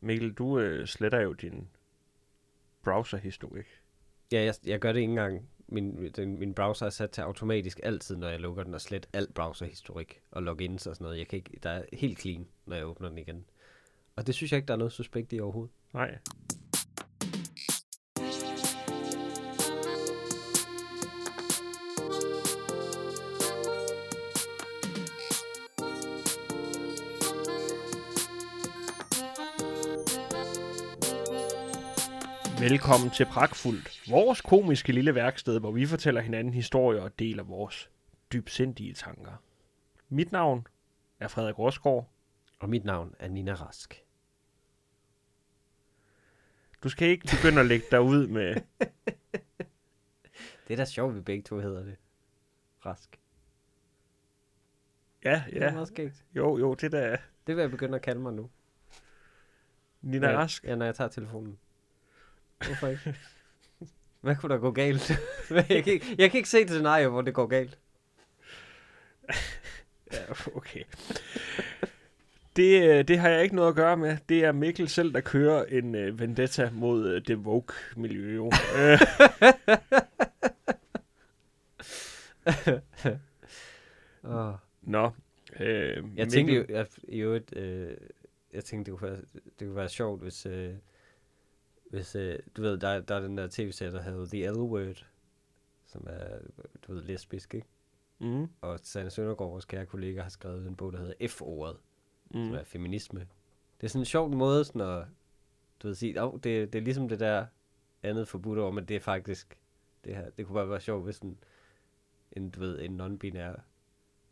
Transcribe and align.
Mikkel, 0.00 0.32
du 0.32 0.58
øh, 0.58 0.86
sletter 0.86 1.20
jo 1.20 1.32
din 1.32 1.68
browserhistorik. 2.84 3.66
Ja, 4.32 4.44
jeg, 4.44 4.54
jeg 4.66 4.78
gør 4.78 4.92
det 4.92 5.00
ikke 5.00 5.10
engang. 5.10 5.48
Min, 5.68 6.12
den, 6.16 6.38
min 6.38 6.54
browser 6.54 6.86
er 6.86 6.90
sat 6.90 7.10
til 7.10 7.22
automatisk 7.22 7.80
altid, 7.82 8.16
når 8.16 8.28
jeg 8.28 8.40
lukker 8.40 8.62
den, 8.62 8.74
og 8.74 8.80
slet 8.80 9.08
alt 9.12 9.34
browserhistorik 9.34 10.20
og 10.30 10.42
logins 10.42 10.86
og 10.86 10.94
sådan 10.96 11.04
noget. 11.04 11.18
Jeg 11.18 11.28
kan 11.28 11.36
ikke, 11.36 11.58
der 11.62 11.70
er 11.70 11.84
helt 11.92 12.20
clean, 12.20 12.46
når 12.66 12.76
jeg 12.76 12.86
åbner 12.86 13.08
den 13.08 13.18
igen. 13.18 13.44
Og 14.16 14.26
det 14.26 14.34
synes 14.34 14.52
jeg 14.52 14.58
ikke, 14.58 14.66
der 14.66 14.74
er 14.74 14.78
noget 14.78 14.92
suspekt 14.92 15.32
i 15.32 15.40
overhovedet. 15.40 15.74
Nej. 15.94 16.18
Velkommen 32.70 33.10
til 33.10 33.26
Pragtfuldt, 33.26 34.10
vores 34.10 34.40
komiske 34.40 34.92
lille 34.92 35.14
værksted, 35.14 35.60
hvor 35.60 35.70
vi 35.70 35.86
fortæller 35.86 36.20
hinanden 36.20 36.54
historier 36.54 37.02
og 37.02 37.18
deler 37.18 37.42
vores 37.42 37.90
dybsindige 38.32 38.94
tanker. 38.94 39.42
Mit 40.08 40.32
navn 40.32 40.66
er 41.20 41.28
Frederik 41.28 41.58
Rosgaard. 41.58 42.10
Og 42.58 42.68
mit 42.68 42.84
navn 42.84 43.14
er 43.18 43.28
Nina 43.28 43.54
Rask. 43.54 44.04
Du 46.82 46.88
skal 46.88 47.08
ikke 47.08 47.28
begynde 47.36 47.60
at 47.60 47.66
lægge 47.66 47.86
dig 47.90 48.00
ud 48.00 48.26
med... 48.26 48.54
Det 50.68 50.74
er 50.74 50.76
da 50.76 50.84
sjovt, 50.84 51.14
vi 51.14 51.20
begge 51.20 51.42
to 51.42 51.58
hedder 51.58 51.84
det. 51.84 51.96
Rask. 52.86 53.20
Ja, 55.24 55.42
Det 55.46 55.62
er 55.62 55.66
ja. 55.66 55.72
meget 55.72 55.88
skægt. 55.88 56.24
Jo, 56.36 56.58
jo, 56.58 56.74
det 56.74 56.92
der 56.92 57.16
Det 57.46 57.56
vil 57.56 57.62
jeg 57.62 57.70
begynde 57.70 57.94
at 57.94 58.02
kalde 58.02 58.20
mig 58.20 58.32
nu. 58.32 58.50
Nina 60.02 60.30
ja, 60.30 60.36
Rask. 60.36 60.64
Ja, 60.64 60.74
når 60.74 60.84
jeg 60.84 60.94
tager 60.94 61.08
telefonen. 61.08 61.58
Hvorfor 62.66 62.86
ikke? 62.88 63.14
Hvad 64.20 64.36
kunne 64.36 64.54
der 64.54 64.60
gå 64.60 64.70
galt? 64.70 65.10
jeg, 65.50 65.84
kan 65.84 65.92
ikke, 65.92 66.14
jeg 66.18 66.30
kan 66.30 66.38
ikke 66.38 66.48
se 66.48 66.60
et 66.60 66.70
scenarie, 66.70 67.08
hvor 67.08 67.20
det 67.22 67.34
går 67.34 67.46
galt. 67.46 67.78
Ja, 70.12 70.18
okay. 70.54 70.82
Det, 72.56 72.82
øh, 72.88 73.08
det 73.08 73.18
har 73.18 73.28
jeg 73.28 73.42
ikke 73.42 73.56
noget 73.56 73.68
at 73.68 73.74
gøre 73.76 73.96
med. 73.96 74.16
Det 74.28 74.44
er 74.44 74.52
Mikkel 74.52 74.88
selv, 74.88 75.12
der 75.12 75.20
kører 75.20 75.64
en 75.64 75.94
uh, 75.94 76.20
vendetta 76.20 76.70
mod 76.72 77.14
uh, 77.16 77.22
det 77.26 77.36
woke-miljø. 77.36 78.34
Jo. 78.36 78.52
Øh, 78.76 79.00
Oh. 84.24 84.54
Nå. 84.82 85.10
Øh, 85.60 85.68
Jeg 85.96 86.02
Mikkel, 86.04 86.30
tænkte 86.30 86.54
jo, 86.54 86.64
at, 86.68 86.98
i 87.08 87.18
øvrigt, 87.18 87.56
øh, 87.56 87.96
jeg 88.52 88.64
tænkte, 88.64 88.90
det 88.90 88.98
kunne 88.98 89.10
være, 89.10 89.20
det 89.58 89.66
kunne 89.66 89.76
være 89.76 89.88
sjovt, 89.88 90.22
hvis, 90.22 90.46
øh, 90.46 90.74
hvis 91.90 92.14
øh, 92.14 92.38
du 92.56 92.62
ved, 92.62 92.78
der, 92.78 93.00
der 93.00 93.14
er 93.14 93.20
den 93.20 93.38
der 93.38 93.48
tv-serie, 93.50 93.92
der 93.92 94.02
hedder 94.02 94.26
The 94.26 94.50
L 94.50 94.56
Word, 94.56 95.06
som 95.86 96.06
er, 96.10 96.38
du 96.86 96.94
ved, 96.94 97.02
lesbisk, 97.02 97.54
ikke? 97.54 97.66
Mm, 98.18 98.48
Og 98.60 98.80
Sanne 98.82 99.10
Søndergaard, 99.10 99.50
vores 99.50 99.64
kære 99.64 99.86
kollega, 99.86 100.22
har 100.22 100.28
skrevet 100.28 100.66
en 100.66 100.76
bog, 100.76 100.92
der 100.92 100.98
hedder 100.98 101.28
F-ordet, 101.28 101.76
mm. 102.30 102.40
mm, 102.40 102.46
som 102.46 102.54
er 102.54 102.64
feminisme. 102.64 103.20
Det 103.80 103.86
er 103.86 103.88
sådan 103.88 104.00
en 104.00 104.06
sjov 104.06 104.34
måde, 104.34 104.64
sådan 104.64 104.80
at, 104.80 105.04
du 105.82 105.88
ved, 105.88 105.94
sige, 105.94 106.24
oh, 106.24 106.34
det, 106.34 106.72
det 106.72 106.74
er 106.74 106.82
ligesom 106.82 107.08
det 107.08 107.20
der 107.20 107.46
andet 108.02 108.28
forbudt 108.28 108.58
over, 108.58 108.70
men 108.70 108.84
det 108.84 108.96
er 108.96 109.00
faktisk, 109.00 109.58
det 110.04 110.16
her, 110.16 110.30
det 110.30 110.46
kunne 110.46 110.54
bare 110.54 110.70
være 110.70 110.80
sjovt, 110.80 111.04
hvis 111.04 111.18
en, 111.18 111.38
en 112.32 112.50
du 112.50 112.60
ved, 112.60 112.80
en 112.80 113.00
non-binær 113.00 113.60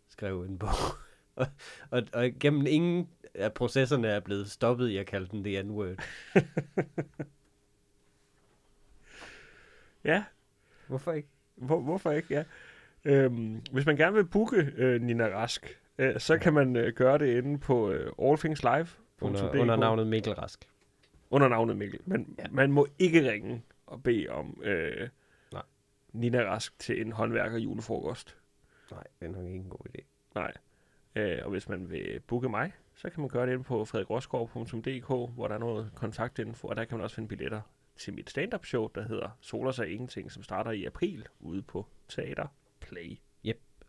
skrev 0.09 0.43
en 0.43 0.59
bog. 0.59 0.69
og, 1.35 1.47
og, 1.91 2.03
og 2.13 2.31
gennem 2.41 2.67
ingen 2.67 3.09
af 3.35 3.55
processerne 3.55 4.09
er 4.09 4.21
blevet 4.21 4.51
stoppet 4.51 4.89
i 4.89 4.97
at 4.97 5.07
kalde 5.07 5.27
den 5.27 5.45
the 5.45 5.63
N-word. 5.63 6.03
ja, 10.07 10.25
Hvorfor 10.89 11.13
ikke? 11.13 11.29
hvor, 11.57 11.81
hvorfor 11.81 12.11
ikke? 12.11 12.35
Ja. 12.35 12.45
Øhm, 13.05 13.63
hvis 13.73 13.87
man 13.87 13.97
gerne 13.97 14.15
vil 14.17 14.25
booke 14.25 14.73
øh, 14.77 15.03
Nina 15.03 15.25
Rask, 15.27 15.81
øh, 15.99 16.21
så 16.21 16.39
kan 16.39 16.53
man 16.55 16.77
øh, 16.77 16.93
gøre 16.93 17.19
det 17.19 17.37
inde 17.37 17.59
på 17.59 17.91
øh, 17.91 18.13
allthingslive. 18.23 18.87
Under, 19.21 19.61
under 19.61 19.77
navnet 19.77 20.07
Mikkel 20.07 20.33
Rask. 20.33 20.69
under 21.31 21.49
navnet 21.49 21.77
Mikkel. 21.77 22.01
Men 22.05 22.35
ja. 22.39 22.45
man 22.51 22.73
må 22.73 22.87
ikke 22.99 23.31
ringe 23.31 23.63
og 23.87 24.03
bede 24.03 24.29
om 24.29 24.61
øh, 24.65 25.09
Nej. 25.53 25.63
Nina 26.13 26.43
Rask 26.43 26.79
til 26.79 27.01
en 27.01 27.13
håndværker 27.13 27.59
julefrokost. 27.59 28.37
Nej, 28.91 29.05
det 29.21 29.27
er 29.27 29.33
nok 29.33 29.45
ikke 29.45 29.57
en 29.57 29.69
god 29.71 29.87
idé. 29.89 30.05
Nej. 30.35 30.53
Øh, 31.17 31.39
og 31.45 31.51
hvis 31.51 31.69
man 31.69 31.91
vil 31.91 32.21
booke 32.27 32.49
mig, 32.49 32.73
så 32.95 33.11
kan 33.11 33.21
man 33.21 33.29
gøre 33.29 33.47
det 33.47 33.53
inde 33.53 33.65
på 33.65 33.85
frederikroskov.dk, 33.85 35.35
hvor 35.35 35.49
der 35.49 35.55
er 35.55 35.59
noget 35.59 35.91
kontaktinfo, 35.95 36.69
og 36.69 36.77
der 36.77 36.85
kan 36.85 36.99
man 36.99 37.05
også 37.05 37.17
finde 37.17 37.29
billetter 37.29 37.61
til 37.97 38.15
mit 38.15 38.31
stand-up 38.31 38.67
show, 38.67 38.89
der 38.95 39.03
hedder 39.09 39.39
Soler 39.41 39.71
sig 39.71 39.93
ingenting, 39.93 40.33
som 40.33 40.43
starter 40.43 40.71
i 40.71 40.85
april 40.85 41.27
ude 41.41 41.63
på 41.63 41.87
Teater 42.09 42.47
Play. 42.81 43.19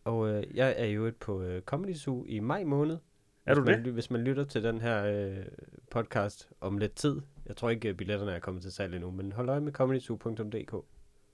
Og 0.08 0.30
øh, 0.30 0.44
jeg 0.54 0.76
er 0.78 0.86
jo 0.86 1.14
på 1.20 1.42
øh, 1.42 1.62
Comedy 1.62 1.94
Zoo 1.94 2.26
i 2.26 2.40
maj 2.40 2.64
måned. 2.64 2.98
Er 3.46 3.54
du 3.54 3.62
hvis 3.62 3.76
man, 3.76 3.86
det? 3.86 3.94
Hvis 3.94 4.12
man 4.12 4.22
lytter 4.22 4.44
til 4.44 4.64
den 4.64 4.82
her 4.82 5.06
øh, 5.06 5.46
podcast 5.92 6.50
om 6.62 6.78
lidt 6.78 6.96
tid. 6.96 7.22
Jeg 7.46 7.56
tror 7.56 7.70
ikke, 7.70 7.90
øh, 7.90 7.96
billetterne 7.96 8.32
er 8.32 8.40
kommet 8.40 8.64
til 8.64 8.72
salg 8.72 8.94
endnu, 8.94 9.12
men 9.12 9.32
hold 9.32 9.50
øje 9.50 9.60
med 9.60 9.72
comedyzoo.dk. 9.72 10.86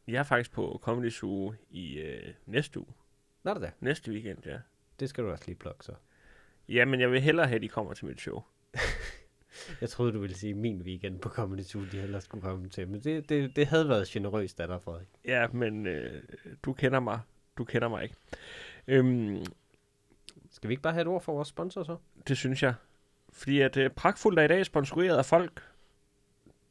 Jeg 0.08 0.20
er 0.20 0.24
faktisk 0.24 0.52
på 0.52 0.80
Comedy 0.84 1.10
Zoo 1.10 1.54
i 1.70 2.00
øh, 2.00 2.34
næste 2.46 2.80
uge. 2.80 2.94
Nå 3.44 3.54
det 3.54 3.62
da. 3.62 3.72
Næste 3.80 4.12
weekend, 4.12 4.46
ja. 4.46 4.58
Det 5.00 5.10
skal 5.10 5.24
du 5.24 5.32
også 5.32 5.44
lige 5.48 5.58
plukke 5.58 5.86
så. 5.86 5.94
Ja, 6.70 6.86
men 6.86 7.00
jeg 7.00 7.12
vil 7.12 7.22
hellere 7.22 7.48
have, 7.48 7.56
at 7.56 7.62
de 7.62 7.70
kommer 7.70 7.94
til 7.94 8.06
mit 8.06 8.22
show. 8.22 8.42
Jeg 9.82 9.90
troede, 9.90 10.14
du 10.14 10.20
ville 10.20 10.36
sige 10.36 10.54
min 10.54 10.82
weekend 10.82 11.20
på 11.20 11.30
Comedy 11.30 11.62
Zoo, 11.62 11.82
de 11.92 11.98
heller 12.00 12.20
skulle 12.20 12.42
komme 12.42 12.70
til. 12.70 12.88
Men 12.88 13.00
det, 13.04 13.30
det, 13.30 13.56
det 13.56 13.68
havde 13.68 13.90
været 13.90 14.08
generøst 14.08 14.60
af 14.60 14.68
dig, 14.68 14.82
Frederik. 14.82 15.08
Ja, 15.26 15.48
men 15.48 15.88
øh, 15.88 16.24
du 16.64 16.74
kender 16.74 17.00
mig. 17.00 17.20
Du 17.58 17.64
kender 17.64 17.88
mig 17.88 18.04
ikke. 18.04 18.16
Øhm, 18.88 19.46
Skal 20.52 20.68
vi 20.68 20.74
ikke 20.74 20.82
bare 20.84 20.94
have 20.94 21.02
et 21.02 21.08
ord 21.08 21.22
for 21.22 21.34
vores 21.34 21.48
sponsor 21.48 21.84
så? 21.84 21.98
det 22.28 22.38
synes 22.38 22.64
jeg. 22.64 22.74
Fordi 23.30 23.62
at 23.62 23.78
øh, 23.78 23.90
Pragtfuldt 23.90 24.40
er 24.40 24.44
i 24.44 24.48
dag 24.48 24.66
sponsoreret 24.66 25.18
af 25.18 25.26
folk. 25.26 25.64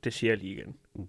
Det 0.04 0.12
siger 0.12 0.30
jeg 0.30 0.38
lige 0.38 0.53
igen. 0.54 0.76
Mm. 0.94 1.09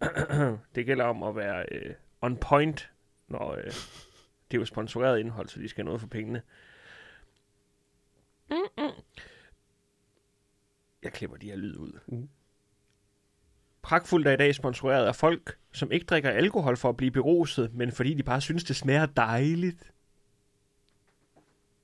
det 0.74 0.86
gælder 0.86 1.04
om 1.04 1.22
at 1.22 1.36
være 1.36 1.64
øh, 1.72 1.94
on 2.20 2.36
point, 2.36 2.90
når 3.28 3.52
øh, 3.52 3.64
det 4.50 4.56
er 4.56 4.58
jo 4.58 4.64
sponsoreret 4.64 5.20
indhold, 5.20 5.48
så 5.48 5.60
de 5.60 5.68
skal 5.68 5.82
have 5.82 5.86
noget 5.86 6.00
for 6.00 6.08
pengene. 6.08 6.42
Jeg 11.02 11.12
klipper 11.12 11.36
de 11.36 11.46
her 11.46 11.56
lyd 11.56 11.76
ud. 11.76 11.92
Mm. 12.06 12.28
Pragtfuldt 13.82 14.26
er 14.26 14.32
i 14.32 14.36
dag 14.36 14.54
sponsoreret 14.54 15.06
af 15.06 15.16
folk, 15.16 15.58
som 15.72 15.92
ikke 15.92 16.06
drikker 16.06 16.30
alkohol 16.30 16.76
for 16.76 16.88
at 16.88 16.96
blive 16.96 17.10
beruset, 17.10 17.74
men 17.74 17.92
fordi 17.92 18.14
de 18.14 18.22
bare 18.22 18.40
synes, 18.40 18.64
det 18.64 18.76
smager 18.76 19.06
dejligt. 19.06 19.92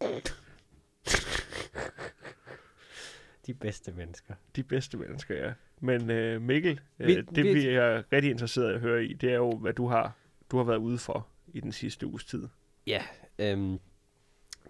De 3.47 3.55
bedste 3.55 3.93
mennesker. 3.93 4.35
De 4.57 4.63
bedste 4.63 4.97
mennesker, 4.97 5.35
ja. 5.47 5.53
Men 5.81 6.11
øh, 6.11 6.43
Mikkel, 6.43 6.81
øh, 6.99 7.07
Vi- 7.09 7.15
det 7.23 7.45
vi- 7.45 7.53
vi 7.55 7.67
er 7.69 8.13
rigtig 8.13 8.31
interesseret 8.31 8.71
i 8.73 8.75
at 8.75 8.81
høre 8.81 9.05
i, 9.05 9.13
det 9.13 9.31
er 9.31 9.37
jo, 9.37 9.51
hvad 9.57 9.73
du 9.73 9.87
har, 9.87 10.13
du 10.51 10.57
har 10.57 10.65
været 10.65 10.79
ude 10.79 10.99
for 10.99 11.27
i 11.53 11.61
den 11.61 11.73
sidste 11.73 12.07
uges 12.07 12.25
tid. 12.25 12.49
Ja, 12.87 13.03
øhm, 13.39 13.79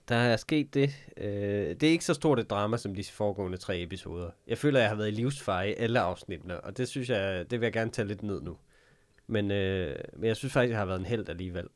der 0.08 0.14
er 0.14 0.36
sket 0.36 0.74
det. 0.74 0.90
Øh, 1.16 1.68
det 1.68 1.82
er 1.82 1.90
ikke 1.90 2.04
så 2.04 2.14
stort 2.14 2.38
et 2.38 2.50
drama 2.50 2.76
som 2.76 2.94
de 2.94 3.04
foregående 3.04 3.58
tre 3.58 3.82
episoder. 3.82 4.30
Jeg 4.46 4.58
føler, 4.58 4.78
at 4.78 4.82
jeg 4.82 4.90
har 4.90 4.96
været 4.96 5.08
i 5.08 5.14
livsfare 5.14 5.70
i 5.70 5.74
alle 5.74 6.00
afsnittene, 6.00 6.60
og 6.60 6.76
det 6.76 6.88
synes 6.88 7.10
jeg, 7.10 7.50
det 7.50 7.60
vil 7.60 7.66
jeg 7.66 7.72
gerne 7.72 7.90
tage 7.90 8.08
lidt 8.08 8.22
ned 8.22 8.40
nu. 8.40 8.56
Men, 9.26 9.50
øh, 9.50 9.96
men 10.16 10.24
jeg 10.24 10.36
synes 10.36 10.52
faktisk, 10.52 10.70
jeg 10.70 10.78
har 10.78 10.86
været 10.86 10.98
en 11.00 11.06
held 11.06 11.28
alligevel. 11.28 11.66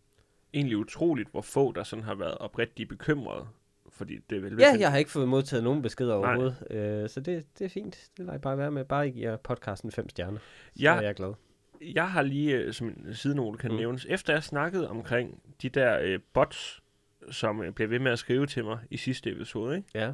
Egentlig 0.54 0.76
utroligt, 0.76 1.30
hvor 1.30 1.40
få 1.40 1.72
der 1.72 1.82
sådan 1.82 2.04
har 2.04 2.14
været 2.14 2.38
oprigtigt 2.38 2.88
bekymrede. 2.88 3.46
Fordi 3.90 4.18
det 4.30 4.38
er 4.38 4.42
vel... 4.42 4.56
Ja, 4.60 4.76
jeg 4.78 4.90
har 4.90 4.98
ikke 4.98 5.10
fået 5.10 5.28
modtaget 5.28 5.64
nogen 5.64 5.82
beskeder 5.82 6.14
overhovedet, 6.14 6.56
øh, 6.70 7.08
så 7.08 7.20
det, 7.20 7.44
det 7.58 7.64
er 7.64 7.68
fint. 7.68 7.94
Det 8.16 8.18
lader 8.18 8.32
jeg 8.32 8.40
bare 8.40 8.58
være 8.58 8.70
med. 8.70 8.84
Bare 8.84 9.08
I 9.08 9.10
giver 9.10 9.36
podcasten 9.36 9.92
fem 9.92 10.08
stjerner, 10.08 10.38
så 10.76 10.82
Ja. 10.82 10.96
er 10.96 11.00
jeg 11.00 11.14
glad. 11.14 11.32
Jeg 11.80 12.10
har 12.10 12.22
lige, 12.22 12.56
øh, 12.56 12.72
som 12.72 12.86
en 12.88 13.14
sidenote 13.14 13.58
kan 13.58 13.70
mm. 13.70 13.76
nævnes, 13.76 14.06
efter 14.08 14.32
jeg 14.32 14.42
snakkede 14.42 14.88
omkring 14.88 15.42
de 15.62 15.68
der 15.68 15.98
øh, 16.02 16.18
bots, 16.32 16.82
som 17.30 17.62
øh, 17.62 17.72
blev 17.72 17.90
ved 17.90 17.98
med 17.98 18.12
at 18.12 18.18
skrive 18.18 18.46
til 18.46 18.64
mig 18.64 18.78
i 18.90 18.96
sidste 18.96 19.30
episode, 19.30 19.76
ikke? 19.76 19.88
Ja. 19.94 20.12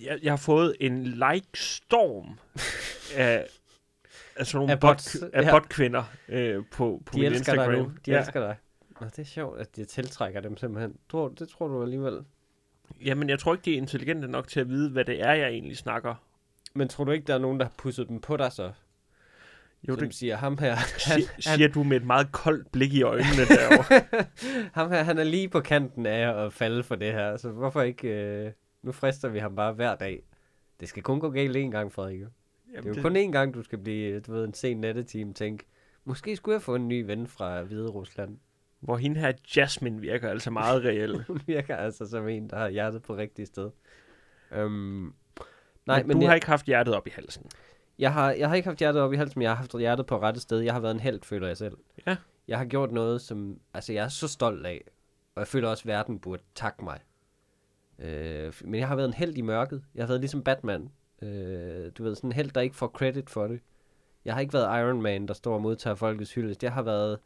Jeg, 0.00 0.18
jeg 0.22 0.32
har 0.32 0.36
fået 0.36 0.76
en 0.80 1.06
like-storm 1.06 2.38
af, 3.16 3.46
af 4.36 4.46
sådan 4.46 4.58
nogle 4.58 4.72
Af 4.72 4.80
bot, 4.80 4.90
bots, 4.90 5.16
af 5.32 5.42
ja. 5.42 5.50
botkvinder 5.50 6.04
øh, 6.28 6.64
på, 6.72 7.02
på 7.06 7.12
De 7.14 7.20
min 7.20 7.32
Instagram. 7.32 7.70
dig 7.70 7.78
nu. 7.82 7.92
De 8.06 8.10
ja. 8.10 8.18
elsker 8.18 8.40
dig. 8.40 8.56
Nå, 9.00 9.06
det 9.06 9.18
er 9.18 9.24
sjovt, 9.24 9.60
at 9.60 9.76
det 9.76 9.88
tiltrækker 9.88 10.40
dem 10.40 10.56
simpelthen. 10.56 10.96
Tror, 11.10 11.28
det 11.28 11.48
tror 11.48 11.68
du 11.68 11.82
alligevel. 11.82 12.24
Jamen, 13.04 13.28
jeg 13.28 13.38
tror 13.38 13.54
ikke, 13.54 13.64
de 13.64 13.72
er 13.72 13.76
intelligente 13.76 14.28
nok 14.28 14.48
til 14.48 14.60
at 14.60 14.68
vide, 14.68 14.90
hvad 14.90 15.04
det 15.04 15.20
er, 15.20 15.32
jeg 15.32 15.48
egentlig 15.48 15.76
snakker. 15.76 16.14
Men 16.74 16.88
tror 16.88 17.04
du 17.04 17.10
ikke, 17.10 17.26
der 17.26 17.34
er 17.34 17.38
nogen, 17.38 17.60
der 17.60 17.64
har 17.66 17.72
pusset 17.78 18.08
dem 18.08 18.20
på 18.20 18.36
dig 18.36 18.52
så? 18.52 18.72
Jo, 19.88 19.94
som 19.94 20.06
det 20.08 20.14
siger, 20.14 20.36
ham 20.36 20.58
her, 20.58 20.74
han, 20.74 21.22
siger, 21.38 21.58
han, 21.58 21.72
du 21.72 21.82
med 21.82 21.96
et 21.96 22.06
meget 22.06 22.32
koldt 22.32 22.72
blik 22.72 22.92
i 22.92 23.02
øjnene 23.02 23.44
derovre. 23.48 24.24
ham 24.80 24.90
her, 24.90 25.02
han 25.02 25.18
er 25.18 25.24
lige 25.24 25.48
på 25.48 25.60
kanten 25.60 26.06
af 26.06 26.44
at 26.44 26.52
falde 26.52 26.82
for 26.82 26.94
det 26.94 27.12
her, 27.12 27.36
så 27.36 27.50
hvorfor 27.50 27.82
ikke, 27.82 28.08
øh, 28.08 28.52
nu 28.82 28.92
frister 28.92 29.28
vi 29.28 29.38
ham 29.38 29.56
bare 29.56 29.72
hver 29.72 29.94
dag. 29.94 30.22
Det 30.80 30.88
skal 30.88 31.02
kun 31.02 31.20
gå 31.20 31.30
galt 31.30 31.56
én 31.56 31.70
gang, 31.70 31.92
Frederik. 31.92 32.20
Jamen, 32.20 32.30
Det 32.74 32.90
er 32.90 33.02
jo 33.02 33.02
kun 33.02 33.16
én 33.16 33.30
gang, 33.32 33.54
du 33.54 33.62
skal 33.62 33.78
blive, 33.78 34.20
du 34.20 34.32
ved, 34.32 34.44
en 34.44 34.54
sen 34.54 34.80
nattetime 34.80 35.34
tænke, 35.34 35.64
måske 36.04 36.36
skulle 36.36 36.54
jeg 36.54 36.62
få 36.62 36.74
en 36.74 36.88
ny 36.88 37.06
ven 37.06 37.26
fra 37.26 37.62
Hvide 37.62 37.88
Rusland. 37.88 38.38
Hvor 38.80 38.96
hende 38.96 39.20
her 39.20 39.32
Jasmine 39.56 40.00
virker 40.00 40.30
altså 40.30 40.50
meget 40.50 40.84
reel. 40.84 41.22
Hun 41.28 41.40
virker 41.46 41.76
altså 41.76 42.06
som 42.06 42.28
en, 42.28 42.50
der 42.50 42.58
har 42.58 42.68
hjertet 42.68 43.02
på 43.02 43.16
rigtigt 43.16 43.48
sted. 43.48 43.70
Øhm, 44.52 45.02
nej, 45.02 45.12
Nej, 45.86 46.02
men, 46.02 46.16
du 46.16 46.20
jeg, 46.20 46.30
har 46.30 46.34
ikke 46.34 46.46
haft 46.46 46.66
hjertet 46.66 46.94
op 46.94 47.06
i 47.06 47.10
halsen. 47.10 47.46
Jeg, 47.98 48.12
har, 48.12 48.30
jeg 48.32 48.48
har 48.48 48.56
ikke 48.56 48.68
haft 48.68 48.78
hjertet 48.78 49.02
op 49.02 49.12
i 49.12 49.16
halsen, 49.16 49.38
men 49.38 49.42
jeg 49.42 49.50
har 49.50 49.56
haft 49.56 49.78
hjertet 49.78 50.06
på 50.06 50.20
rette 50.20 50.40
sted. 50.40 50.58
Jeg 50.58 50.72
har 50.72 50.80
været 50.80 50.94
en 50.94 51.00
held, 51.00 51.22
føler 51.22 51.46
jeg 51.46 51.56
selv. 51.56 51.76
Ja. 52.06 52.16
Jeg 52.48 52.58
har 52.58 52.64
gjort 52.64 52.92
noget, 52.92 53.20
som 53.20 53.60
altså, 53.74 53.92
jeg 53.92 54.04
er 54.04 54.08
så 54.08 54.28
stolt 54.28 54.66
af. 54.66 54.84
Og 55.34 55.40
jeg 55.40 55.48
føler 55.48 55.68
også, 55.68 55.82
at 55.82 55.86
verden 55.86 56.18
burde 56.18 56.42
takke 56.54 56.84
mig. 56.84 57.00
Øh, 57.98 58.52
men 58.64 58.80
jeg 58.80 58.88
har 58.88 58.96
været 58.96 59.08
en 59.08 59.14
held 59.14 59.38
i 59.38 59.40
mørket. 59.40 59.84
Jeg 59.94 60.02
har 60.02 60.08
været 60.08 60.20
ligesom 60.20 60.42
Batman. 60.42 60.90
Øh, 61.22 61.92
du 61.98 62.02
ved, 62.02 62.14
sådan 62.14 62.28
en 62.30 62.32
held, 62.32 62.50
der 62.50 62.60
ikke 62.60 62.76
får 62.76 62.86
credit 62.86 63.30
for 63.30 63.46
det. 63.46 63.60
Jeg 64.24 64.34
har 64.34 64.40
ikke 64.40 64.52
været 64.52 64.80
Iron 64.80 65.02
Man, 65.02 65.28
der 65.28 65.34
står 65.34 65.54
og 65.54 65.62
modtager 65.62 65.94
folkets 65.94 66.34
hyldest. 66.34 66.62
Jeg 66.62 66.72
har 66.72 66.82
været 66.82 67.18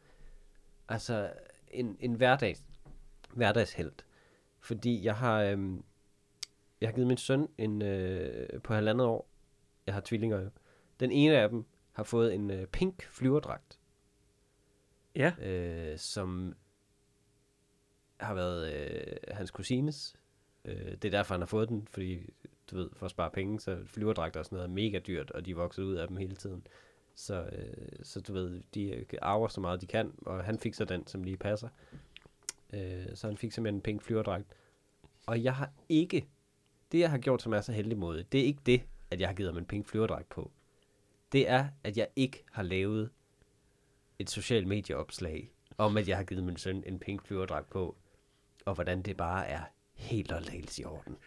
altså 0.89 1.29
en, 1.67 1.97
en 1.99 2.13
hverdags, 2.13 2.63
hverdagshelt. 3.33 4.05
Fordi 4.59 5.05
jeg 5.05 5.15
har, 5.15 5.41
øhm, 5.41 5.83
jeg 6.81 6.89
har 6.89 6.93
givet 6.93 7.07
min 7.07 7.17
søn 7.17 7.47
en, 7.57 7.81
øh, 7.81 8.61
på 8.61 8.73
halvandet 8.73 9.07
år. 9.07 9.29
Jeg 9.87 9.93
har 9.93 10.01
tvillinger 10.05 10.41
jo. 10.41 10.49
Den 10.99 11.11
ene 11.11 11.37
af 11.37 11.49
dem 11.49 11.65
har 11.91 12.03
fået 12.03 12.33
en 12.33 12.51
øh, 12.51 12.67
pink 12.67 13.03
flyverdragt, 13.11 13.79
Ja. 15.15 15.33
øh, 15.41 15.97
som 15.97 16.55
har 18.17 18.33
været 18.33 18.73
øh, 18.73 19.17
hans 19.31 19.51
kusines. 19.51 20.15
Øh, 20.65 20.91
det 20.91 21.05
er 21.05 21.09
derfor, 21.09 21.33
han 21.33 21.41
har 21.41 21.45
fået 21.45 21.69
den, 21.69 21.87
fordi 21.91 22.29
du 22.71 22.75
ved, 22.75 22.89
for 22.93 23.05
at 23.05 23.11
spare 23.11 23.31
penge, 23.31 23.59
så 23.59 23.79
flyverdragter 23.85 24.39
og 24.39 24.45
sådan 24.45 24.55
noget 24.55 24.69
er 24.69 24.73
mega 24.73 24.99
dyrt, 24.99 25.31
og 25.31 25.45
de 25.45 25.55
vokser 25.55 25.83
ud 25.83 25.95
af 25.95 26.07
dem 26.07 26.17
hele 26.17 26.35
tiden. 26.35 26.67
Så, 27.15 27.43
øh, 27.51 27.99
så 28.03 28.21
du 28.21 28.33
ved, 28.33 28.61
de 28.73 28.89
øh, 28.89 29.05
arver 29.21 29.47
så 29.47 29.61
meget 29.61 29.81
de 29.81 29.87
kan, 29.87 30.13
og 30.25 30.43
han 30.43 30.59
fik 30.59 30.73
så 30.73 30.85
den, 30.85 31.07
som 31.07 31.23
lige 31.23 31.37
passer. 31.37 31.69
Øh, 32.73 33.05
så 33.15 33.27
han 33.27 33.37
fik 33.37 33.51
simpelthen 33.51 33.75
en 33.75 33.81
pink 33.81 34.01
flyverdragt. 34.03 34.45
Og 35.25 35.43
jeg 35.43 35.55
har 35.55 35.71
ikke, 35.89 36.27
det 36.91 36.99
jeg 36.99 37.09
har 37.11 37.17
gjort, 37.17 37.41
som 37.41 37.53
er 37.53 37.61
så 37.61 37.71
heldig 37.71 37.97
mod, 37.97 38.23
det 38.23 38.41
er 38.41 38.45
ikke 38.45 38.61
det, 38.65 38.81
at 39.11 39.21
jeg 39.21 39.29
har 39.29 39.33
givet 39.33 39.51
ham 39.51 39.57
en 39.57 39.65
pink 39.65 39.87
flyverdragt 39.87 40.29
på. 40.29 40.51
Det 41.31 41.49
er, 41.49 41.67
at 41.83 41.97
jeg 41.97 42.07
ikke 42.15 42.43
har 42.51 42.63
lavet 42.63 43.09
et 44.19 44.29
social 44.29 44.67
medieopslag 44.67 45.51
om, 45.77 45.97
at 45.97 46.07
jeg 46.07 46.17
har 46.17 46.23
givet 46.23 46.43
min 46.43 46.57
søn 46.57 46.83
en 46.85 46.99
pink 46.99 47.27
flyverdragt 47.27 47.69
på, 47.69 47.97
og 48.65 48.73
hvordan 48.73 49.01
det 49.01 49.17
bare 49.17 49.47
er 49.47 49.61
helt 49.93 50.31
og 50.31 50.41
i 50.77 50.83
orden. 50.85 51.17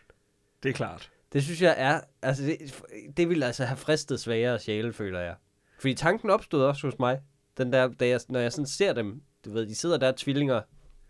Det 0.62 0.68
er 0.68 0.72
klart. 0.72 1.10
Det 1.32 1.44
synes 1.44 1.62
jeg 1.62 1.74
er, 1.78 2.00
altså 2.22 2.44
det, 2.44 2.82
det 3.16 3.28
ville 3.28 3.46
altså 3.46 3.64
have 3.64 3.76
fristet 3.76 4.20
svagere 4.20 4.58
sjæle, 4.58 4.92
føler 4.92 5.20
jeg. 5.20 5.34
Fordi 5.78 5.94
tanken 5.94 6.30
opstod 6.30 6.62
også 6.64 6.86
hos 6.86 6.98
mig, 6.98 7.20
den 7.58 7.72
der, 7.72 7.88
da 7.88 8.08
jeg, 8.08 8.20
når 8.28 8.40
jeg 8.40 8.52
sådan 8.52 8.66
ser 8.66 8.92
dem, 8.92 9.22
du 9.44 9.52
ved, 9.52 9.66
de 9.66 9.74
sidder 9.74 9.98
der 9.98 10.12
tvillinger 10.16 10.62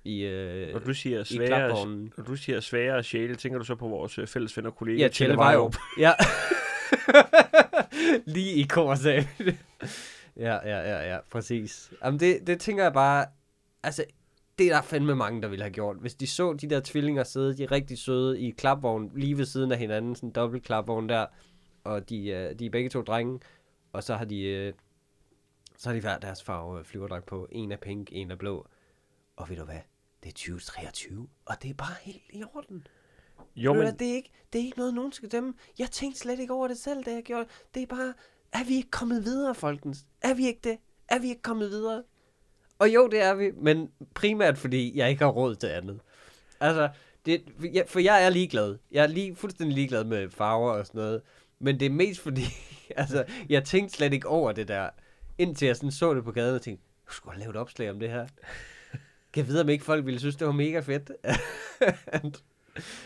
i, 0.04 0.20
øh, 0.20 0.72
Når 0.72 0.78
du 0.80 0.94
siger 0.94 1.24
svære, 1.24 1.86
når 2.16 2.24
du 2.24 2.36
siger 2.36 2.60
svære 2.60 3.02
sjæle, 3.02 3.34
tænker 3.36 3.58
du 3.58 3.64
så 3.64 3.74
på 3.74 3.88
vores 3.88 4.18
øh, 4.18 4.26
fælles 4.26 4.56
ven 4.56 4.66
og 4.66 4.76
kollega, 4.76 5.02
Ja, 5.02 5.08
Tjelle 5.08 5.36
Vejrup. 5.36 5.76
Ja. 5.98 6.12
Lige 8.34 8.52
i 8.54 8.62
korsagen. 8.62 9.24
ja, 10.36 10.54
ja, 10.54 10.78
ja, 10.78 11.12
ja, 11.12 11.18
præcis. 11.30 11.92
Jamen 12.04 12.20
det, 12.20 12.46
det 12.46 12.60
tænker 12.60 12.82
jeg 12.82 12.92
bare, 12.92 13.26
altså, 13.82 14.04
det 14.58 14.66
er 14.66 14.74
der 14.74 14.82
fandme 14.82 15.14
mange, 15.14 15.42
der 15.42 15.48
ville 15.48 15.62
have 15.62 15.72
gjort. 15.72 15.96
Hvis 16.00 16.14
de 16.14 16.26
så 16.26 16.52
de 16.52 16.70
der 16.70 16.80
tvillinger 16.84 17.24
sidde, 17.24 17.56
de 17.56 17.62
er 17.62 17.72
rigtig 17.72 17.98
søde 17.98 18.40
i 18.40 18.50
klapvogn, 18.50 19.10
lige 19.14 19.38
ved 19.38 19.44
siden 19.44 19.72
af 19.72 19.78
hinanden, 19.78 20.14
sådan 20.14 20.28
en 20.28 20.32
dobbelt 20.32 20.64
klapvogn 20.64 21.08
der, 21.08 21.26
og 21.84 22.08
de, 22.08 22.28
øh, 22.28 22.58
de 22.58 22.66
er 22.66 22.70
begge 22.70 22.90
to 22.90 23.02
drenge, 23.02 23.40
og 23.92 24.02
så 24.02 24.14
har 24.14 24.24
de, 24.24 24.42
øh, 24.42 24.72
så 25.78 25.88
har 25.88 25.94
de 25.94 26.00
hver 26.00 26.18
deres 26.18 26.42
farve 26.42 26.84
flyverdragt 26.84 27.26
på. 27.26 27.48
En 27.52 27.72
er 27.72 27.76
pink, 27.76 28.08
en 28.12 28.30
er 28.30 28.36
blå. 28.36 28.66
Og 29.40 29.48
ved 29.48 29.56
du 29.56 29.64
hvad? 29.64 29.80
Det 30.22 30.28
er 30.28 30.32
2023, 30.32 31.28
og 31.44 31.62
det 31.62 31.70
er 31.70 31.74
bare 31.74 31.94
helt 32.02 32.22
i 32.32 32.42
orden. 32.54 32.86
Jo, 33.56 33.74
Men... 33.74 33.98
Det, 33.98 34.10
er 34.10 34.14
ikke, 34.14 34.30
det 34.52 34.60
er 34.60 34.64
ikke 34.64 34.78
noget, 34.78 34.94
nogen 34.94 35.12
skal 35.12 35.28
dømme. 35.28 35.54
Jeg 35.78 35.90
tænkte 35.90 36.20
slet 36.20 36.38
ikke 36.38 36.52
over 36.52 36.68
det 36.68 36.78
selv, 36.78 37.04
da 37.04 37.12
jeg 37.12 37.22
gjorde 37.22 37.44
det. 37.44 37.74
Det 37.74 37.82
er 37.82 37.86
bare, 37.86 38.14
er 38.52 38.64
vi 38.64 38.76
ikke 38.76 38.90
kommet 38.90 39.24
videre, 39.24 39.54
folkens? 39.54 40.06
Er 40.20 40.34
vi 40.34 40.46
ikke 40.46 40.60
det? 40.64 40.78
Er 41.08 41.18
vi 41.18 41.28
ikke 41.28 41.42
kommet 41.42 41.70
videre? 41.70 42.02
Og 42.78 42.94
jo, 42.94 43.08
det 43.08 43.22
er 43.22 43.34
vi, 43.34 43.50
men 43.50 43.90
primært 44.14 44.58
fordi, 44.58 44.98
jeg 44.98 45.10
ikke 45.10 45.24
har 45.24 45.30
råd 45.30 45.54
til 45.54 45.66
andet. 45.66 46.00
Altså, 46.60 46.88
det, 47.26 47.42
for 47.86 48.00
jeg 48.00 48.24
er 48.24 48.28
ligeglad. 48.28 48.78
Jeg 48.90 49.02
er 49.02 49.08
lige, 49.08 49.36
fuldstændig 49.36 49.74
ligeglad 49.74 50.04
med 50.04 50.30
farver 50.30 50.72
og 50.72 50.86
sådan 50.86 50.98
noget. 50.98 51.22
Men 51.58 51.80
det 51.80 51.86
er 51.86 51.90
mest 51.90 52.20
fordi, 52.20 52.44
altså, 52.96 53.24
jeg 53.48 53.64
tænkte 53.64 53.96
slet 53.96 54.12
ikke 54.12 54.28
over 54.28 54.52
det 54.52 54.68
der, 54.68 54.90
indtil 55.38 55.66
jeg 55.66 55.76
sådan 55.76 55.92
så 55.92 56.14
det 56.14 56.24
på 56.24 56.32
gaden 56.32 56.54
og 56.54 56.62
tænkte, 56.62 56.84
skulle 57.08 57.32
have 57.32 57.40
lavet 57.40 57.56
et 57.56 57.60
opslag 57.60 57.90
om 57.90 58.00
det 58.00 58.10
her. 58.10 58.26
Kan 59.32 59.40
jeg 59.40 59.48
vide, 59.48 59.60
om 59.60 59.68
ikke 59.68 59.84
folk 59.84 60.06
ville 60.06 60.20
synes, 60.20 60.36
det 60.36 60.46
var 60.46 60.52
mega 60.52 60.80
fedt? 60.80 61.10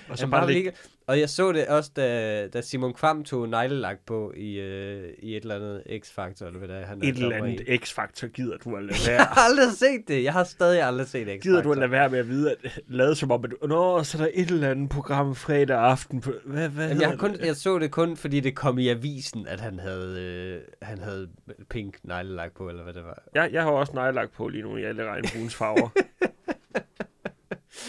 og 0.08 0.18
så 0.18 0.26
bare 0.26 0.52
ligge. 0.52 0.72
Og 1.06 1.20
jeg 1.20 1.28
så 1.30 1.52
det 1.52 1.66
også, 1.66 1.90
da, 1.96 2.46
da 2.48 2.60
Simon 2.60 2.94
Kvam 2.94 3.24
tog 3.24 3.48
neglelak 3.48 3.96
på 4.06 4.32
i, 4.36 4.54
øh, 4.60 5.08
i 5.18 5.36
et 5.36 5.42
eller 5.42 5.54
andet 5.54 5.82
X-Factor, 5.90 6.46
eller 6.46 6.58
hvad 6.58 6.68
det 6.68 6.76
er, 6.76 6.86
han 6.86 6.98
et 7.02 7.08
eller 7.08 7.30
dommer 7.30 7.46
i. 7.46 7.58
andet 7.68 7.80
X-faktor 7.84 8.26
gider 8.28 8.56
du 8.56 8.76
at 8.76 8.82
lade 8.84 8.98
Jeg 9.06 9.10
være. 9.10 9.18
har 9.18 9.40
aldrig 9.48 9.72
set 9.72 10.08
det. 10.08 10.24
Jeg 10.24 10.32
har 10.32 10.44
stadig 10.44 10.82
aldrig 10.82 11.06
set 11.06 11.26
X-Factor. 11.26 11.42
Gider 11.42 11.62
du 11.62 11.72
at 11.72 11.78
lade 11.78 11.90
være 11.90 12.08
med 12.08 12.18
at 12.18 12.28
vide, 12.28 12.50
at 12.50 12.78
lade 12.88 13.14
som 13.14 13.30
om, 13.30 13.44
at 13.44 13.68
Nå, 13.68 14.02
så 14.04 14.18
er 14.18 14.22
der 14.22 14.30
et 14.34 14.48
eller 14.50 14.70
andet 14.70 14.90
program 14.90 15.34
fredag 15.34 15.78
aften. 15.78 16.20
På, 16.20 16.32
hvad, 16.44 16.68
hvad 16.68 16.86
Jamen, 16.88 17.00
jeg, 17.00 17.08
har 17.10 17.16
kun, 17.16 17.32
det? 17.32 17.46
jeg 17.46 17.56
så 17.56 17.78
det 17.78 17.90
kun, 17.90 18.16
fordi 18.16 18.40
det 18.40 18.54
kom 18.54 18.78
i 18.78 18.88
avisen, 18.88 19.46
at 19.46 19.60
han 19.60 19.78
havde, 19.78 20.20
øh, 20.20 20.60
han 20.82 20.98
havde 20.98 21.28
pink 21.70 21.96
neglelak 22.02 22.52
på, 22.56 22.68
eller 22.68 22.82
hvad 22.82 22.94
det 22.94 23.04
var. 23.04 23.22
Jeg, 23.34 23.50
jeg 23.52 23.62
har 23.62 23.70
også 23.70 23.92
nejlagt 23.94 24.32
på 24.32 24.48
lige 24.48 24.62
nu 24.62 24.76
i 24.76 24.82
alle 24.84 25.04
regnbuens 25.10 25.54
farver. 25.54 25.88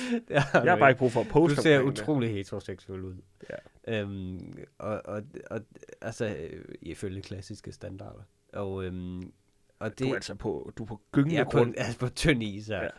Jeg 0.30 0.42
har 0.44 0.60
du 0.76 0.80
bare 0.80 0.90
ikke 0.90 1.00
brug 1.00 1.12
for 1.12 1.20
at 1.22 1.26
Du 1.28 1.32
poste 1.32 1.62
ser 1.62 1.78
omkring 1.80 1.96
det. 1.98 2.02
utrolig 2.04 2.34
heteroseksuel 2.34 3.02
ud. 3.04 3.16
Ja. 3.50 4.00
Øhm, 4.02 4.58
og, 4.78 5.02
og, 5.06 5.24
og, 5.52 5.62
altså, 6.02 6.26
øh, 6.26 6.66
ifølge 6.82 7.22
klassiske 7.22 7.72
standarder. 7.72 8.22
Og, 8.54 8.86
øhm, 8.86 9.32
og 9.80 9.90
det, 9.90 10.00
Du 10.00 10.06
er 10.12 10.16
altså 10.16 10.36
på, 10.36 10.72
du 10.78 10.84
er 10.84 10.88
på 10.88 11.02
gyngende 11.12 11.36
Ja, 11.36 11.44
på, 11.44 11.50
grund. 11.50 11.74
altså 11.78 12.00
på 12.00 12.10
tynd 12.10 12.44
is, 12.44 12.70
ja. 12.70 12.84
Ja. 12.84 12.90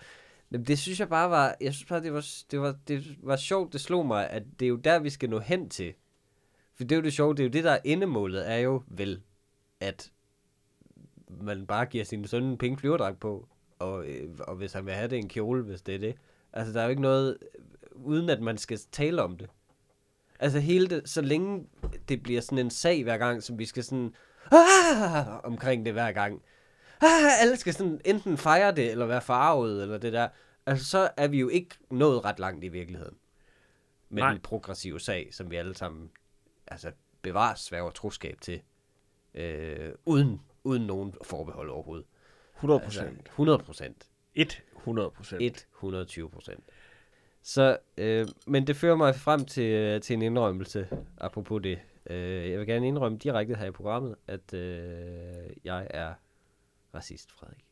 Jamen, 0.52 0.66
det 0.66 0.78
synes 0.78 1.00
jeg 1.00 1.08
bare 1.08 1.30
var, 1.30 1.56
jeg 1.60 1.74
synes 1.74 1.88
bare, 1.88 2.02
det 2.02 2.12
var, 2.12 2.26
det 2.50 2.60
var, 2.60 2.76
det 2.88 3.16
var 3.22 3.36
sjovt, 3.36 3.72
det 3.72 3.80
slog 3.80 4.06
mig, 4.06 4.30
at 4.30 4.42
det 4.60 4.66
er 4.66 4.70
jo 4.70 4.76
der, 4.76 4.98
vi 4.98 5.10
skal 5.10 5.30
nå 5.30 5.38
hen 5.38 5.68
til. 5.68 5.94
For 6.74 6.84
det 6.84 6.92
er 6.92 6.96
jo 6.96 7.02
det 7.02 7.12
sjove, 7.12 7.34
det 7.34 7.40
er 7.40 7.44
jo 7.44 7.50
det, 7.50 7.64
der 7.64 7.70
er 7.72 7.78
endemålet, 7.84 8.50
er 8.52 8.56
jo 8.56 8.82
vel, 8.86 9.22
at 9.80 10.12
man 11.40 11.66
bare 11.66 11.86
giver 11.86 12.04
sin 12.04 12.26
søn 12.26 12.44
en 12.44 12.58
pink 12.58 12.78
flyverdragt 12.80 13.20
på, 13.20 13.48
og, 13.78 14.06
øh, 14.08 14.28
og 14.38 14.56
hvis 14.56 14.72
han 14.72 14.86
vil 14.86 14.94
have 14.94 15.08
det 15.08 15.18
en 15.18 15.28
kjole, 15.28 15.62
hvis 15.62 15.82
det 15.82 15.94
er 15.94 15.98
det. 15.98 16.14
Altså, 16.56 16.72
der 16.72 16.80
er 16.80 16.84
jo 16.84 16.90
ikke 16.90 17.02
noget, 17.02 17.38
uden 17.92 18.30
at 18.30 18.40
man 18.40 18.58
skal 18.58 18.78
tale 18.92 19.22
om 19.22 19.36
det. 19.36 19.50
Altså, 20.38 20.58
hele 20.58 20.86
det, 20.86 21.08
så 21.08 21.20
længe 21.20 21.66
det 22.08 22.22
bliver 22.22 22.40
sådan 22.40 22.58
en 22.58 22.70
sag 22.70 23.02
hver 23.02 23.18
gang, 23.18 23.42
som 23.42 23.58
vi 23.58 23.64
skal 23.64 23.84
sådan, 23.84 24.14
ah, 24.52 25.44
omkring 25.44 25.86
det 25.86 25.92
hver 25.92 26.12
gang, 26.12 26.42
ah, 27.00 27.40
alle 27.40 27.56
skal 27.56 27.74
sådan 27.74 28.00
enten 28.04 28.36
fejre 28.38 28.74
det, 28.74 28.90
eller 28.90 29.06
være 29.06 29.20
farvet, 29.20 29.82
eller 29.82 29.98
det 29.98 30.12
der. 30.12 30.28
Altså, 30.66 30.84
så 30.84 31.10
er 31.16 31.28
vi 31.28 31.40
jo 31.40 31.48
ikke 31.48 31.76
nået 31.90 32.24
ret 32.24 32.38
langt 32.38 32.64
i 32.64 32.68
virkeligheden. 32.68 33.16
Med 34.08 34.22
Nej. 34.22 34.28
Nej. 34.28 34.32
den 34.32 34.42
progressive 34.42 35.00
sag, 35.00 35.28
som 35.34 35.50
vi 35.50 35.56
alle 35.56 35.74
sammen 35.74 36.10
altså, 36.66 36.92
bevares 37.22 37.60
sværger 37.60 37.90
troskab 37.90 38.40
til. 38.40 38.62
Øh, 39.34 39.92
uden, 40.04 40.40
uden 40.64 40.82
nogen 40.82 41.14
forbehold 41.24 41.70
overhovedet. 41.70 42.06
100 42.54 42.80
procent. 42.80 43.06
Altså, 43.06 43.22
100 43.26 43.58
procent. 43.58 44.08
100 44.76 45.10
procent. 45.10 45.66
120 45.74 46.30
procent. 46.30 46.64
Så, 47.42 47.78
øh, 47.98 48.26
men 48.46 48.66
det 48.66 48.76
fører 48.76 48.96
mig 48.96 49.14
frem 49.14 49.44
til, 49.44 49.64
øh, 49.72 50.00
til 50.00 50.14
en 50.14 50.22
indrømmelse, 50.22 50.88
apropos 51.18 51.62
det. 51.62 51.78
Øh, 52.10 52.50
jeg 52.50 52.58
vil 52.58 52.66
gerne 52.66 52.86
indrømme 52.88 53.18
direkte 53.18 53.54
her 53.54 53.66
i 53.66 53.70
programmet, 53.70 54.14
at 54.26 54.54
øh, 54.54 55.50
jeg 55.64 55.86
er 55.90 56.12
racist, 56.94 57.32
Frederik. 57.32 57.64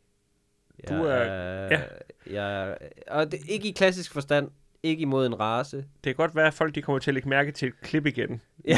Jeg 0.82 0.88
Du 0.98 1.04
er- 1.04 1.68
ja. 1.70 1.82
Jeg, 2.26 2.78
og 3.06 3.32
det, 3.32 3.40
ikke 3.48 3.68
i 3.68 3.72
klassisk 3.72 4.12
forstand, 4.12 4.50
ikke 4.82 5.02
imod 5.02 5.26
en 5.26 5.40
race. 5.40 5.76
Det 5.76 5.86
kan 6.02 6.14
godt 6.14 6.34
være, 6.36 6.46
at 6.46 6.54
folk 6.54 6.74
de 6.74 6.82
kommer 6.82 6.98
til 6.98 7.10
at 7.10 7.14
lægge 7.14 7.28
mærke 7.28 7.52
til 7.52 7.68
et 7.68 7.80
klip 7.80 8.06
igen. 8.06 8.42
Ja. 8.64 8.76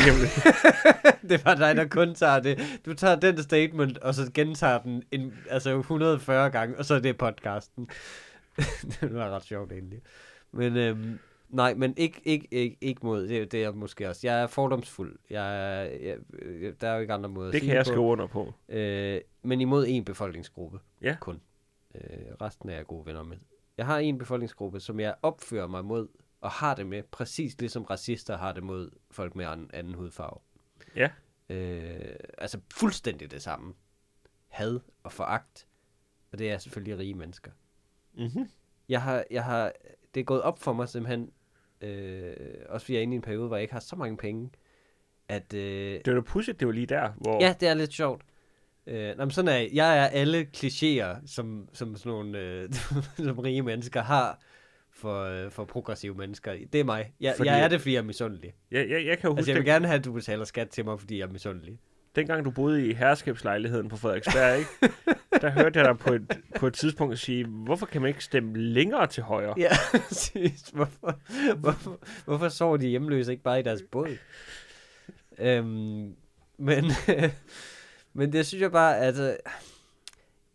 Det 1.28 1.45
var 1.45 1.55
dig, 1.55 1.76
der 1.76 1.88
kun 1.88 2.14
tager 2.14 2.40
det. 2.40 2.81
Du 2.87 2.95
tager 2.95 3.16
den 3.16 3.43
statement, 3.43 3.99
og 3.99 4.14
så 4.14 4.31
gentager 4.35 4.78
den 4.83 5.02
en, 5.11 5.35
altså 5.50 5.71
140 5.71 6.50
gange, 6.50 6.78
og 6.78 6.85
så 6.85 6.95
er 6.95 6.99
det 7.00 7.19
podcasten. 7.19 7.88
det 9.00 9.14
var 9.14 9.31
ret 9.31 9.45
sjovt 9.45 9.73
egentlig. 9.73 10.00
Men 10.52 10.76
øhm, 10.76 11.19
nej, 11.49 11.75
men 11.75 11.95
ikke, 11.97 12.21
ikke, 12.25 12.49
ikke, 12.50 12.76
ikke 12.81 13.00
mod, 13.07 13.28
det, 13.28 13.52
det 13.52 13.59
er 13.59 13.62
jeg 13.64 13.75
måske 13.75 14.09
også. 14.09 14.21
Jeg 14.26 14.43
er 14.43 14.47
fordomsfuld. 14.47 15.16
Jeg, 15.31 15.57
er- 15.81 15.83
jeg, 15.83 16.16
jeg, 16.62 16.81
der 16.81 16.88
er 16.88 16.95
jo 16.95 17.00
ikke 17.00 17.12
andre 17.14 17.28
måder 17.28 17.49
at 17.49 17.52
det 17.52 17.61
sige 17.61 17.69
kan 17.69 17.76
jeg 17.76 17.87
skrive 17.87 18.00
under 18.00 18.26
på. 18.26 18.52
Øh, 18.69 19.21
men 19.43 19.61
imod 19.61 19.87
en 19.88 20.05
befolkningsgruppe. 20.05 20.78
Ja. 21.02 21.16
Kun. 21.21 21.40
Øh, 21.95 22.00
resten 22.40 22.69
er 22.71 22.75
jeg 22.75 22.87
gode 22.87 23.07
venner 23.07 23.23
med. 23.23 23.37
Jeg 23.78 23.87
har 23.87 23.99
en 23.99 24.19
befolkningsgruppe, 24.19 24.81
som 24.81 25.00
jeg 25.00 25.14
opfører 25.23 25.66
mig 25.66 25.85
mod, 25.85 26.09
og 26.40 26.50
har 26.50 26.75
det 26.75 26.87
med, 26.87 27.02
præcis 27.02 27.61
ligesom 27.61 27.83
racister 27.85 28.37
har 28.37 28.52
det 28.52 28.62
mod 28.62 28.90
folk 29.11 29.35
med 29.37 29.47
an, 29.47 29.71
anden 29.73 29.95
hudfarve. 29.95 30.40
Ja. 30.97 31.09
Øh, 31.49 32.16
altså 32.38 32.61
fuldstændig 32.75 33.31
det 33.31 33.43
samme. 33.43 33.75
Had 34.49 34.81
og 35.02 35.12
foragt. 35.12 35.66
Og 36.33 36.38
det 36.38 36.50
er 36.50 36.59
selvfølgelig 36.59 36.99
rige 36.99 37.14
mennesker. 37.14 37.50
Mm-hmm. 38.14 38.50
Jeg 38.88 39.02
har, 39.02 39.25
jeg 39.31 39.45
har, 39.45 39.73
det 40.14 40.21
er 40.21 40.25
gået 40.25 40.43
op 40.43 40.59
for 40.59 40.73
mig 40.73 40.88
simpelthen, 40.88 41.31
øh, 41.81 42.37
også 42.69 42.85
fordi 42.85 42.93
jeg 42.93 42.99
er 42.99 43.02
inde 43.02 43.14
i 43.14 43.16
en 43.16 43.23
periode, 43.23 43.47
hvor 43.47 43.57
jeg 43.57 43.62
ikke 43.62 43.75
har 43.75 43.81
så 43.81 43.97
mange 43.97 44.16
penge, 44.16 44.50
at... 45.28 45.55
Øh, 45.55 46.00
Det 46.05 46.07
var 46.07 46.14
da 46.14 46.21
pudsigt, 46.21 46.61
det 46.61 46.66
var 46.69 46.73
lige 46.75 46.87
der, 46.87 47.11
hvor... 47.16 47.45
Ja, 47.45 47.55
det 47.61 47.69
er 47.69 47.75
lidt 47.75 47.93
sjovt. 47.93 48.23
Øh, 48.87 49.19
men 49.19 49.31
sådan 49.31 49.49
er 49.49 49.57
jeg. 49.57 49.71
Jeg 49.73 49.99
er 49.99 50.07
alle 50.07 50.49
klichéer, 50.57 51.26
som, 51.26 51.69
som 51.73 51.97
sådan 51.97 52.11
nogle 52.11 52.38
øh, 52.38 52.73
som 53.26 53.38
rige 53.38 53.62
mennesker 53.62 54.02
har 54.02 54.40
for, 54.97 55.23
øh, 55.25 55.50
for 55.50 55.65
progressive 55.65 56.15
mennesker. 56.15 56.55
Det 56.73 56.81
er 56.81 56.85
mig. 56.85 57.12
Jeg, 57.21 57.35
Fordi- 57.37 57.49
jeg 57.50 57.61
er 57.61 57.69
det, 57.69 57.81
fordi 57.81 57.93
jeg 57.95 57.99
er 57.99 58.03
misundelig. 58.05 58.55
Jeg, 58.71 58.88
jeg, 58.91 59.07
jeg 59.07 59.19
kan 59.19 59.29
jo 59.29 59.31
huske, 59.31 59.38
Altså, 59.38 59.50
jeg 59.50 59.57
vil 59.57 59.65
den, 59.67 59.73
gerne 59.73 59.87
have, 59.87 59.99
at 59.99 60.05
du 60.05 60.12
betaler 60.12 60.45
skat 60.45 60.69
til 60.69 60.85
mig, 60.85 61.00
fordi 61.00 61.19
jeg 61.19 61.26
er 61.29 61.33
misundelig. 61.33 61.79
dengang 62.17 62.45
du 62.45 62.50
boede 62.50 62.87
i 62.88 62.95
herskabslejligheden 62.95 63.88
på 63.88 63.97
Frederiksberg, 63.97 64.59
ikke? 64.59 64.71
der 65.43 65.50
hørte 65.50 65.79
jeg 65.79 65.88
dig 65.88 65.99
på 65.99 66.12
et, 66.12 66.41
på 66.59 66.67
et 66.67 66.75
tidspunkt 66.75 67.19
sige, 67.19 67.47
hvorfor 67.47 67.87
kan 67.87 68.00
man 68.03 68.09
ikke 68.09 68.25
stemme 68.25 68.59
længere 68.59 69.07
til 69.07 69.23
højre? 69.23 69.55
Ja, 69.59 69.69
præcis. 70.09 70.61
Hvorfor, 70.73 71.21
hvorfor, 71.57 71.99
hvorfor 72.25 72.49
sover 72.49 72.76
de 72.76 72.87
hjemløse 72.88 73.31
ikke 73.33 73.43
bare 73.43 73.61
i 73.61 73.62
deres 73.62 73.83
båd? 73.91 74.17
Øhm, 75.38 76.15
men, 76.59 76.85
men 78.15 78.33
det 78.33 78.47
synes 78.47 78.62
jeg 78.62 78.73
bare, 78.73 78.99
at... 78.99 79.19
øh, 79.19 79.37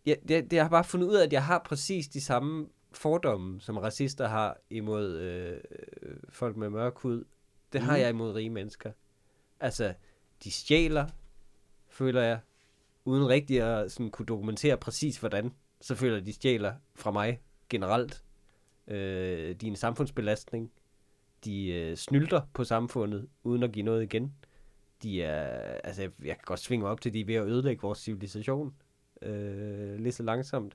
Ja, 0.06 0.14
det, 0.28 0.44
det, 0.44 0.52
jeg 0.52 0.64
har 0.64 0.68
bare 0.70 0.84
fundet 0.84 1.06
ud 1.08 1.14
af, 1.14 1.24
at 1.26 1.32
jeg 1.32 1.44
har 1.44 1.62
præcis 1.64 2.08
de 2.08 2.20
samme 2.20 2.66
fordomme, 2.96 3.60
som 3.60 3.76
racister 3.76 4.28
har 4.28 4.56
imod 4.70 5.16
øh, 5.18 5.60
folk 6.28 6.56
med 6.56 6.70
mørk 6.70 6.98
hud. 6.98 7.24
Det 7.72 7.80
har 7.80 7.92
Mhm. 7.92 8.00
jeg 8.00 8.10
imod 8.10 8.34
rige 8.34 8.50
mennesker. 8.50 8.92
Altså, 9.60 9.94
de 10.44 10.50
stjæler, 10.50 11.06
føler 11.88 12.22
jeg, 12.22 12.38
uden 13.04 13.28
rigtig 13.28 13.62
at 13.62 13.92
sådan, 13.92 14.10
kunne 14.10 14.26
dokumentere 14.26 14.76
præcis 14.76 15.18
hvordan. 15.18 15.52
Så 15.80 15.94
føler 15.94 16.16
jeg, 16.16 16.26
de 16.26 16.32
stjæler 16.32 16.74
fra 16.94 17.10
mig 17.10 17.40
generelt. 17.68 18.24
Øh, 18.88 19.54
de 19.54 19.66
er 19.66 19.70
en 19.70 19.76
samfundsbelastning. 19.76 20.72
De 21.44 21.68
øh, 21.68 21.96
snylter 21.96 22.40
på 22.54 22.64
samfundet, 22.64 23.28
uden 23.42 23.62
at 23.62 23.72
give 23.72 23.84
noget 23.84 24.02
igen. 24.02 24.34
De 25.02 25.22
er, 25.22 25.44
altså, 25.84 26.02
jeg, 26.02 26.10
jeg 26.24 26.36
kan 26.36 26.42
godt 26.44 26.60
svinge 26.60 26.82
mig 26.82 26.90
op 26.90 27.00
til, 27.00 27.10
at 27.10 27.14
de 27.14 27.20
er 27.20 27.24
ved 27.24 27.34
at 27.34 27.46
ødelægge 27.46 27.82
vores 27.82 27.98
civilisation. 27.98 28.74
Øh, 29.22 29.96
lige 29.98 30.12
så 30.12 30.22
langsomt. 30.22 30.74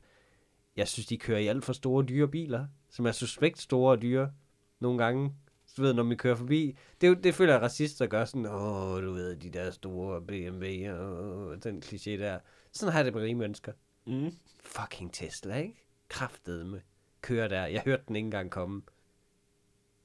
Jeg 0.78 0.88
synes, 0.88 1.08
de 1.08 1.18
kører 1.18 1.40
i 1.40 1.48
alt 1.48 1.66
for 1.66 1.74
store 1.74 2.06
dyre 2.06 2.28
biler, 2.28 2.68
som 2.90 3.06
er 3.06 3.12
suspekt 3.12 3.62
store 3.62 3.92
og 3.92 4.02
dyre 4.02 4.32
nogle 4.80 5.04
gange. 5.04 5.34
Du 5.78 5.82
ved, 5.82 5.94
når 5.94 6.04
vi 6.04 6.16
kører 6.16 6.36
forbi, 6.36 6.78
det, 7.02 7.24
det 7.24 7.36
føler 7.36 7.54
jeg, 7.54 7.62
racister 7.62 8.08
gør 8.08 8.26
sådan, 8.26 8.46
åh, 8.46 9.04
du 9.04 9.12
ved, 9.12 9.36
de 9.36 9.50
der 9.50 9.72
store 9.72 10.22
BMW 10.22 10.92
og 10.94 11.64
den 11.64 11.84
kliché 11.86 12.10
der. 12.10 12.40
Sådan 12.72 12.94
har 12.94 13.04
det 13.04 13.14
med 13.14 13.22
rige 13.22 13.36
mennesker. 13.36 13.72
Mm. 14.06 14.32
Fucking 14.64 15.14
Tesla, 15.14 15.56
ikke? 15.56 15.86
Kraftedeme. 16.10 16.82
Kører 17.22 17.48
der. 17.48 17.66
Jeg 17.66 17.82
hørte 17.86 18.04
den 18.08 18.16
ikke 18.16 18.26
engang 18.26 18.52
komme. 18.52 18.82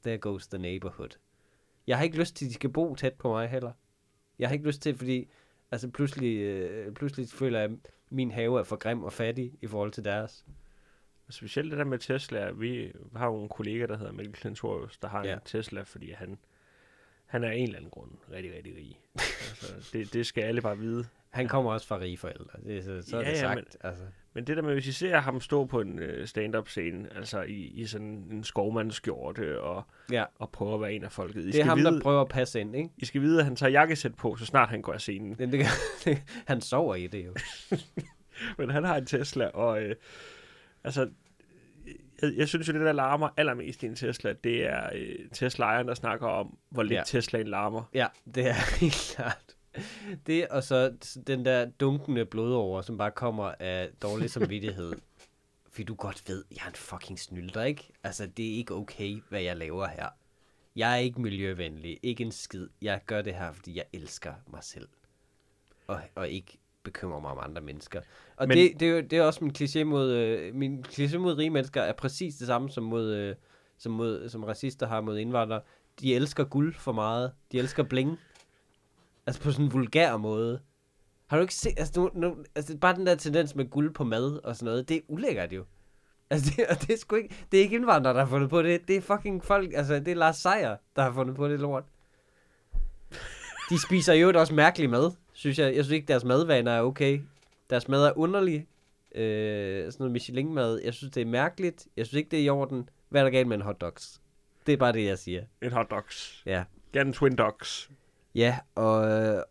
There 0.05 0.19
goes 0.19 0.49
the 0.49 0.59
neighborhood. 0.59 1.19
Jeg 1.87 1.97
har 1.97 2.05
ikke 2.05 2.19
lyst 2.19 2.37
til, 2.37 2.45
at 2.45 2.49
de 2.49 2.55
skal 2.55 2.71
bo 2.71 2.95
tæt 2.95 3.15
på 3.15 3.29
mig 3.29 3.49
heller. 3.49 3.73
Jeg 4.39 4.49
har 4.49 4.53
ikke 4.53 4.67
lyst 4.67 4.83
til, 4.83 4.97
fordi 4.97 5.29
altså 5.71 5.89
pludselig, 5.89 6.37
øh, 6.37 6.95
pludselig 6.95 7.29
føler 7.29 7.59
jeg, 7.59 7.71
at 7.71 7.79
min 8.11 8.31
have 8.31 8.59
er 8.59 8.63
for 8.63 8.77
grim 8.77 9.03
og 9.03 9.13
fattig 9.13 9.53
i 9.63 9.67
forhold 9.67 9.93
til 9.93 10.05
deres. 10.05 10.45
Specielt 11.33 11.71
det 11.71 11.79
der 11.79 11.85
med 11.85 11.99
Tesla. 11.99 12.51
Vi 12.51 12.93
har 13.17 13.27
jo 13.27 13.43
en 13.43 13.49
kollega, 13.49 13.87
der 13.87 13.97
hedder 13.97 14.13
Mikkel 14.13 14.35
Klentorius, 14.35 14.99
der 14.99 15.09
har 15.09 15.25
Ja. 15.25 15.33
en 15.35 15.41
Tesla, 15.45 15.83
fordi 15.83 16.11
han, 16.13 16.39
han 17.27 17.45
er 17.45 17.49
af 17.49 17.55
en 17.55 17.63
eller 17.65 17.77
anden 17.77 17.91
grund 17.91 18.11
rigtig, 18.33 18.53
rigtig 18.57 18.75
rig. 18.77 19.01
altså, 19.51 19.91
det, 19.93 20.13
det 20.13 20.27
skal 20.27 20.43
alle 20.45 20.61
bare 20.61 20.79
vide. 20.79 21.07
Han 21.31 21.49
kommer 21.49 21.73
også 21.73 21.87
fra 21.87 21.99
rige 21.99 22.17
forældre. 22.17 22.59
Det, 22.67 22.77
er 22.79 22.83
så, 22.83 23.03
så 23.11 23.17
er 23.17 23.21
Ja, 23.21 23.27
det 23.31 23.35
ja, 23.37 23.41
sagt. 23.41 23.57
men- 23.57 23.65
altså. 23.91 24.05
Men 24.35 24.45
det 24.47 24.57
der 24.57 24.63
med, 24.63 24.73
hvis 24.73 24.87
I 24.87 24.93
ser 24.93 25.19
ham 25.19 25.41
stå 25.41 25.65
på 25.67 25.81
en 25.81 25.99
øh, 25.99 26.27
stand-up 26.27 26.69
scene, 26.69 27.09
altså 27.17 27.43
i, 27.43 27.55
i 27.55 27.87
sådan 27.87 28.07
en 28.31 28.45
skovmandskjorte 28.45 29.61
og, 29.61 29.83
Ja, 30.13 30.25
og 30.39 30.51
prøve 30.51 30.75
at 30.75 30.81
være 30.81 30.93
en 30.93 31.05
af 31.05 31.13
folket. 31.13 31.41
I 31.41 31.43
det 31.43 31.49
er 31.49 31.53
skal 31.53 31.65
ham, 31.65 31.79
vide, 31.79 31.91
der 31.91 32.01
prøver 32.01 32.21
at 32.21 32.29
passe 32.29 32.61
ind, 32.61 32.77
ikke? 32.77 32.89
I 32.97 33.05
skal 33.05 33.21
vide, 33.21 33.39
at 33.39 33.45
han 33.45 33.57
tager 33.57 33.71
jakkesæt 33.71 34.15
på, 34.15 34.37
så 34.37 34.47
snart 34.47 34.69
han 34.69 34.83
går 34.83 34.93
af 34.93 35.01
scenen. 35.01 35.37
Men 35.39 35.53
det, 35.53 35.67
han 36.51 36.61
sover 36.61 36.95
i 36.95 37.07
det 37.07 37.27
jo. 37.27 37.35
Men 38.59 38.71
han 38.71 38.85
har 38.85 38.97
en 38.97 39.07
Tesla, 39.07 39.47
og 39.47 39.83
øh, 39.83 39.97
altså, 40.85 41.11
jeg, 42.23 42.33
jeg 42.37 42.49
synes 42.49 42.69
jo, 42.69 42.73
det 42.73 42.81
der 42.81 42.93
larmer 42.93 43.29
allermest 43.37 43.83
i 43.83 43.87
en 43.87 43.95
Tesla, 43.97 44.33
det 44.45 44.67
er 44.67 44.91
øh, 44.95 45.29
Tesla-ejeren, 45.33 45.89
der 45.89 45.95
snakker 45.95 46.27
om, 46.27 46.59
hvor 46.71 46.83
lidt 46.83 46.93
Ja. 46.93 47.03
Teslaen 47.07 47.49
larmer. 47.49 47.83
Ja, 47.95 48.07
det 48.35 48.49
er 48.49 48.77
helt 48.81 49.13
klart. 49.17 49.57
Det, 50.27 50.49
og 50.49 50.63
så 50.63 50.95
den 51.27 51.45
der 51.45 51.65
dunkende 51.65 52.25
blodover, 52.25 52.83
som 52.83 52.99
bare 52.99 53.11
kommer 53.11 53.53
af 53.61 53.89
dårlig 54.03 54.31
samvittighed. 54.31 54.93
Fordi 55.73 55.85
du 55.85 55.95
godt 55.95 56.29
ved, 56.29 56.45
jeg 56.51 56.61
er 56.65 56.69
en 56.69 56.75
fucking 56.75 57.19
snylder, 57.19 57.63
ikke? 57.63 57.89
Altså, 58.05 58.27
det 58.27 58.53
er 58.53 58.57
ikke 58.57 58.75
okay, 58.75 59.23
hvad 59.29 59.41
jeg 59.41 59.57
laver 59.57 59.87
her. 59.87 60.09
Jeg 60.77 60.93
er 60.93 60.97
ikke 60.97 61.21
miljøvenlig, 61.21 61.99
ikke 62.03 62.25
en 62.25 62.33
skid. 62.33 62.69
Jeg 62.83 63.01
gør 63.07 63.23
det 63.23 63.35
her, 63.35 63.53
fordi 63.53 63.77
jeg 63.77 63.85
elsker 63.93 64.35
mig 64.51 64.65
selv. 64.65 64.89
Og, 65.87 66.01
og 66.15 66.29
ikke 66.29 66.59
bekymrer 66.85 67.21
mig 67.21 67.31
om 67.31 67.39
andre 67.43 67.63
mennesker. 67.63 68.01
Og 68.37 68.49
Men... 68.49 68.57
det, 68.57 68.81
det, 68.81 68.89
er 68.89 68.93
jo, 68.93 69.01
det 69.01 69.13
er 69.13 69.23
også 69.23 69.45
min 69.45 69.55
kliché 69.59 69.85
mod, 69.85 70.11
øh, 70.11 70.55
min 70.55 70.85
kliché 70.89 71.17
mod 71.17 71.39
rige 71.39 71.51
mennesker 71.51 71.83
er 71.83 71.93
præcis 71.93 72.35
det 72.35 72.47
samme 72.47 72.71
som 72.71 72.85
mod, 72.85 73.15
øh, 73.15 73.35
som, 73.79 73.93
mod, 73.93 74.29
som 74.29 74.45
racister 74.45 74.87
har 74.87 75.01
mod 75.01 75.19
indvandrere. 75.19 75.61
De 76.01 76.15
elsker 76.15 76.45
guld 76.45 76.75
for 76.75 76.93
meget. 76.93 77.33
De 77.53 77.59
elsker 77.59 77.83
bling. 77.83 78.19
Altså 79.27 79.43
på 79.43 79.53
sådan 79.53 79.65
en 79.65 79.73
vulgær 79.73 80.17
måde. 80.17 80.61
Har 81.27 81.37
du 81.37 81.43
ikke 81.43 81.55
set, 81.55 81.75
altså, 81.77 82.01
nu, 82.01 82.11
nu, 82.15 82.37
altså 82.55 82.79
bare 82.79 82.97
den 82.97 83.07
der 83.07 83.15
tendens 83.15 83.55
med 83.55 83.71
guld 83.71 83.95
på 83.95 84.05
mad 84.05 84.45
og 84.45 84.57
sådan 84.57 84.65
noget, 84.65 84.89
det 84.89 84.97
er 84.97 85.01
ulækkert 85.09 85.53
jo. 85.53 85.65
Altså 86.31 86.53
det, 86.57 86.67
og 86.67 86.81
det 86.81 86.91
er 86.91 86.99
sgu 86.99 87.17
ikke, 87.17 87.47
det 87.53 87.59
er 87.59 87.63
ikke 87.63 87.77
indvandrere, 87.77 88.15
der 88.15 88.21
har 88.21 88.27
fundet 88.27 88.51
på 88.51 88.63
det, 88.63 88.89
det 88.89 88.97
er 88.97 89.01
fucking 89.01 89.45
folk, 89.45 89.73
altså 89.75 89.95
det 89.95 90.09
er 90.09 90.15
Lars 90.15 90.37
Seier, 90.37 90.77
der 90.97 91.03
har 91.03 91.13
fundet 91.13 91.37
på 91.37 91.49
det 91.49 91.61
lort. 91.61 91.85
De 93.71 93.81
spiser 93.87 94.13
jo 94.13 94.33
også 94.35 94.55
mærkelig 94.55 94.91
mad, 94.91 95.11
synes 95.33 95.59
jeg. 95.59 95.77
Jeg 95.77 95.85
synes 95.85 95.95
ikke, 95.95 96.09
deres 96.09 96.25
madvaner 96.25 96.73
er 96.73 96.83
okay. 96.83 97.21
Deres 97.71 97.89
mad 97.89 98.05
er 98.05 98.19
underlig. 98.19 98.67
Øh, 99.15 99.85
sådan 99.85 99.97
noget 99.99 100.13
Michelin-mad. 100.13 100.81
Jeg 100.85 100.95
synes, 100.95 101.13
det 101.13 101.21
er 101.21 101.27
mærkeligt. 101.27 101.89
Jeg 101.97 102.07
synes 102.07 102.19
ikke, 102.19 102.31
det 102.31 102.39
er 102.39 102.45
i 102.45 102.49
orden. 102.49 102.89
Hvad 103.09 103.21
er 103.21 103.25
der 103.25 103.31
galt 103.31 103.49
med 103.49 103.57
en 103.57 103.63
hotdogs? 103.63 104.21
Det 104.67 104.73
er 104.73 104.77
bare 104.77 104.93
det, 104.93 105.05
jeg 105.05 105.19
siger. 105.19 105.45
En 105.63 105.73
hot 105.73 105.91
dogs. 105.91 106.43
Ja. 106.47 106.65
Gerne 106.93 107.13
twin 107.13 107.37
dogs. 107.37 107.91
Ja, 108.35 108.59
og, 108.75 109.05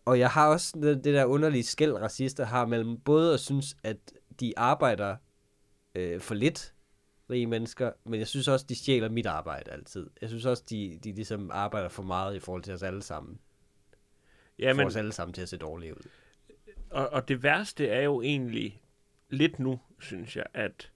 og 0.04 0.18
jeg 0.18 0.30
har 0.30 0.48
også 0.48 0.72
det, 0.74 1.04
det 1.04 1.14
der 1.14 1.24
underlige 1.24 1.62
skæld, 1.62 1.92
racister 1.92 2.44
har 2.44 2.66
mellem 2.66 2.96
både 3.00 3.34
at 3.34 3.40
synes, 3.40 3.76
at 3.82 3.96
de 4.40 4.52
arbejder 4.56 5.16
øh, 5.94 6.20
for 6.20 6.34
lidt, 6.34 6.74
rige 7.30 7.46
mennesker, 7.46 7.92
men 8.04 8.18
jeg 8.18 8.26
synes 8.26 8.48
også, 8.48 8.66
de 8.68 8.74
stjæler 8.74 9.08
mit 9.08 9.26
arbejde 9.26 9.70
altid. 9.70 10.10
Jeg 10.20 10.28
synes 10.28 10.46
også, 10.46 10.62
de, 10.70 10.98
de 11.04 11.12
ligesom 11.12 11.50
arbejder 11.52 11.88
for 11.88 12.02
meget 12.02 12.36
i 12.36 12.38
forhold 12.38 12.62
til 12.62 12.74
os 12.74 12.82
alle 12.82 13.02
sammen. 13.02 13.38
Ja, 14.62 14.66
Ja, 14.66 14.72
får 14.72 14.76
men, 14.76 14.86
os 14.86 14.96
alle 14.96 15.12
sammen 15.12 15.32
til 15.34 15.42
at 15.42 15.48
se 15.48 15.56
dårlige 15.56 15.94
ud. 15.96 16.08
og, 16.90 17.08
og 17.08 17.28
det 17.28 17.42
værste 17.42 17.86
er 17.88 18.02
jo 18.02 18.22
egentlig 18.22 18.80
lidt 19.30 19.58
nu, 19.58 19.80
synes 20.00 20.36
jeg, 20.36 20.44
at 20.54 20.90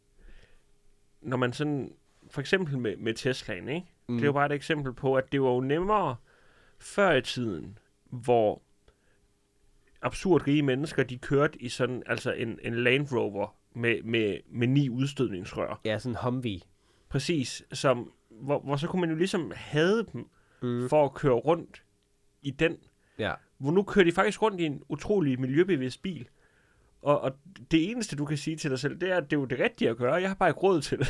når 1.20 1.36
man 1.36 1.52
sådan, 1.52 1.92
for 2.30 2.40
eksempel 2.40 2.78
med, 2.78 2.96
med 2.96 3.14
Teslaen, 3.14 3.68
ikke? 3.68 3.86
Mm. 4.08 4.14
Det 4.14 4.22
er 4.22 4.26
jo 4.26 4.32
bare 4.32 4.46
et 4.46 4.52
eksempel 4.52 4.92
på, 4.92 5.14
at 5.14 5.32
det 5.32 5.42
var 5.42 5.48
jo 5.50 5.60
nemmere 5.60 6.16
før 6.78 7.12
i 7.12 7.22
tiden, 7.22 7.78
hvor 8.04 8.62
absurd 10.02 10.46
rige 10.46 10.62
mennesker, 10.62 11.02
de 11.02 11.18
kørte 11.18 11.62
i 11.62 11.68
sådan, 11.68 12.02
altså 12.06 12.32
en, 12.32 12.58
en 12.62 12.74
Land 12.74 13.06
Rover 13.12 13.56
med, 13.74 14.02
med, 14.02 14.38
med 14.48 14.66
ni 14.66 14.88
udstødningsrør. 14.90 15.80
Ja, 15.84 15.98
sådan 15.98 16.12
en 16.12 16.18
Humvee. 16.22 16.60
Præcis, 17.08 17.62
som, 17.72 18.12
hvor, 18.30 18.58
hvor 18.60 18.76
så 18.76 18.86
kunne 18.88 19.00
man 19.00 19.10
jo 19.10 19.16
ligesom 19.16 19.52
have 19.56 20.06
dem 20.12 20.28
Mm. 20.62 20.88
for 20.88 21.04
at 21.04 21.14
køre 21.14 21.32
rundt 21.34 21.82
i 22.42 22.50
den. 22.50 22.76
Ja 23.18 23.34
hvor 23.58 23.70
nu 23.70 23.82
kører 23.82 24.04
de 24.04 24.12
faktisk 24.12 24.42
rundt 24.42 24.60
i 24.60 24.64
en 24.64 24.82
utrolig 24.88 25.40
miljøbevidst 25.40 26.02
bil. 26.02 26.28
Og, 27.02 27.20
og 27.20 27.32
det 27.70 27.90
eneste, 27.90 28.16
du 28.16 28.24
kan 28.24 28.36
sige 28.36 28.56
til 28.56 28.70
dig 28.70 28.78
selv, 28.78 29.00
det 29.00 29.12
er, 29.12 29.16
at 29.16 29.24
det 29.24 29.32
er 29.32 29.40
jo 29.40 29.44
det 29.44 29.60
rigtige 29.60 29.90
at 29.90 29.96
gøre. 29.96 30.14
Jeg 30.14 30.30
har 30.30 30.34
bare 30.34 30.48
ikke 30.48 30.60
råd 30.60 30.80
til 30.80 30.98
det. 30.98 31.08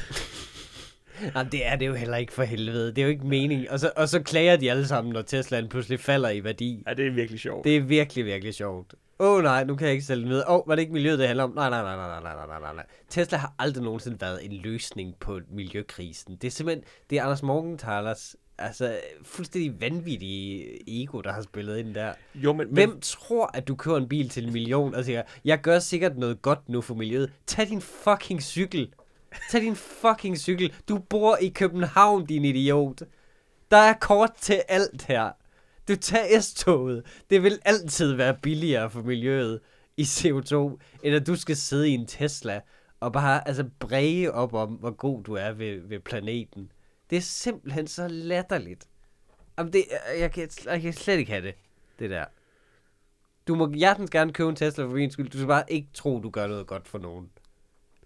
Jamen, 1.34 1.52
det 1.52 1.66
er 1.66 1.76
det 1.76 1.86
jo 1.86 1.94
heller 1.94 2.16
ikke 2.16 2.32
for 2.32 2.42
helvede. 2.42 2.88
Det 2.88 2.98
er 2.98 3.02
jo 3.02 3.08
ikke 3.08 3.26
meningen. 3.26 3.68
Og 3.68 3.80
så, 3.80 3.90
og 3.96 4.08
så 4.08 4.22
klager 4.22 4.56
de 4.56 4.70
alle 4.70 4.86
sammen, 4.86 5.12
når 5.12 5.22
Teslaen 5.22 5.68
pludselig 5.68 6.00
falder 6.00 6.30
i 6.30 6.44
værdi. 6.44 6.82
Ja, 6.86 6.94
det 6.94 7.06
er 7.06 7.10
virkelig 7.10 7.40
sjovt. 7.40 7.64
Det 7.64 7.76
er 7.76 7.80
virkelig, 7.80 8.24
virkelig 8.24 8.54
sjovt. 8.54 8.94
Åh 9.18 9.36
oh, 9.36 9.42
nej, 9.42 9.64
nu 9.64 9.76
kan 9.76 9.86
jeg 9.86 9.92
ikke 9.92 10.06
sælge 10.06 10.22
den 10.22 10.30
videre. 10.30 10.48
Åh, 10.48 10.54
oh, 10.54 10.68
var 10.68 10.74
det 10.74 10.82
ikke 10.82 10.92
miljøet, 10.92 11.18
det 11.18 11.26
handler 11.26 11.44
om? 11.44 11.52
Nej, 11.54 11.70
nej, 11.70 11.82
nej, 11.82 11.96
nej, 11.96 12.20
nej, 12.20 12.46
nej, 12.46 12.60
nej, 12.60 12.74
nej. 12.74 12.86
Tesla 13.08 13.38
har 13.38 13.54
aldrig 13.58 13.84
nogensinde 13.84 14.20
været 14.20 14.44
en 14.44 14.52
løsning 14.52 15.14
på 15.20 15.40
miljøkrisen. 15.50 16.36
Det 16.36 16.44
er 16.44 16.50
simpelthen, 16.50 16.84
det 17.10 17.18
er 17.18 17.22
Anders 17.22 17.42
Morgenthalers 17.42 18.36
altså 18.58 18.98
fuldstændig 19.22 19.80
vanvittige 19.80 20.78
ego, 21.02 21.20
der 21.20 21.32
har 21.32 21.42
spillet 21.42 21.78
ind 21.78 21.94
der. 21.94 22.12
Jo, 22.34 22.52
men, 22.52 22.66
men 22.66 22.74
Hvem 22.74 23.00
tror, 23.00 23.50
at 23.54 23.68
du 23.68 23.74
kører 23.74 23.96
en 23.96 24.08
bil 24.08 24.28
til 24.28 24.46
en 24.46 24.52
million 24.52 24.94
og 24.94 25.04
siger, 25.04 25.22
jeg 25.44 25.60
gør 25.60 25.78
sikkert 25.78 26.18
noget 26.18 26.42
godt 26.42 26.68
nu 26.68 26.80
for 26.80 26.94
miljøet. 26.94 27.32
Tag 27.46 27.68
din 27.68 27.80
fucking 27.80 28.42
cykel. 28.42 28.92
Tag 29.50 29.60
din 29.60 29.76
fucking 29.76 30.38
cykel. 30.38 30.74
Du 30.88 30.98
bor 30.98 31.36
i 31.36 31.48
København, 31.48 32.26
din 32.26 32.44
idiot. 32.44 33.02
Der 33.70 33.76
er 33.76 33.94
kort 34.00 34.32
til 34.40 34.62
alt 34.68 35.02
her. 35.02 35.30
Du 35.88 35.96
tager 35.96 36.40
S-toget. 36.40 37.02
Det 37.30 37.42
vil 37.42 37.58
altid 37.64 38.12
være 38.12 38.36
billigere 38.42 38.90
for 38.90 39.02
miljøet 39.02 39.60
i 39.96 40.02
CO2, 40.02 40.54
end 41.02 41.14
at 41.14 41.26
du 41.26 41.36
skal 41.36 41.56
sidde 41.56 41.88
i 41.88 41.92
en 41.92 42.06
Tesla 42.06 42.60
og 43.00 43.12
bare 43.12 43.48
altså 43.48 43.64
bræge 43.78 44.32
op 44.32 44.54
om, 44.54 44.68
hvor 44.68 44.90
god 44.90 45.24
du 45.24 45.34
er 45.34 45.52
ved, 45.52 45.80
ved 45.88 46.00
planeten. 46.00 46.70
Det 47.10 47.16
er 47.16 47.20
simpelthen 47.20 47.86
så 47.86 48.08
latterligt. 48.08 48.88
Jamen 49.58 49.72
det, 49.72 49.84
jeg, 50.18 50.32
kan, 50.32 50.48
jeg 50.64 50.82
kan 50.82 50.92
slet 50.92 51.18
ikke 51.18 51.32
have 51.32 51.46
det, 51.46 51.54
det 51.98 52.10
der. 52.10 52.24
Du 53.48 53.54
må 53.54 53.72
hjertens 53.72 54.10
gerne 54.10 54.32
købe 54.32 54.48
en 54.48 54.56
Tesla 54.56 54.84
for 54.84 54.90
min 54.90 55.10
skyld. 55.10 55.30
Du 55.30 55.38
skal 55.38 55.46
bare 55.46 55.72
ikke 55.72 55.88
tro, 55.94 56.20
du 56.20 56.30
gør 56.30 56.46
noget 56.46 56.66
godt 56.66 56.88
for 56.88 56.98
nogen. 56.98 57.30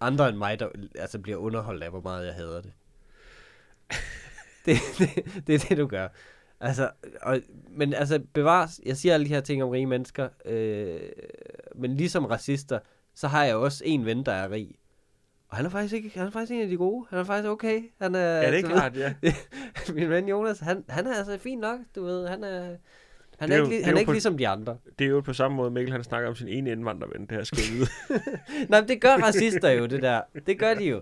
Andre 0.01 0.29
end 0.29 0.37
mig, 0.37 0.59
der 0.59 0.69
altså, 0.95 1.19
bliver 1.19 1.37
underholdt 1.37 1.83
af, 1.83 1.89
hvor 1.89 2.01
meget 2.01 2.25
jeg 2.25 2.33
hader 2.33 2.61
det. 2.61 2.73
det, 4.65 4.77
det, 4.97 5.47
det 5.47 5.55
er 5.55 5.67
det, 5.69 5.77
du 5.77 5.87
gør. 5.87 6.07
Altså, 6.59 6.91
og, 7.21 7.41
men 7.69 7.93
altså, 7.93 8.23
bevares, 8.33 8.81
jeg 8.85 8.97
siger 8.97 9.13
alle 9.13 9.25
de 9.25 9.33
her 9.33 9.41
ting 9.41 9.63
om 9.63 9.69
rige 9.69 9.85
mennesker, 9.85 10.29
øh, 10.45 10.99
men 11.75 11.97
ligesom 11.97 12.25
racister, 12.25 12.79
så 13.13 13.27
har 13.27 13.45
jeg 13.45 13.55
også 13.55 13.83
en 13.85 14.05
ven, 14.05 14.25
der 14.25 14.31
er 14.31 14.51
rig. 14.51 14.75
Og 15.51 15.57
han 15.57 15.65
er 15.65 15.69
faktisk 15.69 15.93
ikke, 15.93 16.11
han 16.19 16.27
er 16.27 16.31
faktisk 16.31 16.51
en 16.51 16.61
af 16.61 16.67
de 16.67 16.77
gode. 16.77 17.05
Han 17.09 17.19
er 17.19 17.23
faktisk 17.23 17.49
okay. 17.49 17.81
Han 18.01 18.15
er, 18.15 18.19
Ja, 18.19 18.51
det 18.51 18.59
er 18.65 18.69
klart, 18.69 18.97
ja. 18.97 19.13
Min 19.95 20.09
ven 20.09 20.27
Jonas, 20.27 20.59
han, 20.59 20.83
han 20.89 21.07
er 21.07 21.13
altså 21.13 21.37
fint 21.37 21.61
nok, 21.61 21.79
du 21.95 22.03
ved. 22.05 22.27
Han 22.27 22.43
er, 22.43 22.75
han 23.39 23.49
Det 23.49 23.55
er, 23.57 23.61
er 23.61 23.65
jo- 23.65 23.71
ikke, 23.71 23.85
han 23.85 23.93
er 23.95 23.99
ikke 23.99 24.07
på- 24.09 24.11
ligesom 24.13 24.37
de 24.37 24.47
andre. 24.47 24.77
Det 24.99 25.05
er 25.05 25.09
jo 25.09 25.21
på 25.21 25.33
samme 25.33 25.57
måde, 25.57 25.71
Mikkel 25.71 25.91
han 25.93 26.03
snakker 26.03 26.29
om 26.29 26.35
sin 26.35 26.47
ene 26.47 26.71
indvandrerven, 26.71 27.21
det 27.21 27.31
her 27.31 27.43
skal 27.43 27.59
vide. 27.73 27.87
Nej, 28.69 28.81
men 28.81 28.89
det 28.89 29.01
gør 29.01 29.15
racister 29.15 29.69
jo, 29.69 29.85
det 29.85 30.01
der. 30.01 30.21
Det 30.47 30.59
gør 30.59 30.73
de 30.73 30.83
jo. 30.85 31.01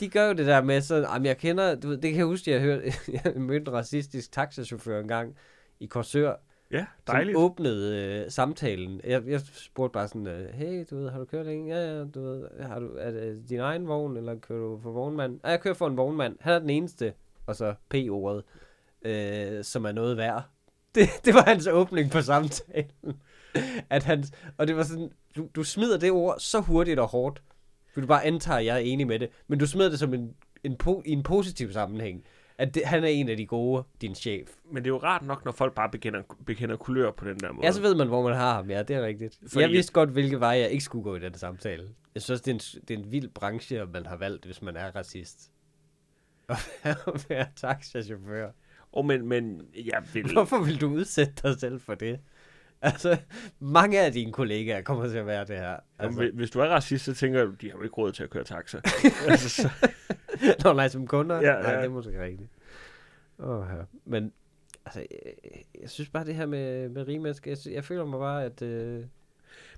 De 0.00 0.08
gør 0.08 0.26
jo 0.26 0.32
det 0.32 0.46
der 0.46 0.62
med 0.62 0.80
sådan, 0.80 1.08
jamen 1.12 1.26
jeg 1.26 1.38
kender, 1.38 1.74
du 1.74 1.88
ved, 1.88 1.96
det 1.96 2.10
kan 2.10 2.18
jeg 2.18 2.26
huske, 2.26 2.50
jeg 2.50 2.60
hørte, 2.60 2.92
jeg 3.24 3.32
mødte 3.36 3.70
en 3.70 3.72
racistisk 3.72 4.32
taxachauffør 4.32 5.00
en 5.00 5.08
gang 5.08 5.36
i 5.80 5.86
Korsør, 5.86 6.34
Ja, 6.74 6.86
som 7.06 7.14
dejligt. 7.14 7.36
åbnede 7.36 8.22
øh, 8.24 8.30
samtalen. 8.30 9.00
Jeg, 9.04 9.22
jeg 9.26 9.40
spurgte 9.40 9.92
bare 9.92 10.08
sådan, 10.08 10.26
øh, 10.26 10.54
hey, 10.54 10.84
du 10.90 10.96
ved, 10.96 11.10
har 11.10 11.18
du 11.18 11.24
kørt 11.24 11.46
længe? 11.46 11.76
Ja, 11.76 11.98
ja, 11.98 12.04
du 12.04 12.22
ved, 12.22 12.48
har 12.60 12.78
du, 12.80 12.96
er 12.98 13.10
det 13.10 13.48
din 13.48 13.60
egen 13.60 13.88
vogn, 13.88 14.16
eller 14.16 14.38
kører 14.38 14.60
du 14.60 14.80
for 14.82 14.90
vognmand? 14.90 15.40
Nej, 15.42 15.50
jeg 15.50 15.60
kører 15.60 15.74
for 15.74 15.86
en 15.86 15.96
vognmand. 15.96 16.36
Han 16.40 16.52
er 16.52 16.58
den 16.58 16.70
eneste, 16.70 17.12
og 17.46 17.56
så 17.56 17.74
P-ordet, 17.88 18.44
øh, 19.02 19.64
som 19.64 19.84
er 19.84 19.92
noget 19.92 20.16
værd. 20.16 20.42
Det, 20.94 21.08
det 21.24 21.34
var 21.34 21.42
hans 21.44 21.66
åbning 21.66 22.10
på 22.10 22.20
samtalen. 22.22 23.22
At 23.90 24.02
han, 24.02 24.24
og 24.58 24.68
det 24.68 24.76
var 24.76 24.82
sådan, 24.82 25.10
du, 25.36 25.48
du 25.54 25.64
smider 25.64 25.98
det 25.98 26.10
ord 26.10 26.36
så 26.38 26.60
hurtigt 26.60 26.98
og 26.98 27.08
hårdt, 27.08 27.42
for 27.94 28.00
du 28.00 28.06
bare 28.06 28.24
antager, 28.24 28.58
at 28.58 28.64
jeg 28.66 28.74
er 28.74 28.78
enig 28.78 29.06
med 29.06 29.18
det, 29.18 29.28
men 29.48 29.58
du 29.58 29.66
smider 29.66 29.90
det 29.90 29.98
som 29.98 30.14
en, 30.14 30.34
en 30.64 30.76
po, 30.76 31.02
i 31.06 31.10
en 31.12 31.22
positiv 31.22 31.72
sammenhæng. 31.72 32.24
At 32.58 32.74
det, 32.74 32.84
han 32.84 33.04
er 33.04 33.08
en 33.08 33.28
af 33.28 33.36
de 33.36 33.46
gode, 33.46 33.84
din 34.00 34.14
chef. 34.14 34.48
Men 34.70 34.76
det 34.76 34.90
er 34.90 34.94
jo 34.94 34.98
rart 34.98 35.22
nok, 35.22 35.44
når 35.44 35.52
folk 35.52 35.74
bare 35.74 35.90
bekender, 35.90 36.22
bekender 36.46 36.76
kulør 36.76 37.10
på 37.10 37.24
den 37.24 37.38
der 37.40 37.52
måde. 37.52 37.66
Ja, 37.66 37.72
så 37.72 37.80
ved 37.80 37.94
man, 37.94 38.08
hvor 38.08 38.22
man 38.22 38.34
har 38.34 38.54
ham. 38.54 38.70
Ja, 38.70 38.82
det 38.82 38.96
er 38.96 39.02
rigtigt. 39.02 39.38
Fordi... 39.48 39.60
Jeg 39.60 39.70
vidste 39.70 39.92
godt, 39.92 40.10
hvilke 40.10 40.40
veje 40.40 40.58
jeg 40.58 40.70
ikke 40.70 40.84
skulle 40.84 41.02
gå 41.02 41.16
i 41.16 41.20
den 41.20 41.34
samtale. 41.34 41.88
Jeg 42.14 42.22
synes, 42.22 42.40
det 42.40 42.50
er 42.50 42.54
en, 42.54 42.82
det 42.88 42.94
er 42.94 42.98
en 42.98 43.12
vild 43.12 43.28
branche, 43.28 43.86
man 43.92 44.06
har 44.06 44.16
valgt, 44.16 44.44
hvis 44.44 44.62
man 44.62 44.76
er 44.76 44.96
racist. 44.96 45.50
At 46.84 47.26
være, 47.28 47.46
taxachauffør. 47.56 48.50
Oh, 48.92 49.04
men, 49.04 49.28
men 49.28 49.62
jeg 49.74 50.02
vil... 50.12 50.32
Hvorfor 50.32 50.58
vil 50.64 50.80
du 50.80 50.88
udsætte 50.88 51.32
dig 51.42 51.60
selv 51.60 51.80
for 51.80 51.94
det? 51.94 52.20
Altså, 52.82 53.18
mange 53.60 54.00
af 54.00 54.12
dine 54.12 54.32
kollegaer 54.32 54.82
kommer 54.82 55.08
til 55.08 55.18
at 55.18 55.26
være 55.26 55.44
det 55.44 55.56
her. 55.56 55.76
Altså. 55.98 56.18
Hvis, 56.20 56.30
hvis 56.34 56.50
du 56.50 56.60
er 56.60 56.68
racist, 56.68 57.04
så 57.04 57.14
tænker 57.14 57.44
du, 57.44 57.50
de 57.50 57.70
har 57.70 57.78
jo 57.78 57.82
ikke 57.82 57.94
råd 57.94 58.12
til 58.12 58.22
at 58.22 58.30
køre 58.30 58.44
taxa. 58.44 58.80
altså, 59.28 59.48
så, 59.48 59.70
Nå, 60.64 60.72
nej, 60.72 60.88
som 60.88 61.06
kunder? 61.06 61.36
Ja, 61.36 61.60
Nej, 61.62 61.70
ja. 61.70 61.76
det 61.76 61.84
er 61.84 61.88
måske 61.88 62.22
rigtigt. 62.22 62.50
Åh, 63.38 63.66
ja. 63.70 63.82
Men, 64.04 64.32
altså, 64.86 65.00
jeg, 65.00 65.32
jeg 65.80 65.90
synes 65.90 66.10
bare, 66.10 66.24
det 66.24 66.34
her 66.34 66.46
med, 66.46 66.88
med 66.88 67.08
rige 67.08 67.18
mennesker, 67.18 67.50
jeg, 67.50 67.72
jeg 67.74 67.84
føler 67.84 68.04
mig 68.04 68.18
bare, 68.18 68.44
at... 68.44 68.62
Øh, 68.62 69.04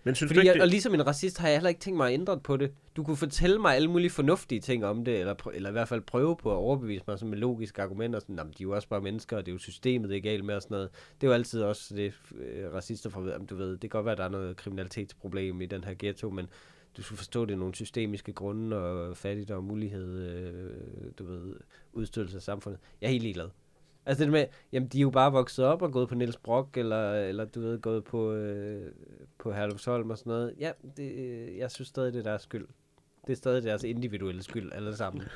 men 0.04 0.14
synes 0.14 0.28
Fordi 0.28 0.34
du 0.34 0.40
ikke, 0.40 0.52
jeg, 0.52 0.60
og 0.60 0.64
det, 0.64 0.70
ligesom 0.70 0.94
en 0.94 1.06
racist 1.06 1.38
har 1.38 1.48
jeg 1.48 1.56
heller 1.56 1.68
ikke 1.68 1.80
tænkt 1.80 1.96
mig 1.96 2.08
at 2.08 2.14
ændre 2.14 2.40
på 2.40 2.56
det. 2.56 2.72
Du 2.96 3.04
kunne 3.04 3.16
fortælle 3.16 3.58
mig 3.58 3.74
alle 3.74 3.90
mulige 3.90 4.10
fornuftige 4.10 4.60
ting 4.60 4.84
om 4.84 5.04
det, 5.04 5.20
eller, 5.20 5.34
prø- 5.34 5.50
eller 5.54 5.68
i 5.68 5.72
hvert 5.72 5.88
fald 5.88 6.00
prøve 6.00 6.36
på 6.36 6.50
at 6.50 6.56
overbevise 6.56 7.04
mig 7.08 7.18
sådan 7.18 7.30
med 7.30 7.38
logiske 7.38 7.82
argumenter. 7.82 8.18
Sådan, 8.18 8.36
de 8.36 8.42
er 8.42 8.50
jo 8.60 8.74
også 8.74 8.88
bare 8.88 9.00
mennesker, 9.00 9.36
og 9.36 9.46
det 9.46 9.52
er 9.52 9.54
jo 9.54 9.58
systemet, 9.58 10.10
det 10.10 10.16
er 10.16 10.20
galt 10.20 10.44
med 10.44 10.54
og 10.54 10.62
sådan 10.62 10.74
noget. 10.74 10.90
Det 11.20 11.26
er 11.26 11.30
jo 11.30 11.34
altid 11.34 11.62
også 11.62 11.94
det, 11.94 12.14
øh, 12.38 12.74
racister 12.74 13.10
får 13.10 13.20
ved, 13.20 13.32
jamen, 13.32 13.46
du 13.46 13.56
ved, 13.56 13.70
det 13.70 13.80
kan 13.80 13.88
godt 13.90 14.04
være, 14.04 14.12
at 14.12 14.18
der 14.18 14.24
er 14.24 14.28
noget 14.28 14.56
kriminalitetsproblem 14.56 15.60
i 15.60 15.66
den 15.66 15.84
her 15.84 15.94
ghetto, 15.98 16.30
men 16.30 16.48
du 16.96 17.02
skal 17.02 17.16
forstå, 17.16 17.44
det 17.44 17.52
er 17.52 17.58
nogle 17.58 17.74
systemiske 17.74 18.32
grunde, 18.32 18.76
og 18.76 19.16
fattigdom, 19.16 19.64
mulighed, 19.64 20.28
øh, 20.28 21.12
du 21.18 21.24
ved, 21.24 21.56
udstødelse 21.92 22.36
af 22.36 22.42
samfundet. 22.42 22.80
Jeg 23.00 23.06
er 23.06 23.10
helt 23.10 23.22
ligeglad. 23.22 23.48
Altså 24.06 24.24
det 24.24 24.32
med, 24.32 24.46
jamen 24.72 24.88
de 24.88 24.98
er 24.98 25.02
jo 25.02 25.10
bare 25.10 25.32
vokset 25.32 25.64
op 25.64 25.82
og 25.82 25.92
gået 25.92 26.08
på 26.08 26.14
Niels 26.14 26.36
Brock, 26.36 26.76
eller, 26.76 27.14
eller 27.14 27.44
du 27.44 27.60
ved, 27.60 27.80
gået 27.80 28.04
på, 28.04 28.32
øh, 28.32 28.92
på 29.38 29.52
Herlufsholm 29.52 30.10
og 30.10 30.18
sådan 30.18 30.30
noget. 30.30 30.54
Ja, 30.58 30.72
det, 30.96 31.12
øh, 31.12 31.58
jeg 31.58 31.70
synes 31.70 31.88
stadig, 31.88 32.12
det 32.12 32.18
er 32.18 32.22
deres 32.22 32.42
skyld. 32.42 32.66
Det 33.26 33.32
er 33.32 33.36
stadig 33.36 33.62
deres 33.62 33.84
individuelle 33.84 34.42
skyld, 34.42 34.72
alle 34.72 34.96
sammen. 34.96 35.22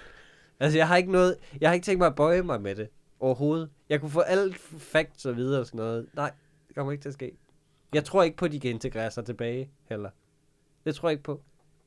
Altså 0.63 0.79
jeg 0.79 0.89
har 0.89 0.97
ikke 0.97 1.13
noget, 1.13 1.37
jeg 1.61 1.69
har 1.69 1.75
ikke 1.75 1.85
tænkt 1.85 1.99
mig 1.99 2.07
at 2.07 2.15
bøje 2.15 2.43
mig 2.43 2.61
med 2.61 2.75
det 2.75 2.89
overhovedet. 3.21 3.71
Jeg 3.89 4.01
kunne 4.01 4.11
få 4.11 4.21
alt 4.21 4.57
facts 4.79 5.27
og 5.27 5.37
videre 5.37 5.61
og 5.61 5.67
sådan 5.67 5.79
noget. 5.79 6.07
Nej, 6.15 6.33
det 6.69 6.77
kommer 6.77 6.93
ikke 6.93 7.03
til 7.03 7.09
at 7.09 7.15
ske. 7.15 7.33
Jeg 7.95 8.05
tror 8.05 8.23
ikke 8.23 8.37
på, 8.37 8.45
at 8.45 8.53
de 8.53 8.61
kan 8.61 8.71
integrere 8.71 9.11
sig 9.11 9.25
tilbage 9.25 9.71
heller. 9.89 10.11
Det 10.85 10.95
tror 10.95 11.09
jeg 11.09 11.13
ikke 11.13 11.23
på. 11.23 11.43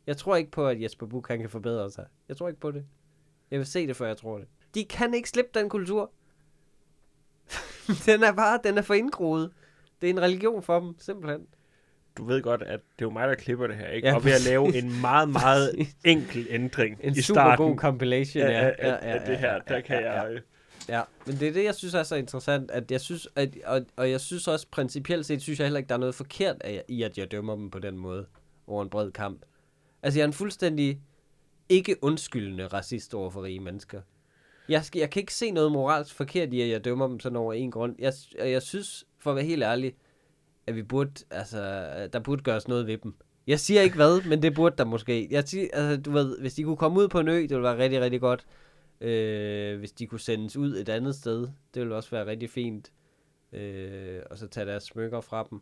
Jeg 0.07 0.17
tror 0.17 0.35
ikke 0.35 0.51
på, 0.51 0.67
at 0.67 0.81
Jesper 0.81 1.05
Buch 1.05 1.27
han 1.31 1.39
kan 1.39 1.49
forbedre 1.49 1.91
sig. 1.91 2.05
Jeg 2.29 2.37
tror 2.37 2.47
ikke 2.47 2.59
på 2.59 2.71
det. 2.71 2.85
Jeg 3.51 3.59
vil 3.59 3.67
se 3.67 3.87
det, 3.87 3.95
før 3.95 4.07
jeg 4.07 4.17
tror 4.17 4.37
det. 4.37 4.47
De 4.75 4.85
kan 4.85 5.13
ikke 5.13 5.29
slippe 5.29 5.59
den 5.59 5.69
kultur. 5.69 6.11
den 8.05 8.23
er 8.23 8.31
bare, 8.31 8.59
den 8.63 8.77
er 8.77 8.81
for 8.81 8.93
indgroet. 8.93 9.51
Det 10.01 10.09
er 10.09 10.13
en 10.13 10.21
religion 10.21 10.63
for 10.63 10.79
dem, 10.79 10.95
simpelthen. 10.99 11.47
du 12.17 12.23
ved 12.23 12.41
godt, 12.41 12.61
at 12.61 12.79
det 12.79 13.01
er 13.01 13.05
jo 13.05 13.09
mig, 13.09 13.27
der 13.27 13.35
klipper 13.35 13.67
det 13.67 13.75
her, 13.75 13.87
ikke? 13.87 14.07
Ja, 14.07 14.11
Ja, 14.11 14.17
og 14.17 14.25
ved 14.25 14.31
at 14.31 14.43
lave 14.45 14.77
en 14.77 15.01
meget, 15.01 15.29
meget 15.29 15.75
enkel 16.05 16.47
ændring 16.49 16.97
En 17.01 17.13
i 17.13 17.21
super 17.21 17.41
starten 17.41 17.67
god 17.67 17.77
compilation, 17.77 18.43
af, 18.43 18.49
ja. 18.51 18.67
af, 18.67 18.75
af, 18.79 19.13
af 19.13 19.21
det 19.27 19.37
her. 19.37 19.59
Der 19.59 19.81
kan 19.81 20.01
ja, 20.01 20.21
jeg... 20.21 20.41
Ja, 20.89 21.01
men 21.25 21.35
det 21.35 21.47
er 21.47 21.53
det, 21.53 21.63
jeg 21.63 21.75
synes 21.75 21.93
er 21.93 22.03
så 22.03 22.15
interessant, 22.15 22.71
at 22.71 22.91
jeg 22.91 23.01
synes, 23.01 23.27
at, 23.35 23.57
og, 23.65 23.85
og 23.95 24.11
jeg 24.11 24.21
synes 24.21 24.47
også 24.47 24.67
principielt 24.71 25.25
set, 25.25 25.41
synes 25.41 25.59
jeg 25.59 25.65
heller 25.65 25.77
ikke, 25.77 25.89
der 25.89 25.95
er 25.95 25.99
noget 25.99 26.15
forkert 26.15 26.61
af, 26.61 26.83
i, 26.87 27.03
at 27.03 27.17
jeg 27.17 27.31
dømmer 27.31 27.55
dem 27.55 27.71
på 27.71 27.79
den 27.79 27.97
måde 27.97 28.25
over 28.67 28.83
en 28.83 28.89
bred 28.89 29.11
kamp. 29.11 29.41
Altså, 30.03 30.19
jeg 30.19 30.23
er 30.23 30.27
en 30.27 30.33
fuldstændig 30.33 31.01
ikke 31.69 31.95
undskyldende 32.01 32.67
racist 32.67 33.13
over 33.13 33.29
for 33.29 33.43
rige 33.43 33.59
mennesker. 33.59 34.01
Jeg, 34.69 34.85
skal, 34.85 34.99
jeg 34.99 35.09
kan 35.09 35.19
ikke 35.19 35.33
se 35.33 35.51
noget 35.51 35.71
moralsk 35.71 36.15
forkert 36.15 36.53
i, 36.53 36.61
at 36.61 36.69
jeg 36.69 36.85
dømmer 36.85 37.07
dem 37.07 37.19
sådan 37.19 37.35
over 37.35 37.53
en 37.53 37.71
grund. 37.71 37.95
Jeg, 37.99 38.13
jeg 38.37 38.61
synes, 38.61 39.05
for 39.19 39.29
at 39.29 39.35
være 39.35 39.45
helt 39.45 39.63
ærlig, 39.63 39.95
at 40.67 40.75
vi 40.75 40.83
burde, 40.83 41.11
altså, 41.31 41.59
der 42.13 42.19
burde 42.19 42.43
gøres 42.43 42.67
noget 42.67 42.87
ved 42.87 42.97
dem. 42.97 43.15
Jeg 43.47 43.59
siger 43.59 43.81
ikke 43.81 43.95
hvad, 43.95 44.29
men 44.29 44.41
det 44.41 44.55
burde 44.55 44.75
der 44.77 44.85
måske. 44.85 45.27
Jeg 45.31 45.47
siger, 45.47 45.67
altså, 45.73 46.01
du 46.01 46.11
ved, 46.11 46.39
hvis 46.39 46.53
de 46.53 46.63
kunne 46.63 46.77
komme 46.77 46.99
ud 46.99 47.07
på 47.07 47.19
en 47.19 47.27
ø, 47.27 47.41
det 47.41 47.49
ville 47.49 47.63
være 47.63 47.77
rigtig, 47.77 48.01
rigtig 48.01 48.21
godt. 48.21 48.45
Øh, 49.01 49.79
hvis 49.79 49.91
de 49.91 50.07
kunne 50.07 50.19
sendes 50.19 50.57
ud 50.57 50.77
et 50.77 50.89
andet 50.89 51.15
sted, 51.15 51.39
det 51.73 51.81
ville 51.81 51.95
også 51.95 52.11
være 52.11 52.25
rigtig 52.25 52.49
fint. 52.49 52.91
Øh, 53.53 54.21
og 54.31 54.37
så 54.37 54.47
tage 54.47 54.65
deres 54.65 54.83
smykker 54.83 55.21
fra 55.21 55.47
dem. 55.49 55.61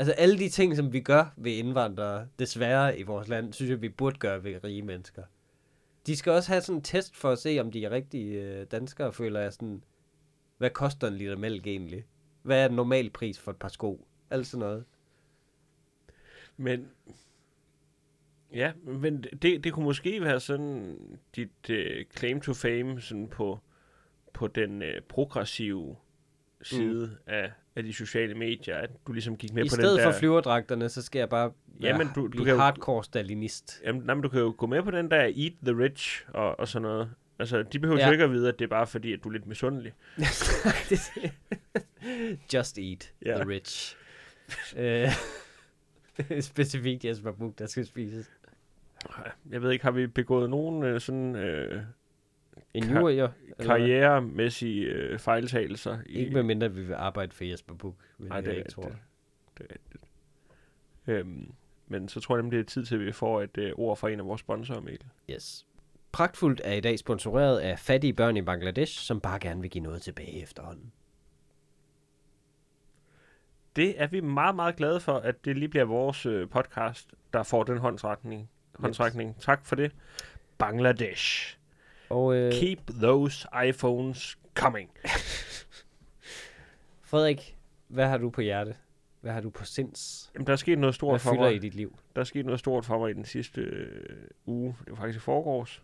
Altså 0.00 0.12
alle 0.12 0.38
de 0.38 0.48
ting, 0.48 0.76
som 0.76 0.92
vi 0.92 1.00
gør 1.00 1.34
ved 1.36 1.52
indvandrere, 1.52 2.28
desværre 2.38 2.98
i 2.98 3.02
vores 3.02 3.28
land, 3.28 3.52
synes 3.52 3.70
jeg, 3.70 3.82
vi 3.82 3.88
burde 3.88 4.18
gøre 4.18 4.44
ved 4.44 4.64
rige 4.64 4.82
mennesker. 4.82 5.22
De 6.06 6.16
skal 6.16 6.32
også 6.32 6.52
have 6.52 6.60
sådan 6.60 6.76
en 6.76 6.82
test 6.82 7.16
for 7.16 7.30
at 7.30 7.38
se, 7.38 7.58
om 7.60 7.70
de 7.70 7.84
er 7.84 7.90
rigtige 7.90 8.42
øh, 8.42 8.66
danskere, 8.70 9.12
føler 9.12 9.40
jeg 9.40 9.52
sådan. 9.52 9.84
Hvad 10.58 10.70
koster 10.70 11.08
en 11.08 11.14
liter 11.14 11.36
mælk 11.36 11.66
egentlig? 11.66 12.04
Hvad 12.42 12.64
er 12.64 12.68
den 12.68 12.76
normal 12.76 13.10
pris 13.10 13.38
for 13.38 13.50
et 13.50 13.56
par 13.56 13.68
sko? 13.68 14.06
Alt 14.30 14.46
sådan 14.46 14.66
noget. 14.66 14.84
Men 16.56 16.88
ja, 18.52 18.72
men 18.84 19.22
det, 19.22 19.64
det 19.64 19.72
kunne 19.72 19.84
måske 19.84 20.20
være 20.20 20.40
sådan 20.40 20.98
dit 21.36 21.70
uh, 21.70 22.16
claim 22.16 22.40
to 22.40 22.54
fame 22.54 23.00
sådan 23.00 23.28
på, 23.28 23.58
på 24.32 24.46
den 24.46 24.82
uh, 24.82 25.02
progressive 25.08 25.96
side 26.62 27.06
mm. 27.06 27.16
af, 27.32 27.52
af 27.76 27.82
de 27.82 27.92
sociale 27.92 28.34
medier, 28.34 28.76
at 28.76 28.90
du 29.06 29.12
ligesom 29.12 29.36
gik 29.36 29.52
med 29.54 29.64
I 29.64 29.68
på 29.68 29.74
stedet 29.74 29.96
den 29.98 30.04
for 30.04 30.10
der... 30.10 30.18
flyverdragterne, 30.18 30.88
så 30.88 31.02
skal 31.02 31.18
jeg 31.18 31.28
bare 31.28 31.52
være, 31.80 31.92
Jamen, 31.92 32.08
du- 32.14 32.22
du 32.22 32.28
blive 32.28 32.44
kan 32.44 32.54
jo- 32.54 32.60
hardcore 32.60 33.04
stalinist. 33.04 33.80
Jamen, 33.84 34.02
nej, 34.02 34.14
men 34.14 34.22
du 34.22 34.28
kan 34.28 34.40
jo 34.40 34.54
gå 34.58 34.66
med 34.66 34.82
på 34.82 34.90
den 34.90 35.10
der 35.10 35.20
eat 35.20 35.52
the 35.66 35.78
rich 35.78 36.24
og, 36.28 36.60
og 36.60 36.68
sådan 36.68 36.82
noget. 36.82 37.10
Altså, 37.38 37.62
de 37.62 37.78
behøver 37.78 37.98
Ja. 37.98 38.04
ja. 38.04 38.08
jo 38.08 38.12
ikke 38.12 38.24
at 38.24 38.30
vide, 38.30 38.48
at 38.48 38.58
det 38.58 38.64
er 38.64 38.68
bare 38.68 38.86
fordi, 38.86 39.12
at 39.12 39.24
du 39.24 39.28
er 39.28 39.32
lidt 39.32 39.46
misundelig. 39.46 39.92
Just 42.54 42.78
eat 42.78 43.12
Ja. 43.26 43.34
the 43.34 43.48
rich. 43.48 43.96
Øh, 44.76 45.08
Specifikt 46.40 47.04
Jesper 47.04 47.32
Buch, 47.32 47.54
der 47.58 47.66
skal 47.66 47.86
spises. 47.86 48.30
Jeg 49.50 49.62
ved 49.62 49.70
ikke, 49.70 49.84
har 49.84 49.90
vi 49.92 50.06
begået 50.06 50.50
nogen 50.50 50.82
øh, 50.84 51.00
sådan 51.00 51.36
øh, 51.36 51.82
En 52.74 52.82
Ka- 52.84 52.98
jurier? 52.98 53.28
eller 53.28 53.54
hvad? 53.56 53.66
karrieremæssige 53.66 54.84
øh, 54.86 55.18
fejltagelser? 55.18 55.98
I, 56.06 56.12
Ikke 56.12 56.32
med 56.34 56.42
mindre, 56.42 56.72
vi 56.72 56.82
vil 56.82 56.94
arbejde 56.94 57.32
for 57.32 57.44
Jesper 57.44 57.74
Buch. 57.74 57.96
Jeg 58.20 58.42
det 58.44 58.52
er 58.52 58.56
ikke 58.56 58.70
tror. 58.70 58.82
det. 58.82 58.96
Det 59.58 59.66
er 59.70 59.74
rigtigt. 59.74 60.04
Øhm, 61.06 61.52
men 61.88 62.08
så 62.08 62.20
tror 62.20 62.36
jeg 62.36 62.42
nemlig, 62.42 62.58
det 62.58 62.64
er 62.66 62.70
tid 62.70 62.84
til, 62.84 62.94
at 62.94 63.00
vi 63.00 63.12
får 63.12 63.42
et 63.42 63.58
øh, 63.58 63.72
ord 63.76 63.96
fra 63.96 64.08
en 64.10 64.20
af 64.20 64.26
vores 64.26 64.40
sponsorer, 64.40 64.80
Mikkel. 64.80 65.08
Yes. 65.30 65.66
Pragtfuldt 66.12 66.60
er 66.64 66.72
i 66.72 66.80
dag 66.80 66.98
sponsoreret 66.98 67.58
af 67.58 67.78
fattige 67.78 68.12
børn 68.12 68.36
i 68.36 68.42
Bangladesh, 68.42 68.98
som 69.00 69.20
bare 69.20 69.38
gerne 69.38 69.60
vil 69.60 69.70
give 69.70 69.84
noget 69.84 70.02
tilbage 70.02 70.42
efterhånden. 70.42 70.92
det 73.76 74.02
er 74.02 74.06
vi 74.06 74.20
meget, 74.20 74.54
meget 74.56 74.76
glade 74.76 75.00
for, 75.00 75.12
at 75.16 75.44
det 75.44 75.56
lige 75.58 75.68
bliver 75.68 75.84
vores 75.84 76.26
øh, 76.26 76.48
podcast, 76.48 77.14
der 77.32 77.42
får 77.42 77.62
den 77.64 77.78
håndsretning. 77.78 78.50
håndsrækning. 78.74 79.36
Tak 79.40 79.66
for 79.66 79.76
det. 79.76 79.92
Bangladesh. 80.58 81.56
Og 82.10 82.34
øh, 82.36 82.52
Keep 82.52 82.78
those 82.86 83.48
iPhones 83.66 84.38
coming. 84.54 84.90
Frederik, 87.02 87.56
hvad 87.88 88.08
har 88.08 88.18
du 88.18 88.30
på 88.30 88.40
hjerte? 88.40 88.76
Hvad 89.20 89.32
har 89.32 89.40
du 89.40 89.50
på 89.50 89.64
sinds? 89.64 90.30
Jamen, 90.34 90.46
der 90.46 90.52
er 90.52 90.56
sket 90.56 90.78
noget 90.78 90.92
Hvad 90.92 90.94
stort 90.94 91.20
for 91.20 91.30
fylder 91.30 91.44
mig. 91.44 91.54
i 91.54 91.58
dit 91.58 91.74
liv? 91.74 91.98
Der 92.14 92.20
er 92.20 92.24
sket 92.24 92.44
noget 92.46 92.60
stort 92.60 92.84
for 92.84 92.98
mig 92.98 93.10
i 93.10 93.14
den 93.14 93.24
sidste 93.24 93.60
øh, 93.60 94.26
uge. 94.46 94.76
Det 94.84 94.90
var 94.90 94.96
faktisk 94.96 95.16
i 95.16 95.20
forgårs. 95.20 95.82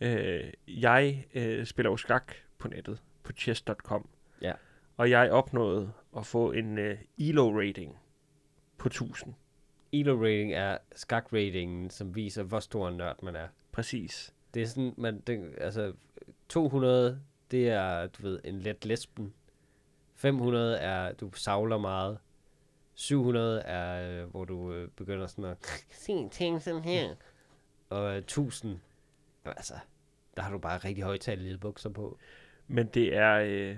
Øh, 0.00 0.52
jeg 0.66 1.26
øh, 1.34 1.66
spiller 1.66 1.90
jo 1.90 1.96
skak 1.96 2.32
på 2.58 2.68
nettet, 2.68 3.02
på 3.22 3.32
chess.com. 3.32 4.08
Ja. 4.42 4.52
Og 4.96 5.10
jeg 5.10 5.30
opnåede 5.30 5.92
at 6.16 6.26
få 6.26 6.52
en 6.52 6.78
øh, 6.78 6.98
ELO-rating 7.20 7.96
på 8.78 8.88
1000. 8.88 9.34
ELO-rating 9.92 10.52
er 10.52 10.78
skak-ratingen, 10.94 11.90
som 11.90 12.14
viser, 12.16 12.42
hvor 12.42 12.60
stor 12.60 12.88
en 12.88 12.96
nørd 12.96 13.22
man 13.22 13.36
er. 13.36 13.48
Præcis. 13.72 14.34
Det 14.54 14.62
er 14.62 14.66
sådan, 14.66 14.94
man, 14.96 15.20
det, 15.20 15.54
altså, 15.58 15.92
200, 16.48 17.20
det 17.50 17.68
er, 17.68 18.06
du 18.06 18.22
ved, 18.22 18.40
en 18.44 18.58
let 18.58 18.84
lesben. 18.84 19.34
500 20.14 20.76
er, 20.76 21.12
du 21.12 21.30
savler 21.32 21.78
meget. 21.78 22.18
700 22.94 23.60
er, 23.60 24.22
øh, 24.22 24.30
hvor 24.30 24.44
du 24.44 24.72
øh, 24.72 24.88
begynder 24.88 25.26
sådan 25.26 25.44
at 25.44 25.66
se 25.90 26.28
ting 26.28 26.62
sådan 26.62 26.82
her. 26.82 27.14
Og 27.90 28.12
øh, 28.12 28.18
1000, 28.18 28.80
altså, 29.44 29.74
der 30.36 30.42
har 30.42 30.50
du 30.52 30.58
bare 30.58 30.78
rigtig 30.78 31.04
højtalede 31.04 31.58
bukser 31.58 31.90
på. 31.90 32.18
Men 32.68 32.86
det 32.86 33.16
er... 33.16 33.32
Øh, 33.34 33.76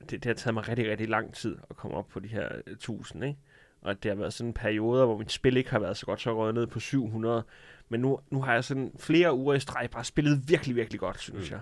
det, 0.00 0.10
det 0.10 0.24
har 0.24 0.34
taget 0.34 0.54
mig 0.54 0.68
rigtig, 0.68 0.90
rigtig 0.90 1.08
lang 1.08 1.34
tid 1.34 1.56
at 1.70 1.76
komme 1.76 1.96
op 1.96 2.08
på 2.08 2.20
de 2.20 2.28
her 2.28 2.48
øh, 2.66 2.72
1000, 2.72 3.24
ikke? 3.24 3.38
Og 3.80 4.02
det 4.02 4.10
har 4.10 4.16
været 4.16 4.32
sådan 4.32 4.52
perioder, 4.52 5.04
hvor 5.06 5.18
mit 5.18 5.32
spil 5.32 5.56
ikke 5.56 5.70
har 5.70 5.78
været 5.78 5.96
så 5.96 6.06
godt, 6.06 6.20
så 6.20 6.36
røget 6.36 6.54
ned 6.54 6.66
på 6.66 6.80
700. 6.80 7.42
Men 7.88 8.00
nu, 8.00 8.18
nu 8.30 8.42
har 8.42 8.54
jeg 8.54 8.64
sådan 8.64 8.92
flere 8.98 9.34
uger 9.34 9.54
i 9.54 9.60
streg 9.60 9.88
bare 9.90 10.04
spillet 10.04 10.42
virkelig, 10.48 10.76
virkelig 10.76 11.00
godt, 11.00 11.20
synes 11.20 11.50
Mm. 11.50 11.54
jeg. 11.54 11.60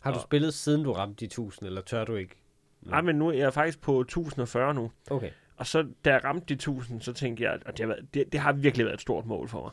Har 0.00 0.10
du 0.10 0.16
Og- 0.16 0.22
spillet 0.22 0.54
siden 0.54 0.84
du 0.84 0.92
ramte 0.92 1.20
de 1.20 1.24
1000, 1.24 1.66
eller 1.66 1.80
tør 1.80 2.04
du 2.04 2.14
ikke? 2.16 2.34
Nej, 2.82 3.00
men 3.00 3.16
nu 3.16 3.28
er 3.28 3.32
jeg 3.32 3.52
faktisk 3.54 3.80
på 3.80 4.00
1040 4.00 4.74
nu. 4.74 4.90
Okay. 5.10 5.30
Og 5.56 5.66
så 5.66 5.86
da 6.04 6.12
jeg 6.12 6.24
ramte 6.24 6.46
de 6.48 6.54
1000, 6.54 7.00
så 7.00 7.12
tænkte 7.12 7.42
jeg, 7.44 7.52
at 7.66 7.66
det 7.66 7.78
har, 7.80 7.86
været, 7.86 8.06
det, 8.14 8.32
det 8.32 8.40
har 8.40 8.52
virkelig 8.52 8.84
været 8.86 8.94
et 8.94 9.00
stort 9.00 9.26
mål 9.26 9.48
for 9.48 9.62
mig. 9.62 9.70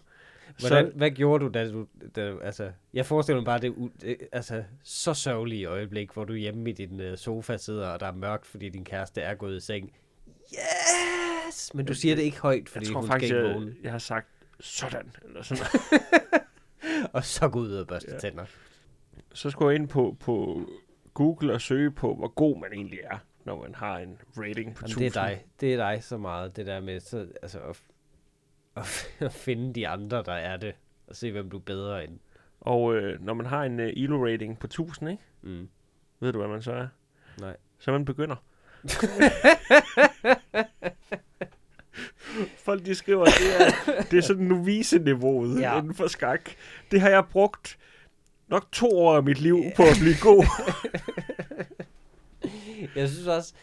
Hvordan, 0.59 0.91
Så, 0.91 0.97
hvad 0.97 1.11
gjorde 1.11 1.45
du, 1.45 1.49
da 1.53 1.71
du, 1.71 1.87
da, 2.15 2.33
altså, 2.43 2.71
jeg 2.93 3.05
forestiller 3.05 3.39
mig 3.41 3.45
bare 3.45 3.59
det, 3.59 4.17
altså, 4.31 4.63
så 4.83 5.13
sørgelige 5.13 5.65
øjeblik, 5.65 6.11
hvor 6.13 6.23
du 6.25 6.33
hjemme 6.33 6.69
i 6.69 6.73
din 6.73 6.99
uh, 7.11 7.15
sofa 7.17 7.57
sidder, 7.57 7.87
og 7.87 7.99
der 7.99 8.05
er 8.05 8.11
mørkt, 8.11 8.45
fordi 8.45 8.69
din 8.69 8.83
kæreste 8.85 9.21
er 9.21 9.35
gået 9.35 9.57
i 9.57 9.59
seng. 9.59 9.91
Yes! 11.51 11.73
Men 11.73 11.85
du 11.85 11.93
siger 11.93 12.15
det 12.15 12.21
ikke 12.21 12.39
højt, 12.39 12.69
fordi 12.69 12.85
jeg 12.85 12.93
tror 12.93 12.99
hun 13.01 13.07
faktisk, 13.09 13.27
skal 13.29 13.37
ikke 13.37 13.49
jeg, 13.49 13.55
vågne. 13.55 13.75
jeg 13.83 13.91
har 13.91 13.99
sagt 13.99 14.27
sådan. 14.59 15.11
Eller 15.25 15.41
sådan. 15.41 15.63
Og 17.13 17.25
så 17.25 17.49
gå 17.49 17.59
ud 17.59 17.71
og 17.73 17.87
børste 17.87 18.11
Ja. 18.13 18.19
tænder. 18.19 18.45
så 19.33 19.49
skulle 19.49 19.69
jeg 19.71 19.75
ind 19.81 19.87
på, 19.89 20.17
på 20.19 20.61
Google 21.13 21.53
og 21.53 21.61
søge 21.61 21.91
på, 21.91 22.15
hvor 22.15 22.27
god 22.27 22.59
man 22.59 22.73
egentlig 22.73 22.99
er, 23.03 23.17
når 23.45 23.61
man 23.61 23.75
har 23.75 23.97
en 23.97 24.17
rating 24.37 24.75
på 24.75 24.81
Jamen, 24.87 24.91
1000. 24.91 24.99
det 24.99 25.17
er 25.17 25.27
dig. 25.27 25.45
Det 25.59 25.73
er 25.73 25.77
dig 25.77 26.03
så 26.03 26.17
meget, 26.17 26.55
det 26.55 26.65
der 26.65 26.79
med 26.79 26.99
så, 26.99 27.27
altså, 27.41 27.59
at, 27.59 27.81
at, 28.75 29.07
at 29.27 29.33
finde 29.33 29.73
de 29.73 29.87
andre, 29.87 30.23
der 30.23 30.33
er 30.33 30.57
det, 30.57 30.75
og 31.07 31.15
se, 31.15 31.31
hvem 31.31 31.49
du 31.49 31.57
er 31.57 31.61
bedre 31.61 32.03
end. 32.03 32.19
Og 32.59 32.95
øh, 32.95 33.21
når 33.25 33.33
man 33.33 33.45
har 33.45 33.63
en 33.63 33.79
øh, 33.79 33.93
ELO-rating 33.95 34.57
på 34.59 34.67
1000, 34.67 35.09
ikke? 35.11 35.23
Mm. 35.41 35.69
ved 36.19 36.33
du, 36.33 36.39
hvad 36.39 36.47
man 36.49 36.61
så 36.61 36.71
er? 36.73 36.87
Nej. 37.39 37.57
Så 37.79 37.91
man 37.91 38.05
begynder. 38.05 38.35
Folk 42.57 42.85
de 42.85 42.95
skriver, 42.95 43.25
at 43.25 43.33
det 43.39 43.61
er, 43.61 44.01
det 44.01 44.17
er 44.17 44.21
sådan 44.21 44.45
novice-niveauet 44.45 45.61
ja. 45.61 45.77
Inden 45.77 45.93
for 45.93 46.07
skak. 46.07 46.49
Det 46.91 47.01
har 47.01 47.09
jeg 47.09 47.23
brugt 47.31 47.77
nok 48.47 48.71
to 48.71 48.89
år 48.99 49.15
af 49.15 49.23
mit 49.23 49.39
liv 49.39 49.63
på 49.75 49.83
at 49.83 49.97
blive 49.99 50.15
god. 50.21 50.45
Jeg 52.95 53.09
synes 53.09 53.27
også, 53.27 53.53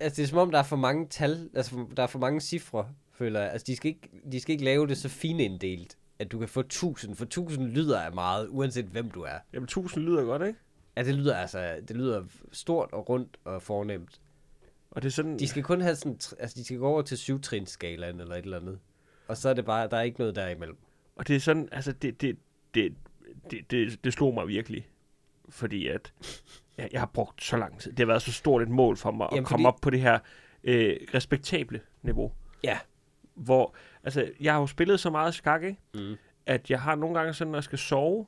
altså 0.00 0.16
det 0.16 0.22
er 0.22 0.28
som 0.28 0.38
om, 0.38 0.50
der 0.50 0.58
er 0.58 0.62
for 0.62 0.76
mange 0.76 1.06
tal, 1.06 1.48
altså 1.54 1.86
der 1.96 2.02
er 2.02 2.06
for 2.06 2.18
mange 2.18 2.40
cifre, 2.40 2.88
føler 3.12 3.40
jeg. 3.40 3.52
Altså 3.52 3.64
de 3.66 3.76
skal 3.76 3.88
ikke, 3.88 4.10
de 4.32 4.40
skal 4.40 4.52
ikke 4.52 4.64
lave 4.64 4.86
det 4.86 4.98
så 4.98 5.08
fint 5.08 5.40
inddelt, 5.40 5.96
at 6.18 6.32
du 6.32 6.38
kan 6.38 6.48
få 6.48 6.60
1000, 6.60 7.16
for 7.16 7.24
1000 7.24 7.66
lyder 7.66 8.00
af 8.00 8.12
meget, 8.12 8.48
uanset 8.50 8.84
hvem 8.84 9.10
du 9.10 9.22
er. 9.22 9.38
Jamen, 9.52 9.64
1000 9.64 10.04
lyder 10.04 10.24
godt, 10.24 10.42
ikke? 10.46 10.58
Ja, 10.96 11.02
det 11.02 11.14
lyder 11.14 11.36
altså, 11.36 11.76
det 11.88 11.96
lyder 11.96 12.24
stort 12.52 12.88
og 12.92 13.08
rundt 13.08 13.36
og 13.44 13.62
fornemt. 13.62 14.20
Og 14.98 15.02
det 15.02 15.08
er 15.08 15.12
sådan... 15.12 15.38
De 15.38 15.48
skal 15.48 15.62
kun 15.62 15.80
have 15.80 15.96
sådan, 15.96 16.18
altså 16.38 16.54
de 16.58 16.64
skal 16.64 16.78
gå 16.78 16.86
over 16.88 17.02
til 17.02 17.18
syvtrinsskalaen 17.18 18.20
eller 18.20 18.34
et 18.34 18.44
eller 18.44 18.60
andet. 18.60 18.78
Og 19.28 19.36
så 19.36 19.48
er 19.48 19.54
det 19.54 19.64
bare, 19.64 19.88
der 19.88 19.96
er 19.96 20.02
ikke 20.02 20.18
noget 20.18 20.36
derimellem. 20.36 20.76
Og 21.16 21.28
det 21.28 21.36
er 21.36 21.40
sådan, 21.40 21.68
altså, 21.72 21.92
det, 21.92 22.20
det, 22.20 22.36
det, 22.74 22.94
det, 23.50 23.70
det, 23.70 24.04
det 24.04 24.12
slog 24.12 24.34
mig 24.34 24.48
virkelig. 24.48 24.88
Fordi 25.48 25.86
at 25.88 26.12
jeg, 26.78 26.88
jeg 26.92 27.00
har 27.00 27.06
brugt 27.06 27.44
så 27.44 27.56
lang 27.56 27.80
tid. 27.80 27.90
Det 27.90 27.98
har 27.98 28.06
været 28.06 28.22
så 28.22 28.32
stort 28.32 28.62
et 28.62 28.68
mål 28.68 28.96
for 28.96 29.10
mig 29.10 29.24
at 29.26 29.32
Jamen, 29.32 29.44
komme 29.44 29.64
fordi- 29.64 29.74
op 29.74 29.80
på 29.82 29.90
det 29.90 30.00
her 30.00 30.18
øh, 30.64 30.96
respektable 31.14 31.80
niveau. 32.02 32.32
Ja. 32.64 32.78
Hvor, 33.34 33.74
altså, 34.04 34.30
jeg 34.40 34.52
har 34.52 34.60
jo 34.60 34.66
spillet 34.66 35.00
så 35.00 35.10
meget 35.10 35.34
skak, 35.34 35.62
ikke? 35.62 35.78
Mm. 35.94 36.16
at 36.46 36.70
jeg 36.70 36.80
har 36.80 36.94
nogle 36.94 37.18
gange 37.18 37.34
sådan, 37.34 37.50
når 37.50 37.58
jeg 37.58 37.64
skal 37.64 37.78
sove, 37.78 38.26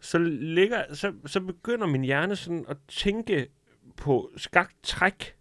så, 0.00 0.18
ligger, 0.18 0.94
så, 0.94 1.12
så 1.26 1.40
begynder 1.40 1.86
min 1.86 2.02
hjerne 2.02 2.36
sådan 2.36 2.64
at 2.68 2.76
tænke 2.88 3.48
på 3.96 4.30
skaktræk. 4.36 5.35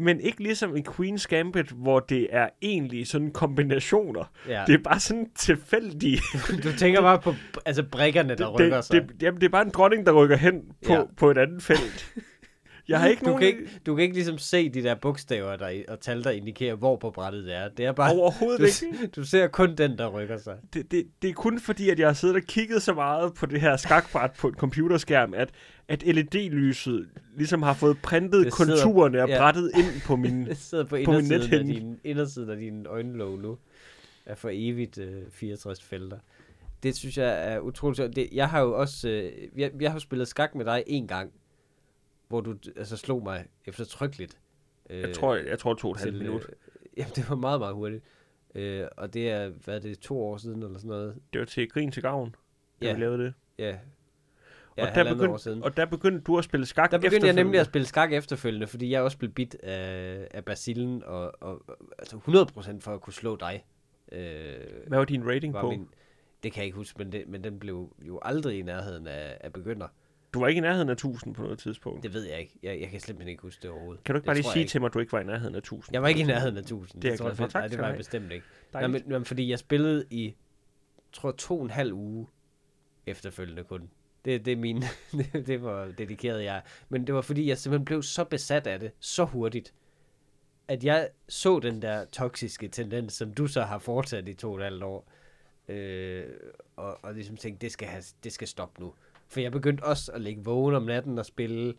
Men 0.00 0.20
ikke 0.20 0.42
ligesom 0.42 0.76
i 0.76 0.80
Queen's 0.88 1.26
Gambit, 1.28 1.70
hvor 1.70 2.00
det 2.00 2.28
er 2.30 2.48
egentlig 2.62 3.06
sådan 3.06 3.30
kombinationer. 3.30 4.24
Ja. 4.48 4.64
Det 4.66 4.74
er 4.74 4.78
bare 4.84 5.00
sådan 5.00 5.26
tilfældige. 5.36 6.20
Du 6.64 6.72
tænker 6.78 7.00
bare 7.00 7.18
på 7.18 7.34
altså 7.66 7.82
brikkerne, 7.82 8.34
der 8.34 8.48
rykker 8.48 8.76
det, 8.76 8.84
sig. 8.84 9.02
det, 9.08 9.22
jamen, 9.22 9.40
det 9.40 9.46
er 9.46 9.50
bare 9.50 9.64
en 9.64 9.70
dronning, 9.70 10.06
der 10.06 10.12
rykker 10.12 10.36
hen 10.36 10.62
på, 10.86 10.92
ja. 10.92 11.02
på 11.16 11.30
et 11.30 11.38
andet 11.38 11.62
felt. 11.62 12.14
Jeg 12.90 13.00
har 13.00 13.08
ikke 13.08 13.20
du, 13.20 13.24
nogen 13.26 13.38
kan 13.40 13.48
ikke, 13.48 13.80
du 13.86 13.94
kan 13.94 14.02
ikke 14.02 14.14
ligesom 14.14 14.38
se 14.38 14.68
de 14.68 14.82
der 14.82 14.94
bogstaver 14.94 15.56
der, 15.56 15.82
og 15.88 16.00
tal, 16.00 16.24
der 16.24 16.30
indikerer, 16.30 16.74
hvor 16.74 16.96
på 16.96 17.10
brættet 17.10 17.44
det 17.44 17.54
er. 17.54 17.68
Det 17.68 17.84
er 17.86 17.92
bare, 17.92 18.12
overhovedet 18.14 18.60
du, 18.60 18.86
ikke. 18.92 19.06
du 19.06 19.24
ser 19.24 19.46
kun 19.46 19.74
den, 19.76 19.98
der 19.98 20.08
rykker 20.08 20.38
sig. 20.38 20.56
det, 20.74 20.90
det, 20.90 21.06
det 21.22 21.30
er 21.30 21.34
kun 21.34 21.60
fordi, 21.60 21.90
at 21.90 21.98
jeg 21.98 22.08
har 22.08 22.12
siddet 22.14 22.36
og 22.36 22.42
kigget 22.42 22.82
så 22.82 22.94
meget 22.94 23.34
på 23.34 23.46
det 23.46 23.60
her 23.60 23.76
skakbræt 23.76 24.30
på 24.32 24.48
en 24.48 24.54
computerskærm, 24.54 25.34
at, 25.34 25.50
at 25.88 26.02
LED-lyset 26.02 27.08
ligesom 27.36 27.62
har 27.62 27.74
fået 27.74 27.96
printet 28.02 28.44
Det 28.44 28.54
sidder- 28.54 28.72
konturerne 28.82 29.22
og 29.22 29.28
ja. 29.28 29.38
brættet 29.38 29.70
ind 29.74 30.02
på 30.06 30.16
min... 30.16 30.46
Det 30.46 30.56
sidder 30.56 30.84
på, 30.84 30.96
På 31.04 31.12
min 31.12 31.20
indersiden, 31.20 31.32
af 31.52 31.64
nethinde. 31.66 31.74
din, 31.74 31.98
indersiden 32.04 32.50
af 32.50 32.56
din 32.56 32.86
øjenlåg 32.86 33.38
nu. 33.40 33.58
Er 34.26 34.34
for 34.34 34.50
evigt 34.52 34.98
øh, 34.98 35.22
64 35.32 35.82
felter. 35.82 36.16
Det 36.82 36.96
synes 36.96 37.18
jeg 37.18 37.52
er 37.54 37.58
utroligt. 37.58 38.16
Det, 38.16 38.28
jeg 38.32 38.48
har 38.48 38.60
jo 38.60 38.78
også... 38.80 39.08
Øh, 39.08 39.32
jeg, 39.56 39.70
jeg 39.80 39.92
har 39.92 39.98
spillet 39.98 40.28
skak 40.28 40.54
med 40.54 40.64
dig 40.64 40.82
en 40.86 41.06
gang, 41.08 41.30
hvor 42.30 42.40
du 42.40 42.56
altså, 42.76 42.96
slog 42.96 43.22
mig 43.22 43.44
eftertrykkeligt. 43.66 44.38
Øh, 44.90 45.00
Jeg 45.00 45.14
tror, 45.14 45.34
jeg 45.34 45.58
tror 45.58 45.74
to 45.74 45.88
og 45.88 45.94
et 45.94 46.00
halvt 46.00 46.18
minut. 46.18 46.46
Øh, 46.48 46.54
jamen, 46.98 47.12
det 47.16 47.30
var 47.30 47.36
meget, 47.36 47.60
meget 47.60 47.74
hurtigt. 47.74 48.04
Øh, 48.54 48.86
og 48.96 49.14
det 49.14 49.30
er, 49.30 49.48
hvad 49.48 49.74
er 49.76 49.78
det, 49.78 49.98
to 49.98 50.22
år 50.22 50.36
siden 50.36 50.62
eller 50.62 50.78
sådan 50.78 50.88
noget? 50.88 51.16
Det 51.32 51.38
var 51.38 51.44
til 51.46 51.68
grin 51.68 51.90
til 51.92 52.02
gavn, 52.02 52.34
da 52.82 52.86
Ja. 52.86 52.94
vi 52.94 53.00
lavede 53.00 53.24
det. 53.24 53.34
Ja. 53.58 53.76
Ja, 54.76 54.88
og, 54.88 54.94
der 54.94 55.14
begyndte, 55.14 55.64
og 55.64 55.76
der 55.76 55.84
begyndte 55.86 56.20
du 56.20 56.38
at 56.38 56.44
spille 56.44 56.66
skak 56.66 56.90
Der 56.90 56.98
begyndte 56.98 57.26
jeg 57.26 57.34
nemlig 57.34 57.60
at 57.60 57.66
spille 57.66 57.86
skak 57.86 58.12
efterfølgende, 58.12 58.66
fordi 58.66 58.90
jeg 58.90 59.02
også 59.02 59.18
blev 59.18 59.30
bit 59.30 59.54
af, 59.62 60.28
af 60.30 60.44
Basillen, 60.44 61.02
og, 61.04 61.32
og, 61.42 61.62
og 61.68 61.76
altså 61.98 62.16
100% 62.16 62.80
for 62.80 62.94
at 62.94 63.00
kunne 63.00 63.12
slå 63.12 63.36
dig. 63.36 63.64
Øh, 64.12 64.56
Hvad 64.86 64.98
var 64.98 65.04
din 65.04 65.28
rating 65.28 65.54
var 65.54 65.60
på? 65.60 65.70
min, 65.70 65.88
det 66.42 66.52
kan 66.52 66.60
jeg 66.60 66.64
ikke 66.66 66.76
huske, 66.76 66.98
men, 66.98 67.12
det, 67.12 67.28
men 67.28 67.44
den 67.44 67.58
blev 67.58 67.96
jo 68.02 68.18
aldrig 68.22 68.58
i 68.58 68.62
nærheden 68.62 69.06
af, 69.06 69.38
af 69.40 69.52
begynder. 69.52 69.88
Du 70.34 70.40
var 70.40 70.48
ikke 70.48 70.58
i 70.58 70.62
nærheden 70.62 70.88
af 70.88 70.92
1000 70.92 71.34
på 71.34 71.42
noget 71.42 71.58
tidspunkt. 71.58 72.02
Det 72.02 72.12
ved 72.14 72.22
jeg 72.24 72.40
ikke. 72.40 72.58
Jeg, 72.62 72.80
jeg 72.80 72.90
kan 72.90 73.00
simpelthen 73.00 73.28
ikke 73.28 73.42
huske 73.42 73.62
det 73.62 73.70
overhovedet. 73.70 74.04
Kan 74.04 74.14
du 74.14 74.16
ikke 74.16 74.22
det 74.22 74.26
bare 74.26 74.36
lige 74.36 74.46
jeg 74.46 74.52
sige 74.52 74.60
ikke. 74.60 74.70
til 74.70 74.80
mig, 74.80 74.86
at 74.86 74.94
du 74.94 74.98
ikke 74.98 75.12
var 75.12 75.20
i 75.20 75.24
nærheden 75.24 75.54
af 75.54 75.58
1000? 75.58 75.94
Jeg 75.94 76.02
var 76.02 76.08
ikke 76.08 76.20
i 76.20 76.24
nærheden 76.24 76.56
af 76.56 76.60
1000. 76.60 77.02
Det 77.02 77.08
er 77.08 77.12
jeg 77.12 77.18
tror 77.18 77.28
faktisk- 77.34 77.52
Tak 77.52 77.60
Nej, 77.62 77.68
det 77.68 77.78
var 77.78 77.88
jeg 77.88 77.96
bestemt 77.96 78.32
ikke. 78.32 78.46
Nej, 78.72 78.86
men, 78.86 79.02
men 79.06 79.24
fordi 79.24 79.50
jeg 79.50 79.58
spillede 79.58 80.04
i, 80.10 80.34
tror 81.12 81.30
to 81.32 81.58
og 81.58 81.64
en 81.64 81.70
halv 81.70 81.92
uge 81.92 82.26
efterfølgende 83.06 83.64
kun. 83.64 83.90
Det, 84.24 84.44
det 84.44 84.52
er 84.52 84.56
min, 84.56 84.82
det, 85.32 85.46
det 85.46 85.62
var 85.62 85.84
dedikeret 85.98 86.44
jeg. 86.44 86.62
Men 86.88 87.06
det 87.06 87.14
var 87.14 87.20
fordi, 87.20 87.48
jeg 87.48 87.58
simpelthen 87.58 87.84
blev 87.84 88.02
så 88.02 88.24
besat 88.24 88.66
af 88.66 88.80
det, 88.80 88.90
så 89.00 89.24
hurtigt, 89.24 89.74
at 90.68 90.84
jeg 90.84 91.08
så 91.28 91.58
den 91.58 91.82
der 91.82 92.04
toksiske 92.04 92.68
tendens, 92.68 93.12
som 93.12 93.34
du 93.34 93.46
så 93.46 93.62
har 93.62 93.78
fortsat 93.78 94.28
i 94.28 94.34
to 94.34 94.52
og 94.52 94.58
et 94.58 94.64
halvt 94.64 94.82
år, 94.82 95.12
øh, 95.68 96.24
og, 96.76 96.98
og 97.04 97.14
ligesom 97.14 97.36
tænkte, 97.36 97.60
det 97.66 97.72
skal, 97.72 97.88
have, 97.88 98.02
det 98.24 98.32
skal 98.32 98.48
stoppe 98.48 98.80
nu. 98.82 98.94
For 99.30 99.40
jeg 99.40 99.52
begyndte 99.52 99.82
også 99.84 100.12
at 100.12 100.20
ligge 100.20 100.44
vågen 100.44 100.74
om 100.74 100.82
natten 100.82 101.18
og 101.18 101.26
spille, 101.26 101.74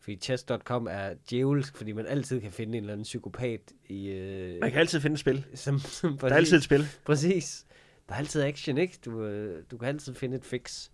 fordi 0.00 0.16
chess.com 0.16 0.86
er 0.90 1.14
djævelsk, 1.30 1.76
fordi 1.76 1.92
man 1.92 2.06
altid 2.06 2.40
kan 2.40 2.52
finde 2.52 2.78
en 2.78 2.84
eller 2.84 2.92
anden 2.92 3.04
psykopat 3.04 3.72
i... 3.88 4.08
Øh, 4.08 4.60
Man 4.60 4.70
kan 4.70 4.80
altid 4.80 5.00
finde 5.00 5.14
et 5.14 5.20
spil. 5.20 5.44
som, 5.54 5.78
som 5.78 6.18
Der 6.18 6.28
er 6.28 6.34
altid 6.34 6.56
et 6.56 6.62
spil. 6.62 6.84
Præcis. 7.04 7.66
Der 8.08 8.14
er 8.14 8.18
altid 8.18 8.42
action, 8.42 8.78
ikke? 8.78 8.98
Du, 9.04 9.24
øh, 9.24 9.64
du 9.70 9.78
kan 9.78 9.88
altid 9.88 10.14
finde 10.14 10.36
et 10.36 10.44
fix. 10.44 10.88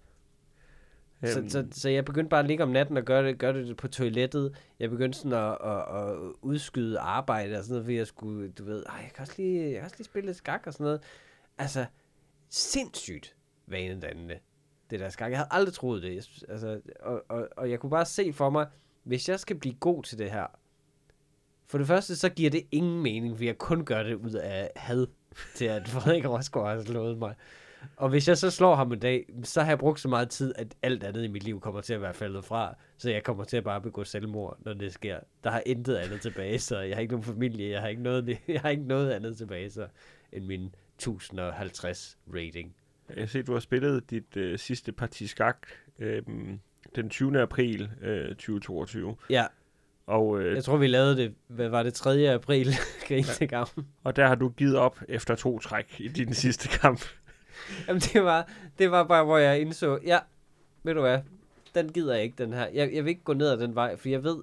Så, 1.24 1.44
så, 1.48 1.66
så 1.70 1.88
jeg 1.88 2.04
begyndte 2.04 2.28
bare 2.28 2.40
at 2.40 2.46
ligge 2.46 2.62
om 2.62 2.68
natten 2.68 2.96
og 2.96 3.02
gøre 3.04 3.26
det, 3.26 3.38
gøre 3.38 3.52
det 3.52 3.76
på 3.76 3.88
toilettet. 3.88 4.56
Jeg 4.78 4.90
begyndte 4.90 5.18
sådan 5.18 5.32
at, 5.32 5.58
at, 5.64 6.10
at 6.10 6.16
udskyde 6.42 6.98
arbejde 6.98 7.56
og 7.58 7.64
sådan 7.64 7.72
noget, 7.72 7.84
fordi 7.84 7.96
jeg 7.96 8.06
skulle, 8.06 8.50
du 8.50 8.64
ved, 8.64 8.84
jeg 9.02 9.10
kan 9.14 9.22
også 9.22 9.34
lige, 9.36 9.62
jeg 9.64 9.74
kan 9.74 9.84
også 9.84 9.96
lige 9.98 10.04
spille 10.04 10.26
lidt 10.26 10.36
skak 10.36 10.62
og 10.66 10.72
sådan 10.72 10.84
noget. 10.84 11.00
Altså, 11.58 11.86
sindssygt 12.48 13.36
vanedannende, 13.66 14.38
det 14.90 15.00
der 15.00 15.08
skak. 15.08 15.30
Jeg 15.30 15.38
havde 15.38 15.48
aldrig 15.50 15.74
troet 15.74 16.02
det. 16.02 16.14
Jeg, 16.14 16.22
altså, 16.48 16.80
og, 17.00 17.22
og, 17.28 17.48
og 17.56 17.70
jeg 17.70 17.80
kunne 17.80 17.90
bare 17.90 18.04
se 18.04 18.32
for 18.32 18.50
mig, 18.50 18.66
hvis 19.02 19.28
jeg 19.28 19.40
skal 19.40 19.56
blive 19.56 19.74
god 19.74 20.02
til 20.02 20.18
det 20.18 20.30
her, 20.30 20.46
for 21.66 21.78
det 21.78 21.86
første, 21.86 22.16
så 22.16 22.28
giver 22.28 22.50
det 22.50 22.62
ingen 22.70 23.02
mening, 23.02 23.36
for 23.36 23.44
jeg 23.44 23.58
kun 23.58 23.84
gør 23.84 24.02
det 24.02 24.14
ud 24.14 24.30
af 24.32 24.70
had 24.76 25.06
til, 25.54 25.64
at 25.64 25.88
Frederik 25.94 26.28
Rosgaard 26.28 26.76
har 26.76 26.84
slået 26.84 27.18
mig. 27.18 27.34
Og 27.96 28.08
hvis 28.08 28.28
jeg 28.28 28.38
så 28.38 28.50
slår 28.50 28.74
ham 28.74 28.92
en 28.92 28.98
dag, 28.98 29.26
så 29.42 29.60
har 29.62 29.70
jeg 29.70 29.78
brugt 29.78 30.00
så 30.00 30.08
meget 30.08 30.30
tid, 30.30 30.54
at 30.56 30.74
alt 30.82 31.04
andet 31.04 31.24
i 31.24 31.28
mit 31.28 31.42
liv 31.42 31.60
kommer 31.60 31.80
til 31.80 31.94
at 31.94 32.02
være 32.02 32.14
faldet 32.14 32.44
fra. 32.44 32.74
Så 32.98 33.10
jeg 33.10 33.22
kommer 33.22 33.44
til 33.44 33.56
at 33.56 33.64
bare 33.64 33.80
begå 33.80 34.04
selvmord, 34.04 34.58
når 34.64 34.74
det 34.74 34.92
sker. 34.92 35.20
Der 35.44 35.50
har 35.50 35.62
intet 35.66 35.96
andet 35.96 36.20
tilbage, 36.20 36.58
så 36.58 36.80
jeg 36.80 36.96
har 36.96 37.00
ikke 37.00 37.12
nogen 37.12 37.24
familie, 37.24 37.70
jeg 37.70 37.80
har 37.80 37.88
ikke 37.88 38.02
noget, 38.02 38.38
jeg 38.48 38.60
har 38.60 38.68
ikke 38.68 38.86
noget 38.86 39.10
andet 39.10 39.36
tilbage, 39.36 39.70
så 39.70 39.86
end 40.32 40.44
min 40.44 40.74
1050 40.94 42.18
rating. 42.34 42.74
Jeg 43.10 43.18
kan 43.18 43.28
se, 43.28 43.38
at 43.38 43.46
du 43.46 43.52
har 43.52 43.60
spillet 43.60 44.10
dit 44.10 44.36
øh, 44.36 44.58
sidste 44.58 44.92
parti 44.92 45.26
skak 45.26 45.66
øh, 45.98 46.22
den 46.96 47.10
20. 47.10 47.40
april 47.40 47.90
øh, 48.02 48.28
2022. 48.28 49.16
Ja, 49.30 49.46
Og, 50.06 50.40
øh, 50.40 50.54
jeg 50.54 50.64
tror, 50.64 50.76
vi 50.76 50.86
lavede 50.86 51.16
det, 51.16 51.34
hvad 51.48 51.68
var 51.68 51.82
det, 51.82 51.94
3. 51.94 52.30
april, 52.30 52.68
grin 53.08 53.24
til 53.24 53.48
gavn. 53.48 53.86
og 54.04 54.16
der 54.16 54.26
har 54.26 54.34
du 54.34 54.48
givet 54.48 54.76
op 54.76 55.00
efter 55.08 55.34
to 55.34 55.58
træk 55.58 56.00
i 56.00 56.08
din 56.08 56.34
sidste 56.44 56.68
kamp. 56.68 57.04
Jamen, 57.88 58.00
det 58.00 58.24
var, 58.24 58.48
det 58.78 58.90
var 58.90 59.04
bare, 59.04 59.24
hvor 59.24 59.38
jeg 59.38 59.60
indså, 59.60 59.98
ja, 60.04 60.18
ved 60.82 60.94
du 60.94 61.00
hvad, 61.00 61.18
den 61.74 61.92
gider 61.92 62.14
jeg 62.14 62.24
ikke, 62.24 62.44
den 62.44 62.52
her. 62.52 62.66
Jeg, 62.72 62.94
jeg 62.94 63.04
vil 63.04 63.10
ikke 63.10 63.22
gå 63.24 63.32
ned 63.32 63.48
ad 63.48 63.58
den 63.58 63.74
vej, 63.74 63.96
for 63.96 64.08
jeg 64.08 64.24
ved, 64.24 64.42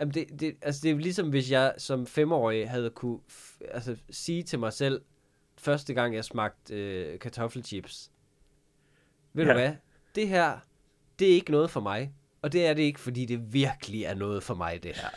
jamen 0.00 0.14
det, 0.14 0.40
det, 0.40 0.56
altså 0.62 0.80
det 0.82 0.90
er 0.90 0.96
ligesom, 0.96 1.30
hvis 1.30 1.50
jeg 1.50 1.74
som 1.78 2.06
femårig 2.06 2.70
havde 2.70 2.90
kunne 2.90 3.18
altså, 3.70 3.96
sige 4.10 4.42
til 4.42 4.58
mig 4.58 4.72
selv, 4.72 5.00
første 5.60 5.94
gang 5.94 6.14
jeg 6.14 6.24
smagte 6.24 6.74
øh, 6.74 7.18
kartoffelchips, 7.18 8.10
ved 9.32 9.44
ja. 9.44 9.52
Du 9.52 9.58
hvad, 9.58 9.74
det 10.14 10.28
her, 10.28 10.58
det 11.18 11.30
er 11.30 11.34
ikke 11.34 11.50
noget 11.50 11.70
for 11.70 11.80
mig. 11.80 12.12
Og 12.42 12.52
det 12.52 12.66
er 12.66 12.74
det 12.74 12.82
ikke, 12.82 13.00
fordi 13.00 13.24
det 13.24 13.52
virkelig 13.52 14.04
er 14.04 14.14
noget 14.14 14.42
for 14.42 14.54
mig, 14.54 14.82
det 14.82 14.96
her. 14.96 15.08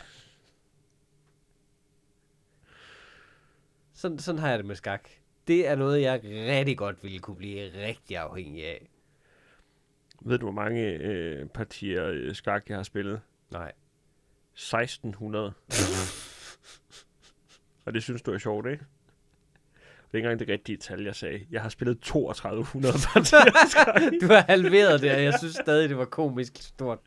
Sådan, 3.92 4.18
sådan 4.18 4.38
har 4.38 4.48
jeg 4.48 4.58
det 4.58 4.66
med 4.66 4.76
skak. 4.76 5.08
Det 5.46 5.68
er 5.68 5.74
noget, 5.74 6.02
jeg 6.02 6.20
rigtig 6.24 6.78
godt 6.78 7.04
ville 7.04 7.18
kunne 7.18 7.36
blive 7.36 7.86
rigtig 7.86 8.16
afhængig 8.16 8.66
af. 8.66 8.88
Ved 10.20 10.38
du, 10.38 10.44
hvor 10.44 10.52
mange 10.52 10.82
øh, 10.82 11.48
partier 11.48 12.06
øh, 12.06 12.34
skak 12.34 12.68
jeg 12.68 12.76
har 12.76 12.82
spillet? 12.82 13.20
Nej. 13.50 13.72
1600. 14.52 15.44
og 17.84 17.94
det 17.94 18.02
synes 18.02 18.22
du 18.22 18.32
er 18.32 18.38
sjovt, 18.38 18.66
ikke? 18.66 18.84
Det 20.12 20.18
er 20.18 20.18
ikke 20.18 20.26
engang 20.26 20.40
det 20.40 20.48
rigtige 20.48 20.76
tal, 20.76 21.02
jeg 21.04 21.14
sagde. 21.14 21.40
Jeg 21.50 21.62
har 21.62 21.68
spillet 21.68 22.00
3200 22.00 22.94
partier 23.14 23.68
skak. 23.68 24.02
Du 24.20 24.26
har 24.26 24.44
halveret 24.48 25.02
det, 25.02 25.12
og 25.14 25.22
jeg 25.22 25.34
synes 25.38 25.54
stadig, 25.54 25.88
det 25.88 25.98
var 25.98 26.04
komisk 26.04 26.52
stort. 26.60 26.98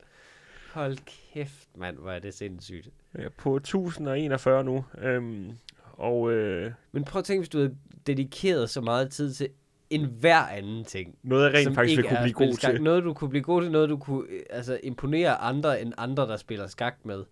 Hold 0.74 0.98
kæft, 1.34 1.68
mand, 1.78 1.98
hvor 1.98 2.12
er 2.12 2.20
det 2.20 2.34
sindssygt. 2.34 2.89
Jeg 3.15 3.24
er 3.24 3.30
på 3.38 3.56
1041 3.56 4.63
nu. 4.63 4.86
Øhm, 5.02 5.52
og 5.94 6.32
øh, 6.32 6.72
Men 6.91 7.04
prøv 7.04 7.20
at 7.20 7.26
tænke, 7.26 7.39
hvis 7.39 7.50
du 7.50 7.58
havde 7.58 7.76
dedikeret 8.08 8.70
så 8.70 8.82
meget 8.82 9.12
tid 9.12 9.34
til 9.34 9.50
en 9.89 10.06
hver 10.20 10.39
anden 10.41 10.86
ting. 10.86 11.15
noget, 11.24 11.44
jeg 11.44 11.54
rent 11.54 11.76
faktisk 11.76 11.98
vil 11.98 12.06
ikke 12.06 12.10
kunne 12.15 12.24
blive 12.24 12.48
god 12.48 12.54
skak. 12.54 12.72
til. 12.72 12.84
Noget, 12.84 13.04
du 13.04 13.13
kunne 13.13 13.30
blive 13.30 13.44
god 13.44 13.62
til, 13.62 13.72
noget, 13.72 13.89
du 13.89 13.98
kunne 13.98 14.30
øh, 14.30 14.41
altså, 14.50 14.80
imponere 14.84 15.36
andre 15.36 15.82
end 15.82 15.94
andre, 15.98 16.28
der 16.28 16.38
spiller 16.38 16.68
skak 16.68 16.96
med. 17.04 17.24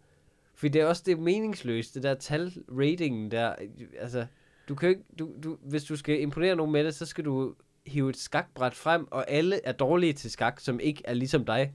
For 0.55 0.67
det 0.67 0.81
er 0.81 0.86
også 0.86 1.03
det 1.05 1.19
meningsløst, 1.19 1.95
det 1.95 2.03
der 2.03 2.13
tal-ratingen 2.13 3.31
der. 3.31 3.55
Altså, 3.99 4.25
du 4.69 4.76
kan 4.76 4.89
ikke, 4.89 5.04
du, 5.19 5.32
du, 5.43 5.58
hvis 5.62 5.84
du 5.84 5.95
skal 5.95 6.21
imponere 6.21 6.56
nogen 6.56 6.71
med 6.71 6.84
det, 6.84 6.95
så 6.95 7.06
skal 7.06 7.26
du 7.26 7.56
hive 7.86 8.10
et 8.10 8.17
skakbræt 8.17 8.73
frem, 8.73 9.08
og 9.12 9.30
alle 9.32 9.65
er 9.65 9.71
dårlige 9.71 10.13
til 10.13 10.32
skak, 10.32 10.60
som 10.60 10.80
ikke 10.80 11.02
er 11.06 11.13
ligesom 11.13 11.45
dig. 11.45 11.73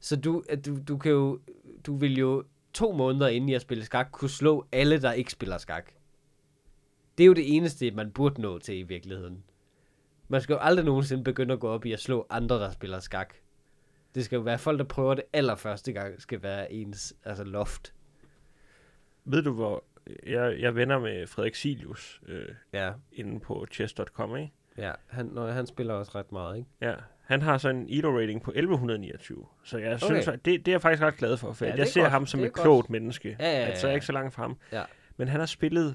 Så 0.00 0.16
du, 0.16 0.42
du, 0.66 0.78
du 0.88 0.98
kan 0.98 1.12
jo, 1.12 1.40
du 1.86 1.96
vil 1.96 2.18
jo 2.18 2.44
to 2.72 2.92
måneder 2.92 3.28
inden 3.28 3.50
jeg 3.50 3.60
spiller 3.60 3.84
skak, 3.84 4.08
kunne 4.12 4.30
slå 4.30 4.66
alle, 4.72 5.02
der 5.02 5.12
ikke 5.12 5.32
spiller 5.32 5.58
skak. 5.58 5.92
Det 7.18 7.24
er 7.24 7.26
jo 7.26 7.32
det 7.32 7.56
eneste, 7.56 7.90
man 7.90 8.10
burde 8.10 8.40
nå 8.40 8.58
til 8.58 8.78
i 8.78 8.82
virkeligheden. 8.82 9.44
Man 10.28 10.40
skal 10.40 10.52
jo 10.52 10.58
aldrig 10.58 10.84
nogensinde 10.86 11.24
begynde 11.24 11.54
at 11.54 11.60
gå 11.60 11.68
op 11.68 11.84
i 11.84 11.92
at 11.92 12.00
slå 12.00 12.26
andre, 12.30 12.56
der 12.56 12.70
spiller 12.70 13.00
skak. 13.00 13.34
Det 14.14 14.24
skal 14.24 14.36
jo 14.36 14.42
være 14.42 14.58
folk, 14.58 14.78
der 14.78 14.84
prøver 14.84 15.14
det 15.14 15.24
allerførste 15.32 15.92
gang, 15.92 16.22
skal 16.22 16.42
være 16.42 16.72
ens 16.72 17.14
altså 17.24 17.44
loft. 17.44 17.94
Ved 19.24 19.42
du, 19.42 19.52
hvor... 19.52 19.84
Jeg, 20.26 20.56
jeg 20.60 20.74
venner 20.76 20.98
med 20.98 21.26
Frederik 21.26 21.54
Silius 21.54 22.20
øh, 22.28 22.48
Ja, 22.72 22.92
inde 23.12 23.40
på 23.40 23.66
chess.com, 23.72 24.36
ikke? 24.36 24.52
ja. 24.78 24.92
Han, 25.06 25.26
når 25.26 25.50
han 25.50 25.66
spiller 25.66 25.94
også 25.94 26.12
ret 26.14 26.32
meget, 26.32 26.56
ikke? 26.56 26.68
Ja, 26.80 26.94
han 27.24 27.42
har 27.42 27.58
så 27.58 27.68
en 27.68 27.86
ELO-rating 27.88 28.42
på 28.42 28.50
1129. 28.50 29.46
Så 29.64 29.78
jeg 29.78 29.94
Okay. 29.94 30.06
synes, 30.06 30.28
at 30.28 30.44
det, 30.44 30.66
det 30.66 30.68
er 30.68 30.72
jeg 30.72 30.82
faktisk 30.82 31.02
ret 31.02 31.16
glad 31.16 31.36
for, 31.36 31.52
for 31.52 31.64
Ja, 31.64 31.70
ja, 31.70 31.76
jeg 31.76 31.82
er 31.82 31.86
ser 31.88 32.00
godt. 32.00 32.10
ham 32.12 32.26
som 32.26 32.40
et 32.40 32.52
godt. 32.52 32.62
klogt 32.62 32.90
menneske. 32.90 33.36
Ja, 33.40 33.44
ja, 33.44 33.50
ja, 33.60 33.64
Altså, 33.66 33.86
jeg 33.86 33.90
er 33.90 33.92
ja. 33.92 33.96
ikke 33.96 34.06
så 34.06 34.12
langt 34.12 34.34
fra 34.34 34.42
ham. 34.42 34.58
Ja. 34.72 34.82
Men 35.16 35.28
han 35.28 35.40
har 35.40 35.46
spillet 35.46 35.94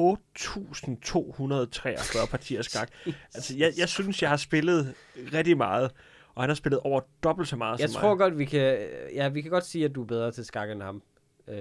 8.243 0.00 2.26
partier 2.30 2.62
skak. 2.62 2.88
Altså, 3.34 3.56
jeg, 3.56 3.72
jeg 3.78 3.88
synes, 3.88 4.22
jeg 4.22 4.30
har 4.30 4.36
spillet 4.36 4.94
rigtig 5.34 5.56
meget, 5.56 5.90
og 6.34 6.42
han 6.42 6.50
har 6.50 6.54
spillet 6.54 6.80
over 6.80 7.00
dobbelt 7.22 7.48
så 7.48 7.56
meget 7.56 7.80
Jeg 7.80 7.88
som 7.90 8.00
tror 8.00 8.08
mig. 8.08 8.18
godt, 8.18 8.38
vi 8.38 8.44
kan... 8.44 8.78
Ja, 9.14 9.28
vi 9.28 9.40
kan 9.42 9.50
godt 9.50 9.64
sige, 9.64 9.84
at 9.84 9.94
du 9.94 10.02
er 10.02 10.06
bedre 10.06 10.32
til 10.32 10.44
skak 10.44 10.70
end 10.70 10.82
ham. 10.82 11.02
Øh, 11.50 11.56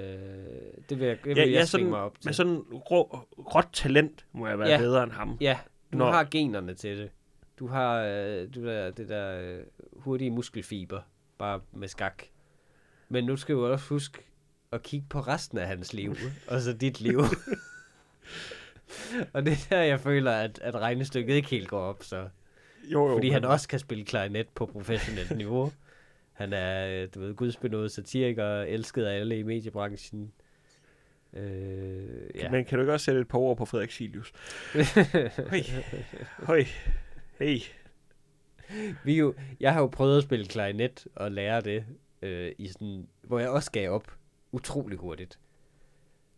det 0.90 1.00
vil 1.00 1.08
jeg, 1.08 1.18
det 1.18 1.26
vil 1.26 1.36
Ja, 1.38 1.44
jeg 1.44 1.52
jeg 1.52 1.68
sådan, 1.68 1.88
mig 1.90 2.00
op 2.00 2.20
til. 2.22 2.28
med 2.28 2.34
sådan 2.34 2.58
rå, 2.60 3.20
råt 3.38 3.68
talent, 3.74 4.26
må 4.32 4.48
jeg 4.48 4.60
være 4.60 4.70
ja. 4.70 4.78
bedre 4.78 5.04
end 5.04 5.12
ham. 5.12 5.38
Ja, 5.42 5.60
du 5.94 5.98
Når- 5.98 6.12
har 6.12 6.28
generne 6.32 6.74
til 6.74 6.98
det. 6.98 7.10
Du 7.60 7.68
har 7.68 8.04
øh, 8.04 8.48
du 8.56 8.66
der, 8.66 8.92
det 8.92 9.10
der 9.10 9.42
øh, 9.42 9.60
hurtige 9.94 10.32
muskelfiber, 10.32 11.02
bare 11.38 11.60
med 11.74 11.88
skak. 11.88 12.24
Men 13.10 13.24
nu 13.24 13.38
skal 13.38 13.56
du 13.56 13.66
også 13.66 13.86
huske 13.90 14.18
at 14.72 14.84
kigge 14.84 15.06
på 15.10 15.20
resten 15.20 15.58
af 15.58 15.68
hans 15.68 15.94
liv, 15.94 16.16
og 16.48 16.62
så 16.62 16.74
dit 16.74 17.02
liv. 17.02 17.20
og 19.34 19.46
det 19.46 19.54
er 19.54 19.58
der, 19.70 19.82
jeg 19.82 20.00
føler, 20.00 20.32
at, 20.32 20.60
at 20.64 20.76
regnestykket 20.76 21.34
ikke 21.34 21.50
helt 21.50 21.68
går 21.68 21.80
op, 21.82 22.04
så. 22.04 22.28
Jo, 22.84 23.08
jo, 23.08 23.14
Fordi 23.16 23.28
men- 23.28 23.34
han 23.34 23.46
også 23.46 23.68
kan 23.68 23.80
spille 23.80 24.06
klarinet 24.06 24.48
på 24.56 24.66
professionelt 24.66 25.38
niveau. 25.38 25.72
Han 26.40 26.54
er, 26.54 27.02
øh, 27.04 27.08
du 27.16 27.20
ved, 27.20 27.36
gudsbenået 27.36 27.92
satiriker, 27.92 28.62
elsket 28.62 29.06
af 29.06 29.20
alle 29.20 29.40
i 29.40 29.44
mediebranchen. 29.44 30.32
Øh, 31.34 32.30
ja. 32.36 32.52
Men 32.52 32.66
kan 32.66 32.78
du 32.78 32.82
ikke 32.82 32.94
også 32.94 33.04
sætte 33.04 33.22
et 33.22 33.28
par 33.28 33.38
ord 33.38 33.58
på 33.58 33.66
Frederik 33.66 33.92
Silius? 33.92 34.32
Høj, 35.52 35.62
høj, 36.38 36.64
hey. 37.40 37.60
Vi 39.04 39.18
jo, 39.18 39.34
jeg 39.60 39.74
har 39.74 39.82
jo 39.82 39.88
prøvet 39.88 40.18
at 40.18 40.24
spille 40.24 40.46
klarinet 40.46 41.08
og 41.16 41.32
lære 41.32 41.62
det, 41.62 41.86
øh, 42.22 42.52
i 42.58 42.68
sådan, 42.68 43.08
hvor 43.24 43.40
jeg 43.40 43.50
også 43.50 43.72
gav 43.72 43.92
op 43.92 44.18
utrolig 44.52 44.98
hurtigt. 44.98 45.40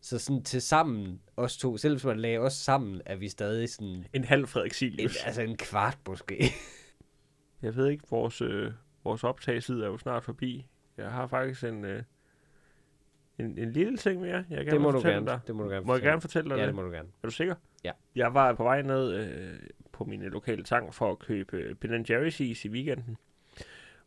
Så 0.02 0.20
sådan 0.20 0.44
til 0.44 0.62
sammen, 0.62 1.22
os 1.38 1.58
to, 1.58 1.78
selv 1.78 1.94
hvis 1.94 2.06
man 2.06 2.20
lagde 2.20 2.38
os 2.38 2.54
sammen, 2.54 3.02
er 3.06 3.16
vi 3.16 3.30
stadig 3.30 3.70
sådan, 3.70 4.08
En 4.14 4.24
halv 4.24 4.48
Frederik 4.48 4.72
en, 4.72 4.76
Silius. 4.76 5.24
altså 5.26 5.42
en 5.42 5.58
kvart 5.58 5.98
måske. 6.08 6.52
Jeg 7.62 7.76
ved 7.76 7.88
ikke, 7.90 8.04
vores, 8.10 8.42
øh, 8.42 8.72
vores 9.04 9.24
optagelsid 9.24 9.82
er 9.82 9.88
jo 9.88 9.98
snart 9.98 10.24
forbi. 10.24 10.66
Jeg 10.98 11.12
har 11.12 11.28
faktisk 11.28 11.64
en, 11.64 11.86
øh, 11.86 12.04
en, 13.40 13.58
en 13.58 13.72
lille 13.72 13.98
ting 13.98 14.22
mere, 14.22 14.36
jeg 14.36 14.46
gerne 14.50 14.66
det 14.66 14.72
vil 14.74 14.82
må 14.82 14.92
du 14.92 15.00
gerne. 15.02 15.26
dig. 15.26 15.40
Det 15.48 15.56
må 15.56 15.64
du 15.64 15.70
gerne 15.70 15.86
Må 15.86 15.94
jeg 15.94 16.02
gerne 16.02 16.22
fortælle 16.22 16.50
dig 16.50 16.56
Ja, 16.56 16.62
det? 16.62 16.68
det 16.68 16.76
må 16.76 16.82
du 16.84 16.90
gerne. 16.92 17.10
Er 17.24 17.28
du 17.28 17.32
sikker? 17.34 17.56
Ja. 17.84 17.92
Jeg 18.16 18.34
var 18.34 18.54
på 18.54 18.64
vej 18.64 18.82
ned 18.82 19.14
øh, 19.14 19.60
på 19.92 20.04
min 20.06 20.22
lokale 20.22 20.64
tank 20.64 20.94
for 20.94 21.12
at 21.12 21.20
købe 21.20 21.58
øh, 21.58 21.76
Ben 21.76 22.06
Jerry's 22.10 22.44
is 22.44 22.66
i 22.66 22.70
weekenden. 22.70 23.18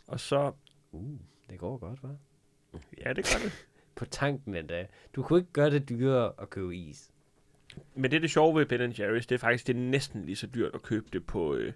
Og 0.06 0.20
så, 0.20 0.52
Uh, 0.92 1.18
det 1.50 1.58
går 1.58 1.78
godt, 1.78 1.98
hva'? 1.98 2.78
ja, 3.04 3.12
det 3.12 3.24
gør 3.34 3.44
det. 3.48 3.66
På 3.96 4.04
tanken 4.04 4.54
endda. 4.56 4.86
Du 5.16 5.22
kunne 5.22 5.38
ikke 5.38 5.52
gøre 5.52 5.70
det 5.70 5.88
dyrere 5.88 6.32
at 6.38 6.50
købe 6.50 6.76
is. 6.76 7.10
Men 7.94 8.10
det 8.10 8.16
er 8.16 8.20
det 8.20 8.30
sjove 8.30 8.58
ved 8.58 8.66
Ben 8.66 8.90
Jerry's, 8.90 9.14
det 9.28 9.32
er 9.32 9.38
faktisk 9.38 9.66
det 9.66 9.76
er 9.76 9.80
næsten 9.80 10.24
lige 10.24 10.36
så 10.36 10.46
dyrt 10.46 10.74
at 10.74 10.82
købe 10.82 11.06
det 11.12 11.26
på, 11.26 11.54
øh, 11.54 11.72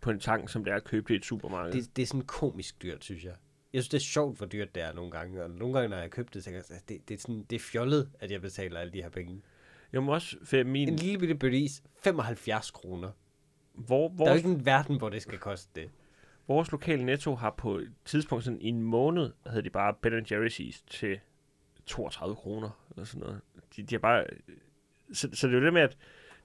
på 0.00 0.10
en 0.10 0.20
tank, 0.20 0.48
som 0.48 0.64
det 0.64 0.70
er 0.72 0.76
at 0.76 0.84
købe 0.84 1.08
det 1.08 1.14
i 1.14 1.16
et 1.16 1.24
supermarked. 1.24 1.72
Det, 1.72 1.96
det 1.96 2.02
er 2.02 2.06
sådan 2.06 2.22
komisk 2.22 2.82
dyrt, 2.82 3.04
synes 3.04 3.24
jeg. 3.24 3.34
Jeg 3.72 3.82
synes, 3.82 3.88
det 3.88 3.96
er 3.98 4.02
sjovt, 4.02 4.36
hvor 4.36 4.46
dyrt 4.46 4.74
det 4.74 4.82
er 4.82 4.92
nogle 4.92 5.10
gange. 5.10 5.42
Og 5.42 5.50
nogle 5.50 5.74
gange, 5.74 5.88
når 5.88 5.96
jeg 5.96 6.10
købte 6.10 6.34
det, 6.38 6.44
tænker 6.44 6.60
jeg, 6.68 6.76
at 6.76 6.88
det, 6.88 7.08
det, 7.08 7.14
er 7.14 7.18
sådan, 7.18 7.46
det 7.50 7.56
er 7.56 7.60
fjollet, 7.60 8.10
at 8.20 8.30
jeg 8.30 8.40
betaler 8.40 8.80
alle 8.80 8.92
de 8.92 9.02
her 9.02 9.08
penge. 9.10 9.42
Jeg 9.92 10.02
må 10.02 10.14
også, 10.14 10.36
for 10.44 10.64
min, 10.64 10.88
En 10.88 10.96
lille 10.96 11.18
bitte 11.18 11.34
bøtte 11.34 11.58
is, 11.58 11.82
75 12.02 12.70
kroner. 12.70 13.10
hvor, 13.72 14.08
Der 14.08 14.24
er 14.24 14.30
jo 14.30 14.36
ikke 14.36 14.48
en 14.48 14.66
verden, 14.66 14.98
hvor 14.98 15.08
det 15.08 15.22
skal 15.22 15.38
koste 15.38 15.80
det. 15.80 15.90
vores 16.46 16.72
lokale 16.72 17.04
netto 17.04 17.34
har 17.34 17.50
på 17.58 17.76
et 17.78 17.92
tidspunkt 18.04 18.44
sådan 18.44 18.60
i 18.60 18.68
en 18.68 18.82
måned, 18.82 19.32
havde 19.46 19.62
de 19.62 19.70
bare 19.70 19.94
Ben 20.02 20.26
Jerry's 20.32 20.62
is 20.62 20.82
til 20.86 21.20
32 21.86 22.36
kroner, 22.36 22.70
eller 22.90 23.04
sådan 23.04 23.20
noget. 23.20 23.40
De, 23.76 23.82
de 23.82 23.94
har 23.94 24.00
bare, 24.00 24.24
så, 25.12 25.28
så 25.32 25.46
det 25.46 25.54
er 25.54 25.58
jo 25.58 25.64
det 25.64 25.72
med, 25.72 25.82
at 25.82 25.96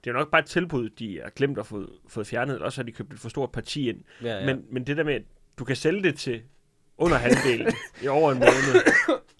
det 0.04 0.10
er 0.10 0.14
jo 0.14 0.18
nok 0.18 0.30
bare 0.30 0.40
et 0.40 0.46
tilbud, 0.46 0.88
de 0.88 1.20
har 1.22 1.30
glemt 1.30 1.58
at 1.58 1.66
få, 1.66 1.90
fået 2.08 2.26
fjernet, 2.26 2.54
eller 2.54 2.66
også 2.66 2.78
har 2.78 2.84
de 2.84 2.92
købt 2.92 3.12
et 3.12 3.18
for 3.18 3.28
stort 3.28 3.52
parti 3.52 3.88
ind. 3.88 4.04
Ja, 4.22 4.38
ja. 4.38 4.46
Men, 4.46 4.64
men 4.70 4.86
det 4.86 4.96
der 4.96 5.04
med, 5.04 5.14
at 5.14 5.22
du 5.58 5.64
kan 5.64 5.76
sælge 5.76 6.02
det 6.02 6.18
til 6.18 6.42
under 6.98 7.16
halvdelen 7.16 7.72
i 8.02 8.08
over 8.08 8.32
en 8.32 8.38
måned, 8.38 8.84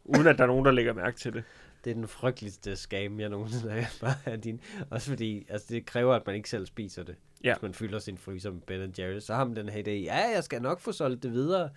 uden 0.05 0.27
at 0.27 0.39
der 0.39 0.45
er 0.45 0.49
nogen, 0.49 0.65
der 0.65 0.73
lægger 0.73 0.93
mærke 0.93 1.17
til 1.17 1.33
det. 1.33 1.45
Det 1.85 1.91
er 1.91 1.95
den 1.95 2.09
frygteligste 2.09 2.77
scam, 2.77 3.21
jeg 3.21 3.29
nogensinde 3.29 3.73
har 3.73 3.97
bare 4.01 4.33
af 4.33 4.41
din. 4.41 4.61
Også 4.91 5.09
fordi, 5.09 5.47
altså 5.49 5.67
det 5.71 5.87
kræver, 5.87 6.15
at 6.15 6.27
man 6.27 6.37
ikke 6.37 6.49
selv 6.49 6.67
spiser 6.67 7.03
det. 7.03 7.17
Ja. 7.45 7.55
Hvis 7.55 7.63
man 7.63 7.75
fylder 7.75 7.99
sin 7.99 8.19
fryser 8.19 8.51
med 8.51 8.61
Ben 8.61 8.95
Jerry's, 8.99 9.21
så 9.21 9.35
har 9.35 9.45
man 9.45 9.57
den 9.57 9.69
her 9.69 9.83
idé, 9.83 9.91
ja, 9.91 10.35
jeg 10.35 10.45
skal 10.45 10.63
nok 10.63 10.81
få 10.81 10.93
solgt 10.93 11.23
det 11.23 11.33
videre. 11.33 11.71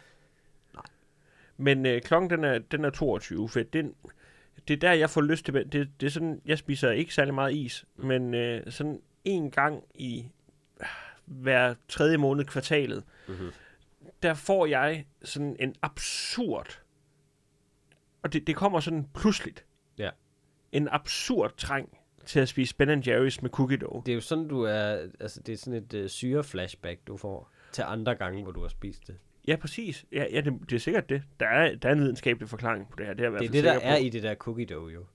Men 1.58 1.86
øh, 1.86 2.02
klokken, 2.02 2.30
den 2.30 2.44
er, 2.44 2.60
den 2.60 2.86
er 2.86 2.90
22, 2.90 3.50
for 3.50 3.60
den, 3.60 3.94
det 4.68 4.74
er 4.74 4.78
der, 4.78 4.92
jeg 4.94 5.10
får 5.10 5.22
lyst 5.22 5.46
til, 5.46 5.54
det, 5.54 5.90
det 6.00 6.06
er 6.06 6.10
sådan, 6.10 6.42
jeg 6.46 6.58
spiser 6.58 6.92
ikke 6.92 7.14
særlig 7.14 7.34
meget 7.34 7.54
is, 7.56 7.86
men 7.96 8.34
øh, 8.34 8.72
sådan 8.72 9.02
en 9.26 9.52
gang 9.52 9.84
i 9.96 10.26
øh, 10.82 10.88
hver 11.26 11.76
tredje 11.90 12.18
måned 12.18 12.46
kvartalet, 12.46 13.04
Mm-hmm. 13.28 13.52
der 14.24 14.34
får 14.34 14.66
jeg 14.66 15.06
sådan 15.24 15.56
en 15.60 15.76
absurd, 15.82 16.82
og 18.24 18.34
det, 18.34 18.48
det 18.48 18.56
kommer 18.56 18.80
sådan 18.80 19.08
pludseligt, 19.16 19.66
Ja. 19.98 20.10
en 20.72 20.88
absurd 20.92 21.54
træng 21.58 21.98
til 22.26 22.40
at 22.40 22.48
spise 22.50 22.76
Ben 22.76 22.90
Jerry's 22.90 23.38
med 23.42 23.50
cookie 23.50 23.78
dough. 23.78 24.06
Det 24.06 24.12
er 24.12 24.16
jo 24.16 24.22
sådan, 24.22 24.48
du 24.48 24.62
er, 24.62 25.08
altså 25.20 25.42
det 25.42 25.54
er 25.54 25.58
sådan 25.58 25.84
et 25.84 25.94
uh, 25.94 26.08
syre-flashback, 26.08 27.00
du 27.08 27.18
får 27.18 27.52
til 27.72 27.84
andre 27.88 28.16
gange, 28.16 28.44
hvor 28.44 28.52
du 28.52 28.62
har 28.62 28.68
spist 28.68 29.08
det. 29.08 29.18
Ja, 29.48 29.56
præcis. 29.56 30.06
Ja, 30.12 30.26
ja 30.32 30.42
det, 30.42 30.54
det 30.70 30.76
er 30.76 30.80
sikkert 30.80 31.10
det. 31.10 31.24
Der 31.40 31.46
er, 31.48 31.76
der 31.76 31.90
er 31.90 31.94
en 31.94 32.00
videnskabelig 32.00 32.50
forklaring 32.50 32.90
på 32.90 32.96
det 32.98 33.06
her. 33.06 33.14
Det 33.14 33.26
er, 33.26 33.30
Det 33.30 33.36
er 33.48 33.52
det, 33.52 33.64
der 33.64 33.74
sikker 33.74 33.88
er 33.90 33.98
på. 34.00 34.04
i 34.06 34.10
det 34.10 34.24
der 34.24 34.36
cookie 34.36 34.66
dough 34.66 34.94
jo. 34.94 35.06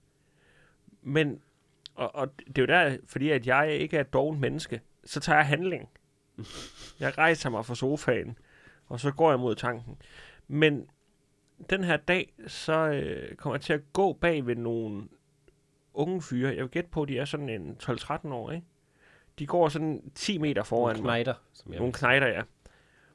Men, 1.03 1.40
og, 1.95 2.14
og 2.14 2.29
det 2.38 2.59
er 2.59 2.62
jo 2.62 2.66
der, 2.66 2.97
fordi 3.07 3.31
at 3.31 3.47
jeg 3.47 3.73
ikke 3.73 3.97
er 3.97 4.01
et 4.01 4.12
dovent 4.12 4.40
menneske, 4.40 4.81
så 5.05 5.21
tager 5.21 5.37
jeg 5.38 5.47
handling. 5.47 5.88
Jeg 7.01 7.18
rejser 7.18 7.51
mig 7.51 7.66
fra 7.66 7.75
sofaen, 7.75 8.38
og 8.87 9.01
så 9.01 9.11
går 9.12 9.31
jeg 9.31 9.40
mod 9.40 9.55
tanken. 9.55 9.97
Men 10.49 10.87
den 11.71 11.85
her 11.85 11.97
dag, 11.97 12.33
så 12.47 12.73
øh, 12.88 13.35
kommer 13.37 13.55
jeg 13.57 13.61
til 13.62 13.73
at 13.73 13.92
gå 13.92 14.12
bag 14.12 14.47
ved 14.47 14.57
nogle 14.57 15.09
unge 15.95 16.23
fyre. 16.23 16.49
Jeg 16.55 16.62
vil 16.62 16.71
gætte 16.71 16.90
på, 16.90 17.03
at 17.03 17.09
de 17.09 17.18
er 17.18 17.25
sådan 17.25 17.49
en 17.49 17.77
12-13 17.83 18.29
år, 18.29 18.51
ikke? 18.51 18.66
De 19.38 19.47
går 19.47 19.68
sådan 19.68 20.11
10 20.14 20.38
meter 20.38 20.62
foran 20.62 20.97
Nogle 20.97 21.03
mig. 21.03 21.05
knejder, 21.25 21.35
som 21.53 21.73
jeg 21.73 21.79
Nogle 21.79 21.92
knejder, 21.92 22.27
ja. 22.27 22.42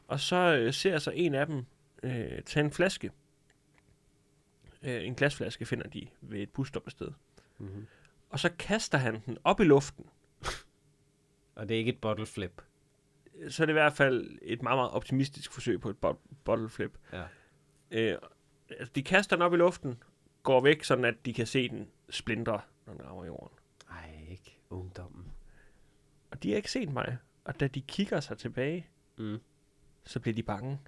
Og 0.08 0.20
så 0.20 0.36
øh, 0.36 0.74
ser 0.74 0.92
jeg 0.92 1.02
så 1.02 1.12
en 1.12 1.36
af 1.36 1.46
dem 1.48 1.66
øh, 2.04 2.42
tage 2.44 2.64
en 2.66 2.72
flaske. 2.72 3.12
Øh, 4.84 5.06
en 5.06 5.16
glasflaske 5.16 5.66
finder 5.66 5.88
de 5.90 6.08
ved 6.22 6.40
et 6.40 6.50
busstoppested. 6.50 7.12
Mhm. 7.58 7.88
Og 8.30 8.40
så 8.40 8.50
kaster 8.60 8.98
han 8.98 9.22
den 9.26 9.38
op 9.44 9.60
i 9.60 9.64
luften. 9.64 10.06
Og 11.56 11.70
det 11.70 11.76
er 11.76 11.80
ikke 11.80 11.92
et 11.92 12.02
bottle 12.02 12.26
flip. 12.26 12.62
Så 13.50 13.64
er 13.64 13.66
det 13.66 13.72
i 13.72 13.74
hvert 13.74 13.94
fald 13.94 14.38
et 14.42 14.62
meget, 14.62 14.78
meget 14.78 14.92
optimistisk 14.92 15.52
forsøg 15.52 15.82
på 15.82 15.90
et 15.90 15.96
bot- 16.06 16.34
bottle 16.44 16.70
flip. 16.70 16.98
Ja. 17.14 17.24
Øh, 17.92 18.18
altså, 18.70 18.92
de 18.96 19.04
kaster 19.04 19.36
den 19.36 19.44
op 19.44 19.54
i 19.54 19.58
luften, 19.58 20.04
går 20.44 20.62
væk, 20.62 20.84
sådan 20.84 21.06
at 21.06 21.26
de 21.26 21.34
kan 21.34 21.48
se 21.48 21.70
den 21.70 21.90
splindre, 22.10 22.62
når 22.86 22.94
den 22.94 23.06
rammer 23.06 23.26
jorden. 23.26 23.58
Ej, 23.90 24.26
ikke 24.30 24.60
ungdommen. 24.70 25.32
Og 26.32 26.44
de 26.44 26.50
har 26.50 26.56
ikke 26.58 26.72
set 26.72 26.90
mig. 26.90 27.18
Og 27.44 27.60
da 27.60 27.68
de 27.68 27.82
kigger 27.82 28.20
sig 28.20 28.38
tilbage, 28.38 28.88
Mm. 29.18 29.38
Så 30.08 30.20
bliver 30.20 30.36
de 30.36 30.44
bange. 30.44 30.80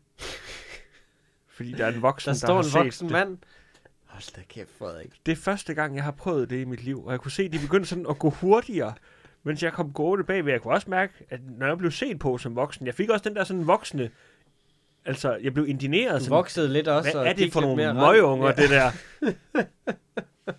Fordi 1.55 1.71
der 1.71 1.85
er 1.85 1.91
en 1.93 2.01
voksen, 2.01 2.29
Der 2.29 2.35
står 2.37 2.53
har 2.53 2.63
en 2.63 2.69
set 2.69 2.73
voksen 2.83 3.07
det. 3.07 3.11
mand. 3.13 3.37
Hold 4.05 4.35
da 4.35 4.41
kæft, 4.49 4.69
Frederik. 4.77 5.11
Det 5.25 5.31
er 5.31 5.35
første 5.35 5.73
gang, 5.73 5.95
jeg 5.95 6.03
har 6.03 6.11
prøvet 6.11 6.49
det 6.49 6.61
i 6.61 6.65
mit 6.65 6.83
liv, 6.83 7.05
og 7.05 7.11
jeg 7.11 7.19
kunne 7.19 7.31
se, 7.31 7.43
at 7.43 7.51
de 7.53 7.59
begyndte 7.59 7.89
sådan 7.89 8.05
at 8.09 8.19
gå 8.19 8.29
hurtigere, 8.29 8.93
mens 9.43 9.63
jeg 9.63 9.73
kom 9.73 9.93
gående 9.93 10.23
bagved. 10.25 10.51
Jeg 10.51 10.61
kunne 10.61 10.73
også 10.73 10.89
mærke, 10.89 11.13
at 11.29 11.39
når 11.57 11.67
jeg 11.67 11.77
blev 11.77 11.91
set 11.91 12.19
på 12.19 12.37
som 12.37 12.55
voksen, 12.55 12.85
jeg 12.85 12.95
fik 12.95 13.09
også 13.09 13.29
den 13.29 13.35
der 13.35 13.43
sådan 13.43 13.67
voksne, 13.67 14.11
altså 15.05 15.35
jeg 15.35 15.53
blev 15.53 15.67
indineret. 15.67 16.13
Du 16.19 16.23
Sådan, 16.23 16.35
voksede 16.35 16.73
lidt 16.73 16.87
også. 16.87 17.11
hvad 17.11 17.21
og 17.21 17.27
er 17.27 17.33
det 17.33 17.53
for 17.53 17.61
nogle 17.61 17.75
mere 17.75 17.93
møgeunger, 17.93 18.47
rand. 18.47 18.57
det 18.57 18.69
der? 18.69 18.91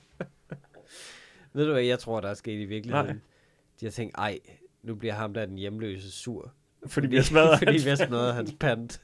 Ved 1.53 1.67
du 1.67 1.73
hvad 1.73 1.83
jeg 1.83 1.99
tror, 1.99 2.21
der 2.21 2.29
er 2.29 2.35
sket 2.35 2.61
i 2.61 2.65
virkeligheden? 2.65 3.07
Nej. 3.07 3.17
De 3.81 3.87
har 3.87 3.91
tænkt, 3.91 4.15
ej, 4.19 4.39
nu 4.83 4.95
bliver 4.95 5.15
ham 5.15 5.35
der 5.35 5.47
den 5.47 5.59
hjemløse 5.59 6.11
sur. 6.11 6.53
Fordi 6.87 7.07
vi 7.07 7.17
har 7.17 7.23
smadret 7.23 7.59
Fordi 7.59 7.73
vi 7.73 7.89
har 7.89 7.97
smadret 7.97 8.35
hans 8.35 8.55
pant. 8.61 9.03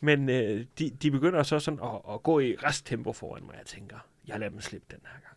Men 0.00 0.28
øh, 0.28 0.66
de, 0.78 0.90
de 0.90 1.10
begynder 1.10 1.42
så 1.42 1.58
sådan 1.58 1.80
at, 1.82 2.14
at 2.14 2.22
gå 2.22 2.40
i 2.40 2.56
resttempo 2.56 3.12
foran 3.12 3.46
mig. 3.46 3.54
Jeg 3.58 3.66
tænker, 3.66 3.96
jeg 4.26 4.38
lader 4.40 4.50
dem 4.50 4.60
slippe 4.60 4.86
den 4.90 5.00
her 5.04 5.20
gang. 5.20 5.36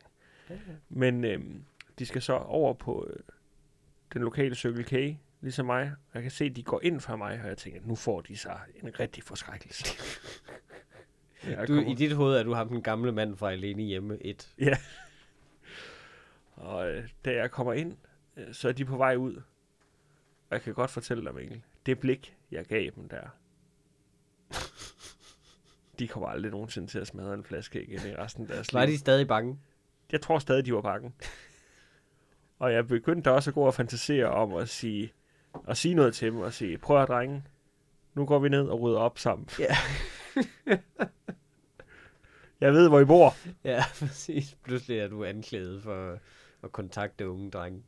Men 0.90 1.24
øh, 1.26 1.40
de 2.00 2.06
skal 2.06 2.22
så 2.22 2.34
over 2.34 2.74
på 2.74 3.08
øh, 3.10 3.20
den 4.14 4.22
lokale 4.22 4.56
Circle 4.56 4.84
K, 4.84 5.18
ligesom 5.42 5.66
mig. 5.66 5.92
Jeg 6.14 6.22
kan 6.22 6.32
se, 6.32 6.46
at 6.46 6.56
de 6.56 6.64
går 6.64 6.80
ind 6.84 7.00
for 7.02 7.16
mig, 7.16 7.42
og 7.44 7.48
jeg 7.48 7.58
tænker, 7.58 7.80
nu 7.84 7.96
får 7.96 8.22
de 8.22 8.38
sig 8.38 8.60
en 8.84 9.00
rigtig 9.00 9.24
forskrækkelse. 9.24 9.86
jeg 11.48 11.68
Du, 11.68 11.76
kommer- 11.76 11.92
I 11.92 11.96
dit 11.96 12.12
hoved 12.16 12.36
er 12.36 12.44
du 12.44 12.54
ham 12.54 12.68
den 12.70 12.82
gamle 12.82 13.12
mand 13.12 13.38
fra 13.38 13.52
Alene 13.52 13.84
Hjemme 13.84 14.18
1. 14.26 14.50
Og 16.54 16.90
øh, 16.92 17.08
da 17.26 17.34
jeg 17.36 17.52
kommer 17.52 17.74
ind, 17.74 17.98
øh, 18.38 18.54
så 18.54 18.68
er 18.68 18.72
de 18.72 18.86
på 18.86 18.98
vej 18.98 19.16
ud. 19.16 19.42
Og 20.50 20.56
jeg 20.56 20.62
kan 20.62 20.74
godt 20.74 20.92
fortælle 20.92 21.24
dig, 21.26 21.36
Mikkel, 21.36 21.62
det 21.86 22.00
blik, 22.00 22.38
jeg 22.52 22.66
gav 22.66 22.90
dem 22.96 23.10
der, 23.10 23.22
de 26.00 26.08
kommer 26.08 26.30
aldrig 26.30 26.52
nogensinde 26.52 26.88
til 26.88 27.00
at 27.00 27.08
smadre 27.08 27.34
en 27.34 27.44
flaske 27.44 27.84
igen 27.84 28.00
i 28.12 28.16
resten 28.16 28.44
af 28.44 28.48
deres 28.48 28.74
Var 28.74 28.86
liv. 28.86 28.94
de 28.94 29.00
stadig 29.00 29.28
bange? 29.28 29.60
Jeg 30.12 30.22
tror 30.22 30.40
stadig, 30.40 30.66
de 30.66 30.74
var 30.74 30.82
bange. 30.82 31.14
Og 32.60 32.74
jeg 32.74 32.88
begyndte 32.88 33.32
også 33.32 33.50
at 33.50 33.54
gå 33.54 33.62
og 33.62 33.74
fantasere 33.74 34.26
om 34.26 34.54
at 34.54 34.70
sige, 34.70 35.14
at 35.68 35.78
sige 35.78 35.94
noget 35.96 36.16
til 36.16 36.32
dem 36.32 36.38
og 36.40 36.54
sige, 36.54 36.78
prøv 36.78 37.02
at 37.02 37.08
drenge, 37.08 37.44
nu 38.14 38.26
går 38.26 38.40
vi 38.40 38.50
ned 38.50 38.68
og 38.68 38.82
rydder 38.82 39.00
op 39.00 39.20
sammen. 39.20 39.50
Ja. 39.60 39.76
jeg 42.62 42.74
ved, 42.74 42.88
hvor 42.90 43.00
I 43.00 43.06
bor. 43.06 43.36
Ja, 43.64 43.84
præcis. 44.00 44.58
Pludselig 44.64 45.00
er 45.00 45.08
du 45.08 45.24
anklaget 45.24 45.84
for 45.84 46.20
at 46.64 46.72
kontakte 46.72 47.30
unge 47.30 47.52
drenge. 47.52 47.84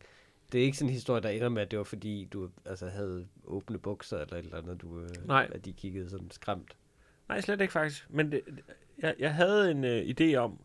Det 0.51 0.59
er 0.61 0.65
ikke 0.65 0.77
sådan 0.77 0.89
en 0.89 0.93
historie, 0.93 1.21
der 1.21 1.29
ender 1.29 1.49
med, 1.49 1.61
at 1.61 1.71
det 1.71 1.77
var 1.79 1.83
fordi, 1.83 2.27
du 2.33 2.49
altså, 2.65 2.87
havde 2.89 3.27
åbne 3.43 3.77
bukser 3.77 4.17
eller 4.17 4.35
et 4.37 4.45
eller 4.45 4.57
andet, 4.57 4.81
du, 4.81 4.99
øh, 4.99 5.09
Nej. 5.27 5.47
at 5.53 5.65
de 5.65 5.73
kiggede 5.73 6.09
sådan 6.09 6.31
skræmt. 6.31 6.75
Nej, 7.29 7.41
slet 7.41 7.61
ikke 7.61 7.73
faktisk. 7.73 8.05
Men 8.09 8.31
det, 8.31 8.41
jeg, 8.99 9.15
jeg 9.19 9.33
havde 9.33 9.71
en 9.71 9.83
øh, 9.83 10.01
idé 10.01 10.35
om, 10.35 10.59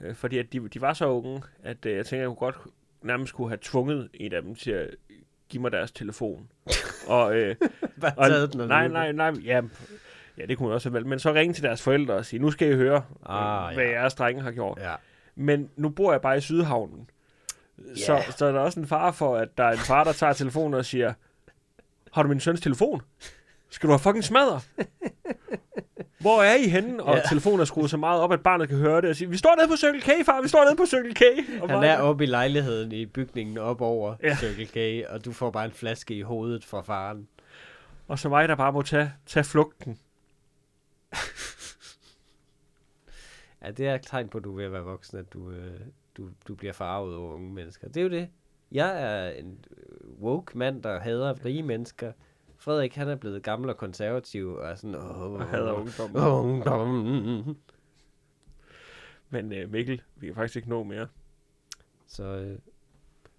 øh, 0.00 0.14
fordi 0.14 0.38
at 0.38 0.52
de, 0.52 0.68
de 0.68 0.80
var 0.80 0.92
så 0.94 1.06
unge, 1.06 1.42
at 1.62 1.86
øh, 1.86 1.96
jeg 1.96 2.06
tænker, 2.06 2.20
jeg 2.22 2.28
kunne 2.28 2.36
godt 2.36 2.56
nærmest 3.02 3.34
kunne 3.34 3.48
have 3.48 3.58
tvunget 3.62 4.08
en 4.14 4.32
af 4.32 4.42
dem 4.42 4.54
til 4.54 4.70
at 4.70 4.90
give 5.48 5.62
mig 5.62 5.72
deres 5.72 5.92
telefon. 5.92 6.48
og, 7.08 7.36
øh, 7.36 7.56
Bare 8.00 8.12
og, 8.16 8.26
taget 8.28 8.52
den 8.52 8.60
og 8.60 8.68
nej, 8.68 8.88
nej, 8.88 9.12
nej, 9.12 9.32
ja, 9.44 9.62
ja, 10.38 10.46
det 10.46 10.58
kunne 10.58 10.66
man 10.68 10.74
også 10.74 10.88
have 10.88 10.94
valgt. 10.94 11.08
Men 11.08 11.18
så 11.18 11.34
ringe 11.34 11.54
til 11.54 11.62
deres 11.62 11.82
forældre 11.82 12.14
og 12.14 12.24
sige, 12.26 12.40
nu 12.40 12.50
skal 12.50 12.70
I 12.72 12.74
høre, 12.74 13.02
Ah, 13.26 13.70
øh, 13.70 13.74
hvad 13.74 13.84
ja. 13.84 13.90
jeres 13.90 14.14
drenge 14.14 14.42
har 14.42 14.52
gjort. 14.52 14.78
Ja. 14.80 14.94
Men 15.34 15.70
nu 15.76 15.88
bor 15.88 16.12
jeg 16.12 16.20
bare 16.20 16.36
i 16.36 16.40
Sydhavnen. 16.40 17.10
Så, 17.96 18.12
Ja. 18.14 18.30
så 18.30 18.46
er 18.46 18.52
der 18.52 18.60
også 18.60 18.80
en 18.80 18.86
far 18.86 19.12
for, 19.12 19.36
at 19.36 19.48
der 19.58 19.64
er 19.64 19.72
en 19.72 19.78
far, 19.78 20.04
der 20.04 20.12
tager 20.12 20.32
telefonen 20.32 20.74
og 20.74 20.84
siger, 20.84 21.12
har 22.12 22.22
du 22.22 22.28
min 22.28 22.40
søns 22.40 22.60
telefon? 22.60 23.02
Skal 23.70 23.86
du 23.86 23.92
have 23.92 23.98
fucking 23.98 24.24
smadre? 24.24 24.60
Hvor 26.20 26.42
er 26.42 26.54
I 26.54 26.68
henne? 26.68 27.02
Og 27.02 27.16
Ja. 27.16 27.22
telefonen 27.28 27.60
er 27.60 27.64
skruet 27.64 27.90
så 27.90 27.96
meget 27.96 28.20
op, 28.20 28.32
at 28.32 28.42
barnet 28.42 28.68
kan 28.68 28.78
høre 28.78 29.00
det 29.00 29.10
og 29.10 29.16
sige, 29.16 29.30
vi 29.30 29.36
står 29.36 29.56
nede 29.56 29.68
på 29.68 29.76
Circle 29.76 30.00
K, 30.00 30.26
far, 30.26 30.42
vi 30.42 30.48
står 30.48 30.64
nede 30.64 30.76
på 30.76 30.86
Circle 30.86 31.14
K. 31.14 31.22
Og 31.62 31.70
Han 31.70 31.82
er 31.82 31.98
oppe 31.98 32.24
i 32.24 32.26
lejligheden 32.26 32.92
i 32.92 33.06
bygningen 33.06 33.58
op 33.58 33.80
over 33.80 34.14
ja. 34.22 34.36
Circle 34.36 34.66
K, 34.66 35.06
og 35.10 35.24
du 35.24 35.32
får 35.32 35.50
bare 35.50 35.64
en 35.64 35.72
flaske 35.72 36.14
i 36.14 36.22
hovedet 36.22 36.64
fra 36.64 36.82
faren. 36.82 37.28
Og 38.08 38.18
så 38.18 38.28
mig, 38.28 38.48
der 38.48 38.54
bare 38.54 38.72
må 38.72 38.82
tage, 38.82 39.12
tage 39.26 39.44
flugten. 39.44 39.98
Ja, 43.62 43.70
det 43.70 43.86
er 43.88 43.94
et 43.94 44.02
tegn 44.02 44.28
på, 44.28 44.38
at 44.38 44.44
du 44.44 44.52
er 44.52 44.56
ved 44.56 44.64
at 44.64 44.72
være 44.72 44.82
voksen, 44.82 45.18
at 45.18 45.32
du, 45.32 45.50
øh, 45.50 45.80
du, 46.16 46.30
du 46.48 46.54
bliver 46.54 46.72
farvet 46.72 47.16
over 47.16 47.34
unge 47.34 47.52
mennesker. 47.54 47.88
Det 47.88 47.96
er 47.96 48.02
jo 48.02 48.08
det. 48.10 48.28
Jeg 48.72 49.02
er 49.02 49.30
en 49.30 49.64
øh, 49.70 50.10
woke 50.22 50.58
mand, 50.58 50.82
der 50.82 50.98
hader 51.00 51.44
rige 51.44 51.62
mennesker. 51.62 52.12
Frederik, 52.56 52.94
han 52.94 53.08
er 53.08 53.16
blevet 53.16 53.42
gammel 53.42 53.70
og 53.70 53.76
konservativ, 53.76 54.48
og 54.54 54.66
er 54.70 54.74
sådan, 54.74 54.94
åh, 54.94 55.02
Og 55.32 55.44
hader 55.46 55.72
ungdom. 55.72 56.16
ungdom. 56.44 57.56
Men 59.30 59.52
øh, 59.52 59.70
Mikkel, 59.72 60.02
vi 60.16 60.26
kan 60.26 60.34
faktisk 60.34 60.56
ikke 60.56 60.68
nå 60.68 60.82
mere. 60.82 61.08
Så 62.06 62.24
øh, 62.24 62.58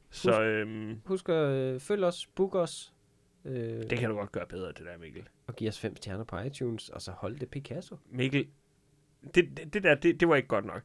Så 0.10 0.42
øhm, 0.44 1.02
husk 1.06 1.30
at 1.30 1.36
øh, 1.36 1.80
følg 1.80 2.04
os, 2.04 2.28
book 2.36 2.56
os, 2.56 2.94
øh, 3.46 3.90
det 3.90 3.98
kan 3.98 4.10
du 4.10 4.16
godt 4.16 4.32
gøre 4.32 4.46
bedre, 4.48 4.68
det 4.68 4.80
der, 4.86 4.98
Mikkel. 4.98 5.30
og 5.48 5.56
give 5.56 5.70
os 5.70 5.80
fem 5.80 5.96
stjerner 5.96 6.24
på 6.24 6.38
iTunes, 6.40 6.90
og 6.90 7.02
så 7.02 7.12
hold 7.12 7.40
det 7.40 7.50
Picasso. 7.50 7.98
Mikkel, 8.10 8.48
det, 9.36 9.58
det, 9.58 9.74
det 9.74 9.84
der, 9.84 9.96
det, 9.96 10.20
det 10.20 10.28
var 10.28 10.36
ikke 10.36 10.48
godt 10.48 10.66
nok. 10.66 10.82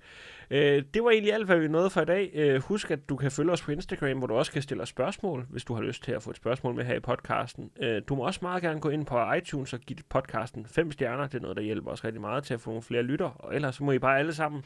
Øh, 0.51 0.83
det 0.95 1.05
var 1.05 1.11
egentlig 1.11 1.35
alt, 1.35 1.47
hvad 1.47 1.59
vi 1.59 1.69
nåede 1.69 1.91
for 1.91 2.01
i 2.01 2.05
dag. 2.05 2.31
Øh, 2.35 2.63
husk, 2.63 2.91
at 2.91 3.09
du 3.09 3.17
kan 3.17 3.31
følge 3.31 3.53
os 3.53 3.63
på 3.63 3.73
Instagram, 3.73 4.19
hvor 4.19 4.27
du 4.27 4.35
også 4.35 4.53
kan 4.53 4.63
stille 4.63 4.83
os 4.83 4.89
spørgsmål, 4.89 5.47
hvis 5.51 5.65
du 5.65 5.75
har 5.75 5.83
lyst 5.83 6.05
til 6.05 6.13
at 6.13 6.23
få 6.23 6.31
et 6.31 6.37
spørgsmål 6.37 6.75
med 6.75 6.85
her 6.85 6.95
i 6.95 7.01
podcasten. 7.01 7.71
Øh, 7.81 8.03
du 8.09 8.15
må 8.15 8.27
også 8.27 8.41
meget 8.43 8.63
gerne 8.63 8.81
gå 8.81 8.89
ind 8.89 9.07
på 9.07 9.33
iTunes 9.33 9.73
og 9.73 9.81
give 9.81 9.99
podcasten 10.09 10.67
fem 10.67 10.93
stjerner. 10.93 11.27
Det 11.27 11.35
er 11.35 11.43
noget, 11.43 11.57
der 11.57 11.63
hjælper 11.63 11.91
os 11.91 12.05
rigtig 12.05 12.21
meget 12.21 12.45
til 12.45 12.55
at 12.55 12.61
få 12.61 12.71
nogle 12.71 12.83
flere 12.83 13.03
lytter. 13.03 13.27
Og 13.29 13.55
ellers 13.55 13.75
så 13.75 13.85
må 13.85 13.93
I 13.93 13.99
bare 13.99 14.19
alle 14.19 14.35
sammen 14.35 14.65